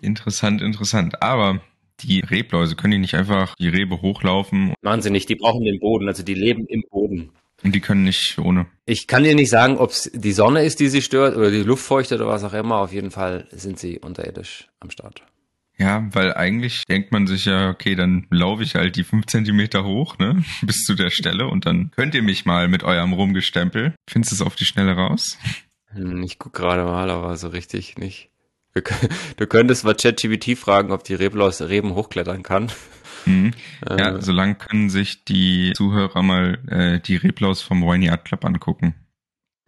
Interessant, 0.00 0.62
interessant. 0.62 1.22
Aber 1.22 1.60
die 2.00 2.20
Rebläuse, 2.20 2.76
können 2.76 2.92
die 2.92 2.98
nicht 2.98 3.14
einfach 3.14 3.54
die 3.56 3.68
Rebe 3.68 4.02
hochlaufen? 4.02 4.74
Machen 4.82 5.02
sie 5.02 5.10
nicht, 5.10 5.28
die 5.28 5.36
brauchen 5.36 5.64
den 5.64 5.80
Boden, 5.80 6.08
also 6.08 6.22
die 6.22 6.34
leben 6.34 6.66
im 6.66 6.82
Boden. 6.90 7.30
Und 7.64 7.74
die 7.74 7.80
können 7.80 8.04
nicht 8.04 8.38
ohne. 8.38 8.66
Ich 8.84 9.06
kann 9.06 9.24
dir 9.24 9.34
nicht 9.34 9.50
sagen, 9.50 9.78
ob 9.78 9.90
es 9.90 10.10
die 10.14 10.32
Sonne 10.32 10.62
ist, 10.64 10.78
die 10.78 10.88
sie 10.88 11.00
stört 11.00 11.36
oder 11.36 11.50
die 11.50 11.62
Luftfeuchte 11.62 12.16
oder 12.16 12.26
was 12.26 12.44
auch 12.44 12.52
immer. 12.52 12.78
Auf 12.80 12.92
jeden 12.92 13.10
Fall 13.10 13.46
sind 13.50 13.78
sie 13.78 13.98
unterirdisch 13.98 14.68
am 14.78 14.90
Start. 14.90 15.22
Ja, 15.78 16.08
weil 16.12 16.32
eigentlich 16.34 16.84
denkt 16.88 17.12
man 17.12 17.26
sich 17.26 17.44
ja, 17.44 17.70
okay, 17.70 17.94
dann 17.94 18.26
laufe 18.30 18.62
ich 18.62 18.76
halt 18.76 18.96
die 18.96 19.04
fünf 19.04 19.26
Zentimeter 19.26 19.84
hoch, 19.84 20.18
ne, 20.18 20.42
bis 20.62 20.84
zu 20.84 20.94
der 20.94 21.10
Stelle 21.10 21.48
und 21.48 21.66
dann 21.66 21.90
könnt 21.90 22.14
ihr 22.14 22.22
mich 22.22 22.46
mal 22.46 22.68
mit 22.68 22.82
eurem 22.82 23.12
Rumgestempel. 23.12 23.94
Findest 24.08 24.32
du 24.32 24.36
es 24.36 24.42
auf 24.42 24.56
die 24.56 24.64
Schnelle 24.64 24.92
raus? 24.92 25.38
Hm, 25.92 26.22
ich 26.22 26.38
guck 26.38 26.54
gerade 26.54 26.84
mal, 26.84 27.10
aber 27.10 27.36
so 27.36 27.48
richtig 27.48 27.98
nicht. 27.98 28.30
Du 29.36 29.46
könntest 29.46 29.84
mal 29.84 29.94
ChatGPT 29.94 30.56
fragen, 30.58 30.92
ob 30.92 31.04
die 31.04 31.14
Reblaus 31.14 31.60
Reben 31.62 31.94
hochklettern 31.94 32.42
kann. 32.42 32.70
Mhm. 33.24 33.52
Ja, 33.88 34.16
äh, 34.16 34.22
solange 34.22 34.54
können 34.54 34.88
sich 34.88 35.24
die 35.24 35.72
Zuhörer 35.74 36.22
mal 36.22 36.58
äh, 36.68 37.00
die 37.00 37.16
Reblaus 37.16 37.62
vom 37.62 37.82
Whiny 37.82 38.10
Art 38.10 38.24
Club 38.24 38.44
angucken. 38.44 38.94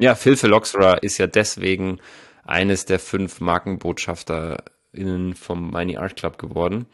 Ja, 0.00 0.14
Phil 0.14 0.36
Phylloxera 0.36 0.94
ist 0.94 1.18
ja 1.18 1.26
deswegen 1.26 1.98
eines 2.44 2.84
der 2.84 2.98
fünf 2.98 3.40
MarkenbotschafterInnen 3.40 5.34
vom 5.34 5.74
Whiny 5.74 5.96
Art 5.96 6.16
Club 6.16 6.38
geworden. 6.38 6.86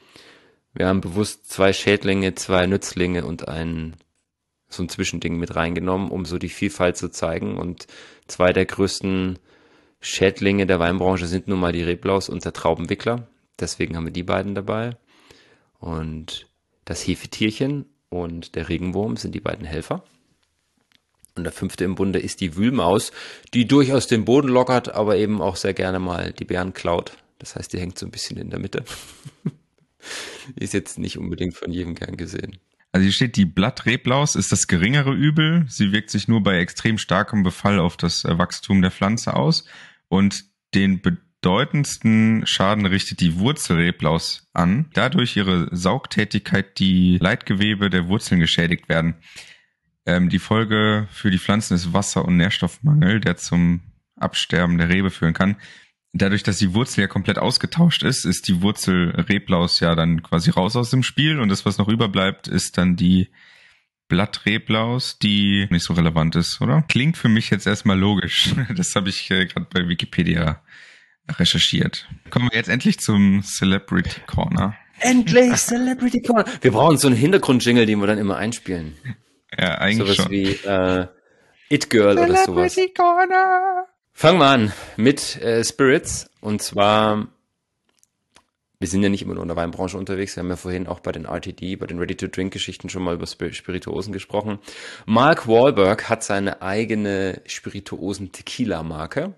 Wir 0.73 0.89
haben 0.89 1.01
bewusst 1.01 1.51
zwei 1.51 1.73
Schädlinge, 1.73 2.35
zwei 2.35 2.67
Nützlinge 2.67 3.25
und 3.25 3.47
ein 3.47 3.97
so 4.69 4.83
ein 4.83 4.89
Zwischending 4.89 5.37
mit 5.39 5.55
reingenommen, 5.55 6.11
um 6.11 6.25
so 6.25 6.39
die 6.39 6.49
Vielfalt 6.49 6.97
zu 6.97 7.09
zeigen. 7.09 7.57
Und 7.59 7.87
zwei 8.27 8.53
der 8.53 8.67
größten 8.67 9.39
Schädlinge 10.05 10.67
der 10.67 10.79
Weinbranche 10.79 11.27
sind 11.27 11.49
nun 11.49 11.59
mal 11.59 11.73
die 11.73 11.83
Reblaus 11.83 12.29
und 12.29 12.45
der 12.45 12.53
Traubenwickler. 12.53 13.27
Deswegen 13.59 13.97
haben 13.97 14.05
wir 14.05 14.13
die 14.13 14.23
beiden 14.23 14.55
dabei. 14.55 14.97
Und 15.81 16.47
das 16.85 17.07
Hefetierchen 17.07 17.87
und 18.11 18.55
der 18.55 18.69
Regenwurm 18.69 19.17
sind 19.17 19.35
die 19.35 19.41
beiden 19.41 19.65
Helfer. 19.65 20.05
Und 21.37 21.45
der 21.45 21.53
fünfte 21.53 21.85
im 21.85 21.95
Bunde 21.95 22.19
ist 22.19 22.43
die 22.43 22.55
Wühlmaus, 22.55 23.13
die 23.55 23.67
durchaus 23.67 24.07
den 24.07 24.27
Boden 24.27 24.49
lockert, 24.49 24.95
aber 24.95 25.17
eben 25.17 25.41
auch 25.41 25.57
sehr 25.57 25.73
gerne 25.73 25.99
mal 25.99 26.33
die 26.33 26.45
Bären 26.45 26.75
klaut. 26.75 27.17
Das 27.39 27.57
heißt, 27.57 27.73
die 27.73 27.81
hängt 27.81 27.99
so 27.99 28.05
ein 28.05 28.13
bisschen 28.13 28.37
in 28.37 28.51
der 28.51 28.59
Mitte. 28.59 28.85
ist 30.57 30.75
jetzt 30.75 30.99
nicht 30.99 31.17
unbedingt 31.17 31.57
von 31.57 31.73
jedem 31.73 31.95
gern 31.95 32.19
gesehen. 32.19 32.59
Also 32.93 33.05
hier 33.05 33.13
steht, 33.13 33.37
die 33.37 33.47
Blattreblaus 33.47 34.37
ist 34.37 34.53
das 34.53 34.69
geringere 34.69 35.13
Übel. 35.13 35.65
Sie 35.67 35.91
wirkt 35.93 36.11
sich 36.11 36.29
nur 36.29 36.43
bei 36.43 36.59
extrem 36.59 36.99
starkem 36.99 37.43
Befall 37.43 37.81
auf 37.81 37.97
das 37.97 38.25
äh, 38.25 38.39
Wachstum 38.39 38.83
der 38.83 38.93
Pflanze 38.93 39.35
aus. 39.35 39.65
Und 40.15 40.45
den 40.77 41.01
bedeutendsten 41.01 42.47
Schaden 42.47 42.87
richtet 42.87 43.19
die 43.19 43.37
Wurzelreblaus 43.41 44.47
an, 44.53 44.89
da 44.93 45.09
durch 45.09 45.37
ihre 45.37 45.67
Saugtätigkeit 45.75 46.79
die 46.79 47.19
Leitgewebe 47.21 47.91
der 47.91 48.07
Wurzeln 48.07 48.39
geschädigt 48.39 48.89
werden. 48.89 49.17
Ähm, 50.07 50.29
die 50.29 50.39
Folge 50.39 51.09
für 51.11 51.33
die 51.33 51.41
Pflanzen 51.41 51.75
ist 51.75 51.93
Wasser- 51.93 52.25
und 52.25 52.37
Nährstoffmangel, 52.37 53.19
der 53.19 53.39
zum 53.39 53.81
Absterben 54.15 54.79
der 54.79 54.89
Rebe 54.89 55.11
führen 55.11 55.35
kann. 55.35 55.57
Dadurch, 56.13 56.45
dass 56.45 56.59
die 56.59 56.75
Wurzel 56.75 57.01
ja 57.01 57.09
komplett 57.09 57.41
ausgetauscht 57.41 58.05
ist, 58.05 58.25
ist 58.25 58.47
die 58.47 58.63
Wurzel 58.63 59.11
Reblaus 59.29 59.81
ja 59.81 59.97
dann 59.97 60.23
quasi 60.23 60.51
raus 60.51 60.77
aus 60.77 60.91
dem 60.91 61.03
Spiel 61.03 61.41
und 61.41 61.49
das, 61.49 61.67
was 61.67 61.79
noch 61.79 61.89
überbleibt, 61.89 62.47
ist 62.47 62.79
dann 62.79 62.95
die 62.95 63.31
Blattreblaus, 64.09 65.19
die 65.19 65.67
nicht 65.71 65.85
so 65.85 65.95
relevant 65.95 66.37
ist, 66.37 66.61
oder? 66.61 66.83
Klingt 66.83 67.17
für 67.17 67.29
mich 67.29 67.51
jetzt 67.51 67.67
erstmal 67.67 67.99
logisch. 67.99 68.55
Das 68.77 68.95
habe 68.95 69.09
ich 69.09 69.31
äh, 69.31 69.47
gerade 69.47 69.67
bei 69.73 69.89
Wikipedia 69.89 70.63
recherchiert. 71.31 72.09
Kommen 72.31 72.51
wir 72.51 72.59
jetzt 72.59 72.69
endlich 72.69 72.99
zum 72.99 73.43
Celebrity 73.43 74.21
Corner. 74.27 74.75
Endlich 75.01 75.53
Celebrity 75.57 76.23
Corner. 76.23 76.45
Wir 76.61 76.73
brauchen 76.73 76.99
so 76.99 77.09
einen 77.09 77.17
Hintergrundjingle, 77.17 77.87
den 77.87 78.01
wir 78.01 78.07
dann 78.07 78.19
immer 78.19 78.37
einspielen. 78.37 78.97
Ja, 79.59 79.79
eigentlich 79.79 80.17
sowas 80.17 80.17
schon. 80.17 80.31
wie 80.31 80.51
äh, 80.51 81.07
It 81.71 81.89
Girl 81.91 82.15
Celebrity 82.15 82.33
oder 82.33 82.45
sowas. 82.45 82.75
Celebrity 82.75 82.95
Corner. 82.95 83.87
Fangen 84.13 84.39
wir 84.39 84.47
an 84.47 84.73
mit 84.97 85.41
äh, 85.43 85.65
Spirits 85.65 86.31
und 86.41 86.63
zwar 86.63 87.29
wir 88.85 88.89
sind 88.89 89.03
ja 89.03 89.09
nicht 89.09 89.23
immer 89.23 89.33
nur 89.33 89.43
in 89.43 89.49
der 89.49 89.57
Weinbranche 89.57 89.97
unterwegs. 89.97 90.37
Wir 90.37 90.43
haben 90.43 90.51
ja 90.51 90.57
vorhin 90.57 90.87
auch 90.87 91.01
bei 91.01 91.11
den 91.11 91.25
RTD, 91.25 91.77
bei 91.77 91.87
den 91.87 91.99
Ready-to-Drink-Geschichten 91.99 92.91
schon 92.91 93.03
mal 93.03 93.15
über 93.15 93.27
Spirituosen 93.27 94.13
gesprochen. 94.13 94.59
Mark 95.07 95.49
Wahlberg 95.49 96.11
hat 96.11 96.23
seine 96.23 96.61
eigene 96.61 97.41
Spirituosen-Tequila-Marke 97.47 99.33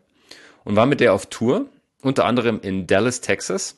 und 0.65 0.75
war 0.75 0.87
mit 0.87 0.99
der 0.99 1.15
auf 1.15 1.27
Tour, 1.27 1.67
unter 2.03 2.25
anderem 2.25 2.59
in 2.61 2.89
Dallas, 2.89 3.21
Texas 3.21 3.77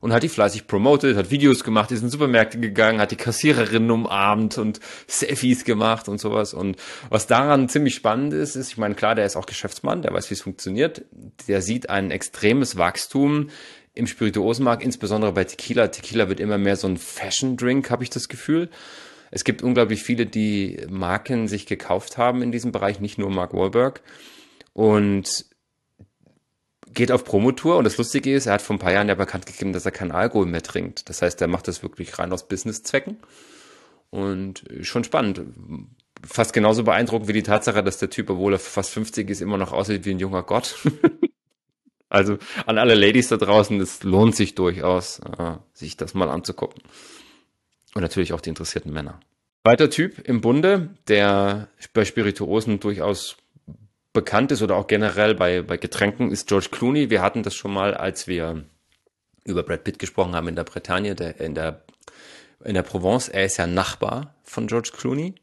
und 0.00 0.14
hat 0.14 0.22
die 0.22 0.30
fleißig 0.30 0.66
promoted, 0.66 1.18
hat 1.18 1.30
Videos 1.30 1.64
gemacht, 1.64 1.92
ist 1.92 2.02
in 2.02 2.08
Supermärkte 2.08 2.58
gegangen, 2.58 2.98
hat 2.98 3.10
die 3.10 3.16
Kassiererinnen 3.16 3.90
umarmt 3.90 4.56
und 4.56 4.80
Selfies 5.06 5.66
gemacht 5.66 6.08
und 6.08 6.18
sowas. 6.18 6.54
Und 6.54 6.76
was 7.10 7.26
daran 7.26 7.68
ziemlich 7.68 7.94
spannend 7.94 8.32
ist, 8.32 8.56
ist, 8.56 8.70
ich 8.70 8.78
meine, 8.78 8.94
klar, 8.94 9.14
der 9.14 9.26
ist 9.26 9.36
auch 9.36 9.44
Geschäftsmann, 9.44 10.00
der 10.00 10.14
weiß, 10.14 10.30
wie 10.30 10.34
es 10.34 10.40
funktioniert. 10.40 11.04
Der 11.46 11.60
sieht 11.60 11.90
ein 11.90 12.10
extremes 12.10 12.78
Wachstum 12.78 13.50
im 13.94 14.06
Spirituosenmarkt, 14.06 14.82
insbesondere 14.82 15.32
bei 15.32 15.44
Tequila. 15.44 15.88
Tequila 15.88 16.28
wird 16.28 16.40
immer 16.40 16.58
mehr 16.58 16.76
so 16.76 16.88
ein 16.88 16.96
Fashion-Drink, 16.96 17.90
habe 17.90 18.02
ich 18.02 18.10
das 18.10 18.28
Gefühl. 18.28 18.68
Es 19.30 19.44
gibt 19.44 19.62
unglaublich 19.62 20.02
viele, 20.02 20.26
die 20.26 20.84
Marken 20.88 21.48
sich 21.48 21.66
gekauft 21.66 22.18
haben 22.18 22.42
in 22.42 22.52
diesem 22.52 22.72
Bereich, 22.72 23.00
nicht 23.00 23.18
nur 23.18 23.30
Mark 23.30 23.54
Wahlberg. 23.54 24.02
Und 24.72 25.46
geht 26.92 27.10
auf 27.10 27.24
Promotour 27.24 27.76
und 27.76 27.84
das 27.84 27.96
Lustige 27.96 28.34
ist, 28.34 28.46
er 28.46 28.54
hat 28.54 28.62
vor 28.62 28.76
ein 28.76 28.78
paar 28.78 28.92
Jahren 28.92 29.08
ja 29.08 29.14
bekannt 29.14 29.46
gegeben, 29.46 29.72
dass 29.72 29.84
er 29.84 29.90
keinen 29.90 30.12
Alkohol 30.12 30.46
mehr 30.46 30.62
trinkt. 30.62 31.08
Das 31.08 31.22
heißt, 31.22 31.40
er 31.40 31.48
macht 31.48 31.66
das 31.68 31.82
wirklich 31.82 32.18
rein 32.18 32.32
aus 32.32 32.46
Businesszwecken. 32.46 33.18
Und 34.10 34.64
schon 34.82 35.02
spannend. 35.02 35.42
Fast 36.24 36.52
genauso 36.52 36.84
beeindruckend 36.84 37.28
wie 37.28 37.32
die 37.32 37.42
Tatsache, 37.42 37.82
dass 37.82 37.98
der 37.98 38.10
Typ, 38.10 38.30
obwohl 38.30 38.52
er 38.52 38.58
fast 38.58 38.90
50 38.90 39.28
ist, 39.28 39.42
immer 39.42 39.58
noch 39.58 39.72
aussieht 39.72 40.04
wie 40.04 40.12
ein 40.12 40.20
junger 40.20 40.42
Gott. 40.42 40.76
Also 42.14 42.38
an 42.66 42.78
alle 42.78 42.94
Ladies 42.94 43.28
da 43.28 43.36
draußen, 43.36 43.80
es 43.80 44.04
lohnt 44.04 44.36
sich 44.36 44.54
durchaus, 44.54 45.18
äh, 45.18 45.56
sich 45.72 45.96
das 45.96 46.14
mal 46.14 46.28
anzugucken. 46.28 46.80
Und 47.94 48.02
natürlich 48.02 48.32
auch 48.32 48.40
die 48.40 48.50
interessierten 48.50 48.92
Männer. 48.92 49.18
Weiter 49.64 49.90
Typ 49.90 50.20
im 50.20 50.40
Bunde, 50.40 50.90
der 51.08 51.68
bei 51.92 52.04
Spirituosen 52.04 52.78
durchaus 52.78 53.36
bekannt 54.12 54.52
ist 54.52 54.62
oder 54.62 54.76
auch 54.76 54.86
generell 54.86 55.34
bei, 55.34 55.62
bei 55.62 55.76
Getränken, 55.76 56.30
ist 56.30 56.46
George 56.46 56.68
Clooney. 56.70 57.10
Wir 57.10 57.20
hatten 57.20 57.42
das 57.42 57.54
schon 57.54 57.72
mal, 57.72 57.94
als 57.94 58.28
wir 58.28 58.64
über 59.44 59.64
Brad 59.64 59.82
Pitt 59.82 59.98
gesprochen 59.98 60.36
haben 60.36 60.46
in 60.46 60.56
der 60.56 60.64
Bretagne, 60.64 61.16
der, 61.16 61.40
in 61.40 61.54
der 61.54 61.84
in 62.64 62.74
der 62.74 62.82
Provence. 62.82 63.28
Er 63.28 63.44
ist 63.44 63.56
ja 63.56 63.66
Nachbar 63.66 64.34
von 64.42 64.66
George 64.66 64.90
Clooney. 64.96 65.34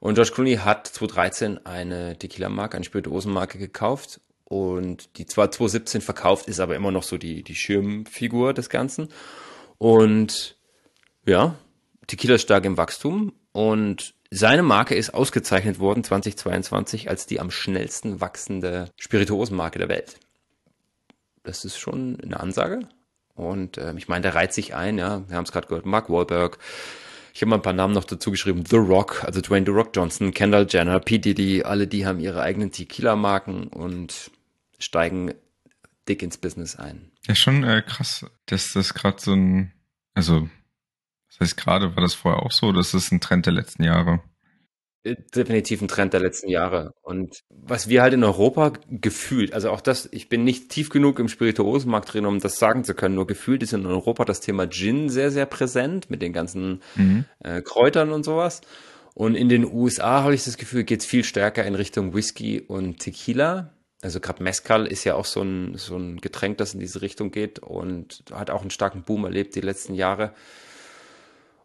Und 0.00 0.14
George 0.14 0.32
Clooney 0.32 0.56
hat 0.56 0.86
2013 0.86 1.66
eine 1.66 2.18
Tequila-Marke, 2.18 2.76
eine 2.76 2.84
Spirituosenmarke 2.84 3.58
gekauft 3.58 4.20
und 4.44 5.18
die 5.18 5.26
zwar 5.26 5.50
2017 5.50 6.00
verkauft, 6.00 6.48
ist 6.48 6.60
aber 6.60 6.76
immer 6.76 6.90
noch 6.90 7.02
so 7.02 7.18
die, 7.18 7.42
die 7.42 7.54
Schirmfigur 7.54 8.52
des 8.54 8.68
Ganzen. 8.68 9.08
Und 9.78 10.56
ja, 11.26 11.56
Tequila 12.06 12.34
ist 12.34 12.42
stark 12.42 12.64
im 12.64 12.76
Wachstum 12.76 13.32
und 13.52 14.14
seine 14.30 14.62
Marke 14.62 14.94
ist 14.94 15.14
ausgezeichnet 15.14 15.78
worden 15.78 16.04
2022 16.04 17.08
als 17.08 17.26
die 17.26 17.40
am 17.40 17.50
schnellsten 17.50 18.20
wachsende 18.20 18.90
Spirituosenmarke 18.96 19.78
der 19.78 19.88
Welt. 19.88 20.18
Das 21.44 21.64
ist 21.64 21.78
schon 21.78 22.18
eine 22.20 22.40
Ansage. 22.40 22.80
Und 23.34 23.78
äh, 23.78 23.94
ich 23.96 24.08
meine, 24.08 24.22
der 24.22 24.34
reiht 24.34 24.52
sich 24.52 24.74
ein, 24.74 24.98
ja. 24.98 25.28
Wir 25.28 25.36
haben 25.36 25.44
es 25.44 25.52
gerade 25.52 25.66
gehört, 25.66 25.86
Mark 25.86 26.10
Wahlberg. 26.10 26.58
Ich 27.34 27.42
habe 27.42 27.50
mal 27.50 27.56
ein 27.56 27.62
paar 27.62 27.72
Namen 27.72 27.94
noch 27.94 28.04
dazu 28.04 28.30
geschrieben. 28.30 28.64
The 28.64 28.76
Rock, 28.76 29.24
also 29.24 29.40
Dwayne 29.40 29.66
The 29.66 29.72
Rock 29.72 29.90
Johnson, 29.92 30.32
Kendall 30.32 30.68
Jenner, 30.70 31.00
P. 31.00 31.18
Diddy, 31.18 31.64
alle 31.64 31.88
die 31.88 32.06
haben 32.06 32.20
ihre 32.20 32.40
eigenen 32.40 32.70
Tequila-Marken 32.70 33.66
und 33.66 34.30
steigen 34.78 35.34
dick 36.08 36.22
ins 36.22 36.38
Business 36.38 36.76
ein. 36.76 37.10
Ja, 37.26 37.34
schon 37.34 37.64
äh, 37.64 37.82
krass, 37.84 38.24
dass 38.46 38.72
das 38.72 38.94
gerade 38.94 39.20
so 39.20 39.32
ein, 39.32 39.72
also, 40.14 40.48
das 41.28 41.40
heißt 41.40 41.56
gerade, 41.56 41.96
war 41.96 42.02
das 42.02 42.14
vorher 42.14 42.40
auch 42.44 42.52
so, 42.52 42.70
das 42.70 42.94
ist 42.94 43.10
ein 43.10 43.20
Trend 43.20 43.46
der 43.46 43.52
letzten 43.52 43.82
Jahre. 43.82 44.22
Definitiv 45.04 45.82
ein 45.82 45.88
Trend 45.88 46.12
der 46.12 46.20
letzten 46.20 46.48
Jahre. 46.48 46.94
Und 47.02 47.40
was 47.50 47.88
wir 47.88 48.02
halt 48.02 48.14
in 48.14 48.24
Europa 48.24 48.72
gefühlt, 48.88 49.52
also 49.52 49.70
auch 49.70 49.80
das, 49.80 50.08
ich 50.12 50.28
bin 50.28 50.44
nicht 50.44 50.70
tief 50.70 50.88
genug 50.88 51.18
im 51.18 51.28
Spirituosenmarkt 51.28 52.14
drin, 52.14 52.26
um 52.26 52.40
das 52.40 52.58
sagen 52.58 52.84
zu 52.84 52.94
können, 52.94 53.14
nur 53.14 53.26
gefühlt 53.26 53.62
ist 53.62 53.74
in 53.74 53.86
Europa 53.86 54.24
das 54.24 54.40
Thema 54.40 54.68
Gin 54.68 55.10
sehr, 55.10 55.30
sehr 55.30 55.46
präsent 55.46 56.10
mit 56.10 56.22
den 56.22 56.32
ganzen 56.32 56.80
mhm. 56.96 57.26
äh, 57.40 57.60
Kräutern 57.60 58.12
und 58.12 58.24
sowas. 58.24 58.62
Und 59.14 59.36
in 59.36 59.48
den 59.48 59.64
USA 59.64 60.22
habe 60.22 60.34
ich 60.34 60.44
das 60.44 60.56
Gefühl, 60.56 60.84
geht 60.84 61.00
es 61.00 61.06
viel 61.06 61.22
stärker 61.22 61.64
in 61.64 61.74
Richtung 61.74 62.14
Whisky 62.14 62.60
und 62.60 62.98
Tequila. 62.98 63.70
Also 64.02 64.20
gerade 64.20 64.42
Mezcal 64.42 64.86
ist 64.86 65.04
ja 65.04 65.14
auch 65.14 65.24
so 65.24 65.42
ein, 65.42 65.76
so 65.76 65.96
ein 65.96 66.20
Getränk, 66.20 66.58
das 66.58 66.74
in 66.74 66.80
diese 66.80 67.00
Richtung 67.00 67.30
geht 67.30 67.60
und 67.60 68.24
hat 68.32 68.50
auch 68.50 68.60
einen 68.60 68.70
starken 68.70 69.02
Boom 69.02 69.24
erlebt 69.24 69.54
die 69.54 69.60
letzten 69.60 69.94
Jahre. 69.94 70.34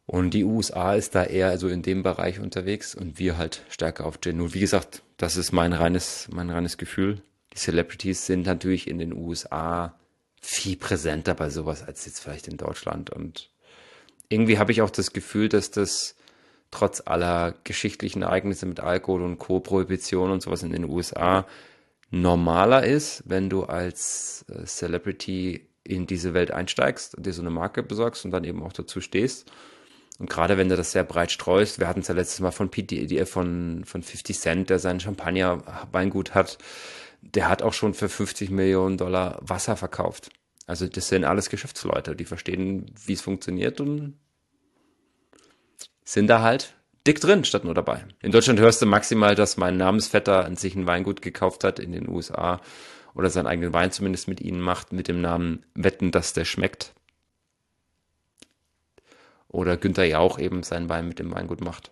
Und 0.10 0.32
die 0.32 0.44
USA 0.44 0.96
ist 0.96 1.14
da 1.14 1.24
eher 1.24 1.56
so 1.60 1.68
in 1.68 1.84
dem 1.84 2.02
Bereich 2.02 2.40
unterwegs 2.40 2.96
und 2.96 3.20
wir 3.20 3.38
halt 3.38 3.62
stärker 3.70 4.08
auf 4.08 4.20
Gin. 4.20 4.42
Und 4.42 4.56
wie 4.56 4.60
gesagt, 4.60 5.04
das 5.18 5.38
ist 5.38 5.52
mein 5.52 5.72
reines, 5.72 6.28
mein 6.32 6.50
reines 6.50 6.80
Gefühl. 6.80 7.22
Die 7.54 7.60
Celebrities 7.60 8.26
sind 8.26 8.48
natürlich 8.48 8.88
in 8.88 8.98
den 8.98 9.14
USA 9.14 9.94
viel 10.42 10.78
präsenter 10.78 11.36
bei 11.36 11.52
sowas 11.52 11.84
als 11.84 12.08
jetzt 12.08 12.22
vielleicht 12.22 12.48
in 12.48 12.58
Deutschland. 12.58 13.12
Und 13.12 13.52
irgendwie 14.30 14.58
habe 14.58 14.72
ich 14.72 14.82
auch 14.82 14.90
das 14.90 15.14
Gefühl, 15.14 15.48
dass 15.48 15.70
das 15.70 16.16
trotz 16.72 17.04
aller 17.06 17.54
geschichtlichen 17.64 18.24
Ereignisse 18.24 18.66
mit 18.66 18.80
Alkohol 18.80 19.22
und 19.22 19.38
Co-Prohibition 19.38 20.32
und 20.32 20.42
sowas 20.42 20.64
in 20.64 20.72
den 20.72 20.86
USA 20.86 21.46
normaler 22.10 22.84
ist, 22.84 23.22
wenn 23.28 23.48
du 23.48 23.66
als 23.66 24.44
äh, 24.50 24.66
Celebrity 24.66 25.68
in 25.84 26.08
diese 26.08 26.34
Welt 26.34 26.50
einsteigst 26.50 27.16
dir 27.24 27.34
so 27.34 27.44
eine 27.44 27.52
Marke 27.52 27.84
besorgst 27.84 28.26
und 28.26 28.32
dann 28.32 28.44
eben 28.44 28.64
auch 28.64 28.74
dazu 28.74 29.02
stehst. 29.02 29.52
Und 30.20 30.30
gerade 30.30 30.58
wenn 30.58 30.70
du 30.70 30.76
das 30.76 30.92
sehr 30.92 31.06
breit 31.06 31.32
streust, 31.32 31.80
wir 31.80 31.88
hatten 31.88 32.02
es 32.02 32.10
ja 32.10 32.14
letztes 32.14 32.42
Mal 32.42 32.52
von, 32.52 32.70
Pete, 32.70 33.26
von, 33.26 33.84
von 33.86 34.04
50 34.04 34.38
Cent, 34.38 34.70
der 34.70 34.78
sein 34.78 35.00
Champagner-Weingut 35.00 36.36
hat, 36.36 36.58
der 37.22 37.50
hat 37.50 37.62
auch 37.62 37.74
schon 37.74 37.94
für 37.94 38.10
50 38.10 38.52
Millionen 38.52 38.98
Dollar 38.98 39.40
Wasser 39.42 39.78
verkauft. 39.78 40.30
Also 40.68 40.88
das 40.88 41.08
sind 41.08 41.24
alles 41.24 41.50
Geschäftsleute, 41.50 42.16
die 42.16 42.26
verstehen, 42.26 42.94
wie 43.06 43.14
es 43.14 43.22
funktioniert 43.22 43.82
und 43.82 44.20
sind 46.04 46.28
da 46.28 46.42
halt 46.42 46.76
dick 47.08 47.22
drin 47.22 47.46
statt 47.46 47.64
nur 47.64 47.74
dabei. 47.74 48.06
In 48.22 48.32
Deutschland 48.32 48.60
hörst 48.60 48.82
du 48.82 48.86
maximal, 48.86 49.36
dass 49.36 49.58
mein 49.58 49.78
Namensvetter 49.78 50.46
an 50.46 50.58
sich 50.58 50.76
ein 50.76 50.86
Weingut 50.86 51.22
gekauft 51.22 51.64
hat 51.64 51.80
in 51.80 51.92
den 51.92 52.10
USA 52.10 52.62
oder 53.16 53.30
seinen 53.30 53.48
eigenen 53.48 53.74
Wein 53.74 53.92
zumindest 53.92 54.28
mit 54.28 54.42
ihnen 54.42 54.62
macht, 54.62 54.92
mit 54.92 55.08
dem 55.08 55.22
Namen 55.22 55.66
Wetten, 55.74 56.12
dass 56.12 56.34
der 56.34 56.46
schmeckt. 56.46 56.94
Oder 59.50 59.78
Günther 59.78 60.06
Jauch 60.06 60.40
eben 60.40 60.64
seinen 60.64 60.90
Wein 60.90 61.08
mit 61.08 61.20
dem 61.20 61.34
Weingut 61.34 61.62
macht. 61.62 61.92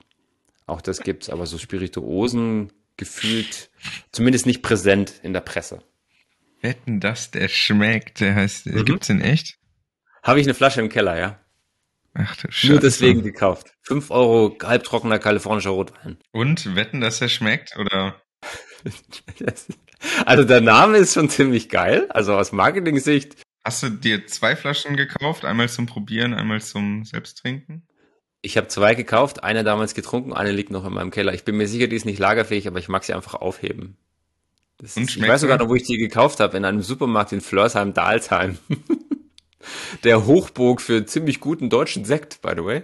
Auch 0.67 0.81
das 0.81 1.01
gibt's, 1.01 1.29
aber 1.29 1.45
so 1.45 1.57
Spirituosen 1.57 2.71
gefühlt 2.97 3.69
zumindest 4.11 4.45
nicht 4.45 4.61
präsent 4.61 5.19
in 5.23 5.33
der 5.33 5.41
Presse. 5.41 5.83
Wetten, 6.61 6.99
dass 6.99 7.31
der 7.31 7.47
schmeckt, 7.47 8.19
der 8.19 8.35
heißt, 8.35 8.67
mhm. 8.67 8.85
gibt's 8.85 9.07
den 9.07 9.21
echt? 9.21 9.57
Habe 10.23 10.39
ich 10.39 10.45
eine 10.45 10.53
Flasche 10.53 10.81
im 10.81 10.89
Keller, 10.89 11.17
ja. 11.17 11.39
Ach 12.13 12.35
du 12.35 12.51
Scheiße. 12.51 12.73
Nur 12.73 12.81
deswegen 12.81 13.21
gekauft. 13.21 13.73
Fünf 13.81 14.09
Euro 14.09 14.57
halbtrockener 14.61 15.19
kalifornischer 15.19 15.69
Rotwein. 15.69 16.17
Und 16.31 16.75
wetten, 16.75 16.99
dass 16.99 17.21
er 17.21 17.29
schmeckt, 17.29 17.77
oder? 17.77 18.19
also 20.25 20.43
der 20.43 20.61
Name 20.61 20.97
ist 20.97 21.13
schon 21.13 21.29
ziemlich 21.29 21.69
geil. 21.69 22.07
Also 22.09 22.33
aus 22.33 22.51
Marketing-Sicht 22.51 23.35
Hast 23.67 23.83
du 23.83 23.89
dir 23.89 24.25
zwei 24.27 24.55
Flaschen 24.55 24.95
gekauft? 24.95 25.43
Einmal 25.43 25.67
zum 25.67 25.87
Probieren, 25.87 26.33
einmal 26.33 26.61
zum 26.61 27.03
Selbsttrinken? 27.03 27.85
Ich 28.41 28.55
habe 28.55 28.69
zwei 28.69 28.95
gekauft, 28.95 29.43
eine 29.43 29.65
damals 29.65 29.93
getrunken, 29.93 30.31
eine 30.31 30.53
liegt 30.53 30.71
noch 30.71 30.85
in 30.85 30.93
meinem 30.93 31.11
Keller. 31.11 31.33
Ich 31.33 31.43
bin 31.43 31.57
mir 31.57 31.67
sicher, 31.67 31.87
die 31.87 31.97
ist 31.97 32.05
nicht 32.05 32.17
lagerfähig, 32.17 32.69
aber 32.69 32.79
ich 32.79 32.87
mag 32.87 33.03
sie 33.03 33.13
einfach 33.13 33.33
aufheben. 33.33 33.97
Ist, 34.81 34.95
ich 34.97 35.21
weiß 35.21 35.41
sogar 35.41 35.57
noch, 35.57 35.67
wo 35.67 35.75
ich 35.75 35.83
die 35.83 35.97
gekauft 35.97 36.39
habe, 36.39 36.55
in 36.55 36.63
einem 36.63 36.81
Supermarkt 36.81 37.33
in 37.33 37.41
Flörsheim-Dalsheim. 37.41 38.57
Der 40.05 40.25
Hochburg 40.25 40.79
für 40.79 41.05
ziemlich 41.05 41.41
guten 41.41 41.69
deutschen 41.69 42.05
Sekt, 42.05 42.41
by 42.41 42.53
the 42.55 42.63
way. 42.63 42.83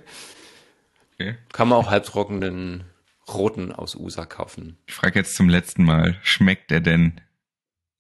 Okay. 1.14 1.38
Kann 1.54 1.70
man 1.70 1.78
auch 1.78 1.92
halbtrockenen 1.92 2.84
roten 3.30 3.72
aus 3.72 3.96
USA 3.96 4.26
kaufen. 4.26 4.78
Ich 4.88 4.96
frage 4.96 5.20
jetzt 5.20 5.36
zum 5.36 5.48
letzten 5.48 5.86
Mal, 5.86 6.18
schmeckt 6.24 6.72
der 6.72 6.82
denn? 6.82 7.22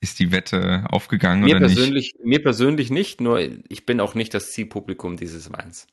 Ist 0.04 0.20
die 0.20 0.34
Wette 0.34 0.84
aufgegangen 0.90 1.46
mir 1.46 1.56
oder 1.56 1.68
persönlich, 1.68 2.16
nicht? 2.16 2.26
Mir 2.26 2.44
persönlich 2.44 2.90
nicht, 2.90 3.22
nur 3.22 3.40
ich 3.40 3.86
bin 3.86 4.02
auch 4.02 4.16
nicht 4.16 4.34
das 4.34 4.52
Zielpublikum 4.52 5.16
dieses 5.16 5.54
Weins. 5.54 5.88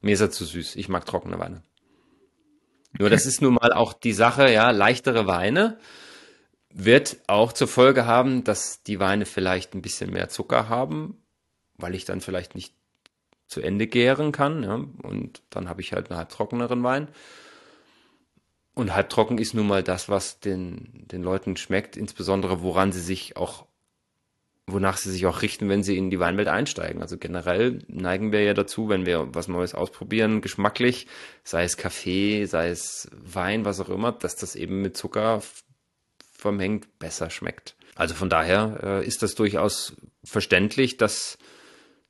Mir 0.00 0.12
ist 0.12 0.22
er 0.22 0.30
zu 0.30 0.46
süß. 0.46 0.76
Ich 0.76 0.88
mag 0.88 1.04
trockene 1.04 1.38
Weine. 1.38 1.62
Nur 2.98 3.10
das 3.10 3.26
ist 3.26 3.42
nun 3.42 3.52
mal 3.52 3.74
auch 3.74 3.92
die 3.92 4.14
Sache, 4.14 4.50
ja, 4.50 4.70
leichtere 4.70 5.26
Weine 5.26 5.78
wird 6.70 7.18
auch 7.26 7.52
zur 7.52 7.68
Folge 7.68 8.06
haben, 8.06 8.44
dass 8.44 8.82
die 8.82 8.98
Weine 8.98 9.26
vielleicht 9.26 9.74
ein 9.74 9.82
bisschen 9.82 10.10
mehr 10.10 10.30
Zucker 10.30 10.70
haben, 10.70 11.18
weil 11.76 11.94
ich 11.94 12.06
dann 12.06 12.22
vielleicht 12.22 12.54
nicht 12.54 12.72
zu 13.46 13.60
Ende 13.60 13.86
gären 13.86 14.32
kann, 14.32 14.62
ja, 14.62 14.74
und 15.02 15.42
dann 15.50 15.68
habe 15.68 15.82
ich 15.82 15.92
halt 15.92 16.10
einen 16.10 16.18
halb 16.18 16.30
trockeneren 16.30 16.82
Wein. 16.82 17.08
Und 18.74 18.94
halbtrocken 18.94 19.38
ist 19.38 19.54
nun 19.54 19.68
mal 19.68 19.82
das, 19.82 20.08
was 20.08 20.40
den, 20.40 21.06
den 21.06 21.22
Leuten 21.22 21.56
schmeckt, 21.56 21.96
insbesondere 21.96 22.62
woran 22.62 22.90
sie 22.90 23.00
sich 23.00 23.36
auch, 23.36 23.66
wonach 24.66 24.96
sie 24.96 25.12
sich 25.12 25.26
auch 25.26 25.42
richten, 25.42 25.68
wenn 25.68 25.84
sie 25.84 25.96
in 25.96 26.10
die 26.10 26.18
Weinwelt 26.18 26.48
einsteigen. 26.48 27.00
Also 27.00 27.16
generell 27.16 27.84
neigen 27.86 28.32
wir 28.32 28.42
ja 28.42 28.52
dazu, 28.52 28.88
wenn 28.88 29.06
wir 29.06 29.32
was 29.32 29.46
Neues 29.46 29.74
ausprobieren, 29.74 30.40
geschmacklich, 30.40 31.06
sei 31.44 31.62
es 31.62 31.76
Kaffee, 31.76 32.46
sei 32.46 32.70
es 32.70 33.08
Wein, 33.12 33.64
was 33.64 33.78
auch 33.78 33.90
immer, 33.90 34.10
dass 34.10 34.34
das 34.34 34.56
eben 34.56 34.82
mit 34.82 34.96
Zucker 34.96 35.40
vermengt 36.32 36.98
besser 36.98 37.30
schmeckt. 37.30 37.76
Also 37.94 38.14
von 38.14 38.28
daher 38.28 38.80
äh, 38.82 39.06
ist 39.06 39.22
das 39.22 39.36
durchaus 39.36 39.94
verständlich, 40.24 40.96
dass 40.96 41.38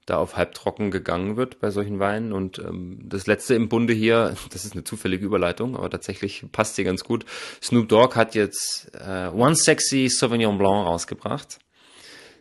da 0.07 0.19
auf 0.19 0.37
halbtrocken 0.37 0.91
gegangen 0.91 1.37
wird 1.37 1.61
bei 1.61 1.71
solchen 1.71 1.99
Weinen. 1.99 2.33
Und 2.33 2.59
ähm, 2.59 3.01
das 3.05 3.27
letzte 3.27 3.55
im 3.55 3.69
Bunde 3.69 3.93
hier, 3.93 4.35
das 4.51 4.65
ist 4.65 4.75
eine 4.75 4.85
zufällige 4.85 5.25
Überleitung, 5.25 5.77
aber 5.77 5.91
tatsächlich 5.91 6.45
passt 6.53 6.77
sie 6.77 6.85
ganz 6.85 7.05
gut. 7.05 7.25
Snoop 7.63 7.89
Dogg 7.89 8.17
hat 8.17 8.35
jetzt 8.35 8.91
äh, 8.95 9.29
One 9.29 9.57
Sexy 9.57 10.09
Sauvignon 10.09 10.59
Blanc 10.59 10.87
rausgebracht. 10.87 11.59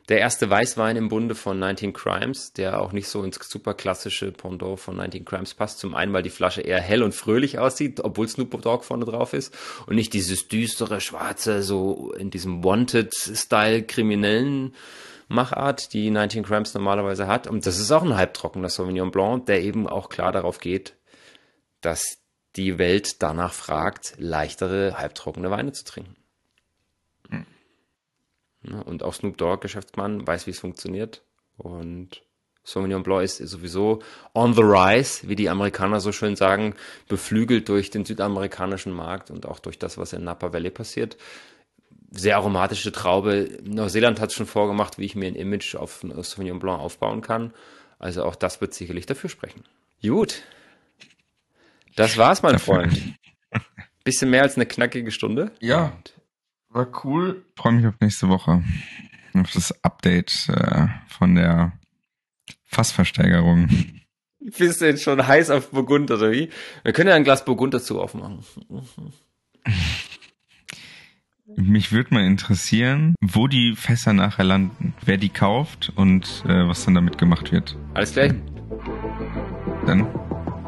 Der 0.09 0.19
erste 0.19 0.49
Weißwein 0.49 0.97
im 0.97 1.07
Bunde 1.07 1.33
von 1.33 1.57
19 1.59 1.93
Crimes, 1.93 2.51
der 2.51 2.81
auch 2.81 2.91
nicht 2.91 3.07
so 3.07 3.23
ins 3.23 3.39
super 3.41 3.73
klassische 3.73 4.33
Pendant 4.33 4.77
von 4.77 4.97
19 4.97 5.23
Crimes 5.23 5.53
passt. 5.53 5.79
Zum 5.79 5.95
einen, 5.95 6.11
weil 6.11 6.23
die 6.23 6.29
Flasche 6.29 6.59
eher 6.59 6.81
hell 6.81 7.03
und 7.03 7.15
fröhlich 7.15 7.57
aussieht, 7.57 8.01
obwohl 8.01 8.27
Snoop 8.27 8.61
Dogg 8.61 8.83
vorne 8.83 9.05
drauf 9.05 9.31
ist. 9.31 9.55
Und 9.87 9.95
nicht 9.95 10.11
dieses 10.11 10.49
düstere, 10.49 10.99
schwarze, 10.99 11.63
so 11.63 12.11
in 12.17 12.31
diesem 12.31 12.65
Wanted-Style 12.65 13.83
kriminellen 13.83 14.75
Machart, 15.33 15.93
die 15.93 16.09
19 16.11 16.43
Cramps 16.43 16.73
normalerweise 16.73 17.27
hat. 17.27 17.47
Und 17.47 17.65
das 17.65 17.79
ist 17.79 17.91
auch 17.91 18.03
ein 18.03 18.15
halbtrockener 18.15 18.69
Sauvignon 18.69 19.11
Blanc, 19.11 19.47
der 19.47 19.61
eben 19.61 19.87
auch 19.87 20.09
klar 20.09 20.31
darauf 20.31 20.59
geht, 20.59 20.95
dass 21.81 22.17
die 22.55 22.77
Welt 22.77 23.21
danach 23.21 23.51
fragt, 23.51 24.13
leichtere, 24.17 24.97
halbtrockene 24.97 25.49
Weine 25.49 25.71
zu 25.71 25.83
trinken. 25.85 26.15
Hm. 27.29 27.45
Und 28.85 29.03
auch 29.03 29.13
Snoop 29.13 29.37
Dogg, 29.37 29.61
Geschäftsmann, 29.61 30.25
weiß, 30.25 30.45
wie 30.45 30.51
es 30.51 30.59
funktioniert. 30.59 31.23
Und 31.57 32.23
Sauvignon 32.63 33.03
Blanc 33.03 33.23
ist 33.23 33.37
sowieso 33.37 34.01
on 34.33 34.53
the 34.53 34.61
rise, 34.61 35.27
wie 35.27 35.35
die 35.35 35.49
Amerikaner 35.49 35.99
so 35.99 36.11
schön 36.11 36.35
sagen, 36.35 36.75
beflügelt 37.09 37.67
durch 37.67 37.89
den 37.89 38.05
südamerikanischen 38.05 38.93
Markt 38.93 39.31
und 39.31 39.47
auch 39.47 39.59
durch 39.59 39.79
das, 39.79 39.97
was 39.97 40.13
in 40.13 40.23
Napa 40.23 40.53
Valley 40.53 40.69
passiert 40.69 41.17
sehr 42.15 42.37
aromatische 42.37 42.91
Traube. 42.91 43.57
Neuseeland 43.63 44.19
hat 44.19 44.29
es 44.29 44.35
schon 44.35 44.45
vorgemacht, 44.45 44.97
wie 44.99 45.05
ich 45.05 45.15
mir 45.15 45.27
ein 45.27 45.35
Image 45.35 45.75
auf 45.75 46.05
Sauvignon 46.21 46.59
Blanc 46.59 46.79
aufbauen 46.79 47.21
kann. 47.21 47.53
Also 47.99 48.23
auch 48.23 48.35
das 48.35 48.61
wird 48.61 48.73
sicherlich 48.73 49.05
dafür 49.05 49.29
sprechen. 49.29 49.63
Gut. 50.01 50.43
Das 51.95 52.17
war's, 52.17 52.41
mein 52.43 52.59
Freund. 52.59 52.99
Bisschen 54.03 54.29
mehr 54.29 54.43
als 54.43 54.55
eine 54.55 54.65
knackige 54.65 55.11
Stunde. 55.11 55.51
Ja. 55.59 55.97
War 56.69 56.87
cool. 57.03 57.45
Freue 57.55 57.73
mich 57.73 57.87
auf 57.87 57.95
nächste 57.99 58.29
Woche. 58.29 58.63
Auf 59.33 59.51
das 59.51 59.83
Update 59.83 60.49
äh, 60.49 60.87
von 61.07 61.35
der 61.35 61.73
Fassversteigerung. 62.65 63.69
Bist 64.39 64.81
du 64.81 64.85
jetzt 64.85 65.03
schon 65.03 65.25
heiß 65.25 65.49
auf 65.49 65.71
Burgund 65.71 66.11
oder 66.11 66.31
wie? 66.31 66.49
Wir 66.83 66.91
können 66.91 67.09
ja 67.09 67.15
ein 67.15 67.23
Glas 67.23 67.45
Burgund 67.45 67.73
dazu 67.73 68.01
aufmachen. 68.01 68.43
Mich 71.55 71.91
würde 71.91 72.13
mal 72.13 72.23
interessieren, 72.23 73.15
wo 73.21 73.47
die 73.47 73.75
Fässer 73.75 74.13
nachher 74.13 74.43
landen, 74.43 74.93
wer 75.05 75.17
die 75.17 75.29
kauft 75.29 75.91
und 75.95 76.43
äh, 76.47 76.67
was 76.67 76.85
dann 76.85 76.95
damit 76.95 77.17
gemacht 77.17 77.51
wird. 77.51 77.77
Alles 77.93 78.13
klar. 78.13 78.29
Dann 79.85 80.07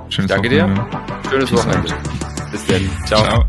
schönes 0.09 0.29
Danke 0.29 0.49
Wochenende. 0.49 0.85
dir. 0.91 1.29
Schönes 1.29 1.51
Wochenende. 1.53 1.93
Bis 2.51 2.65
dann. 2.67 2.89
Ciao. 3.05 3.23
Ciao. 3.23 3.45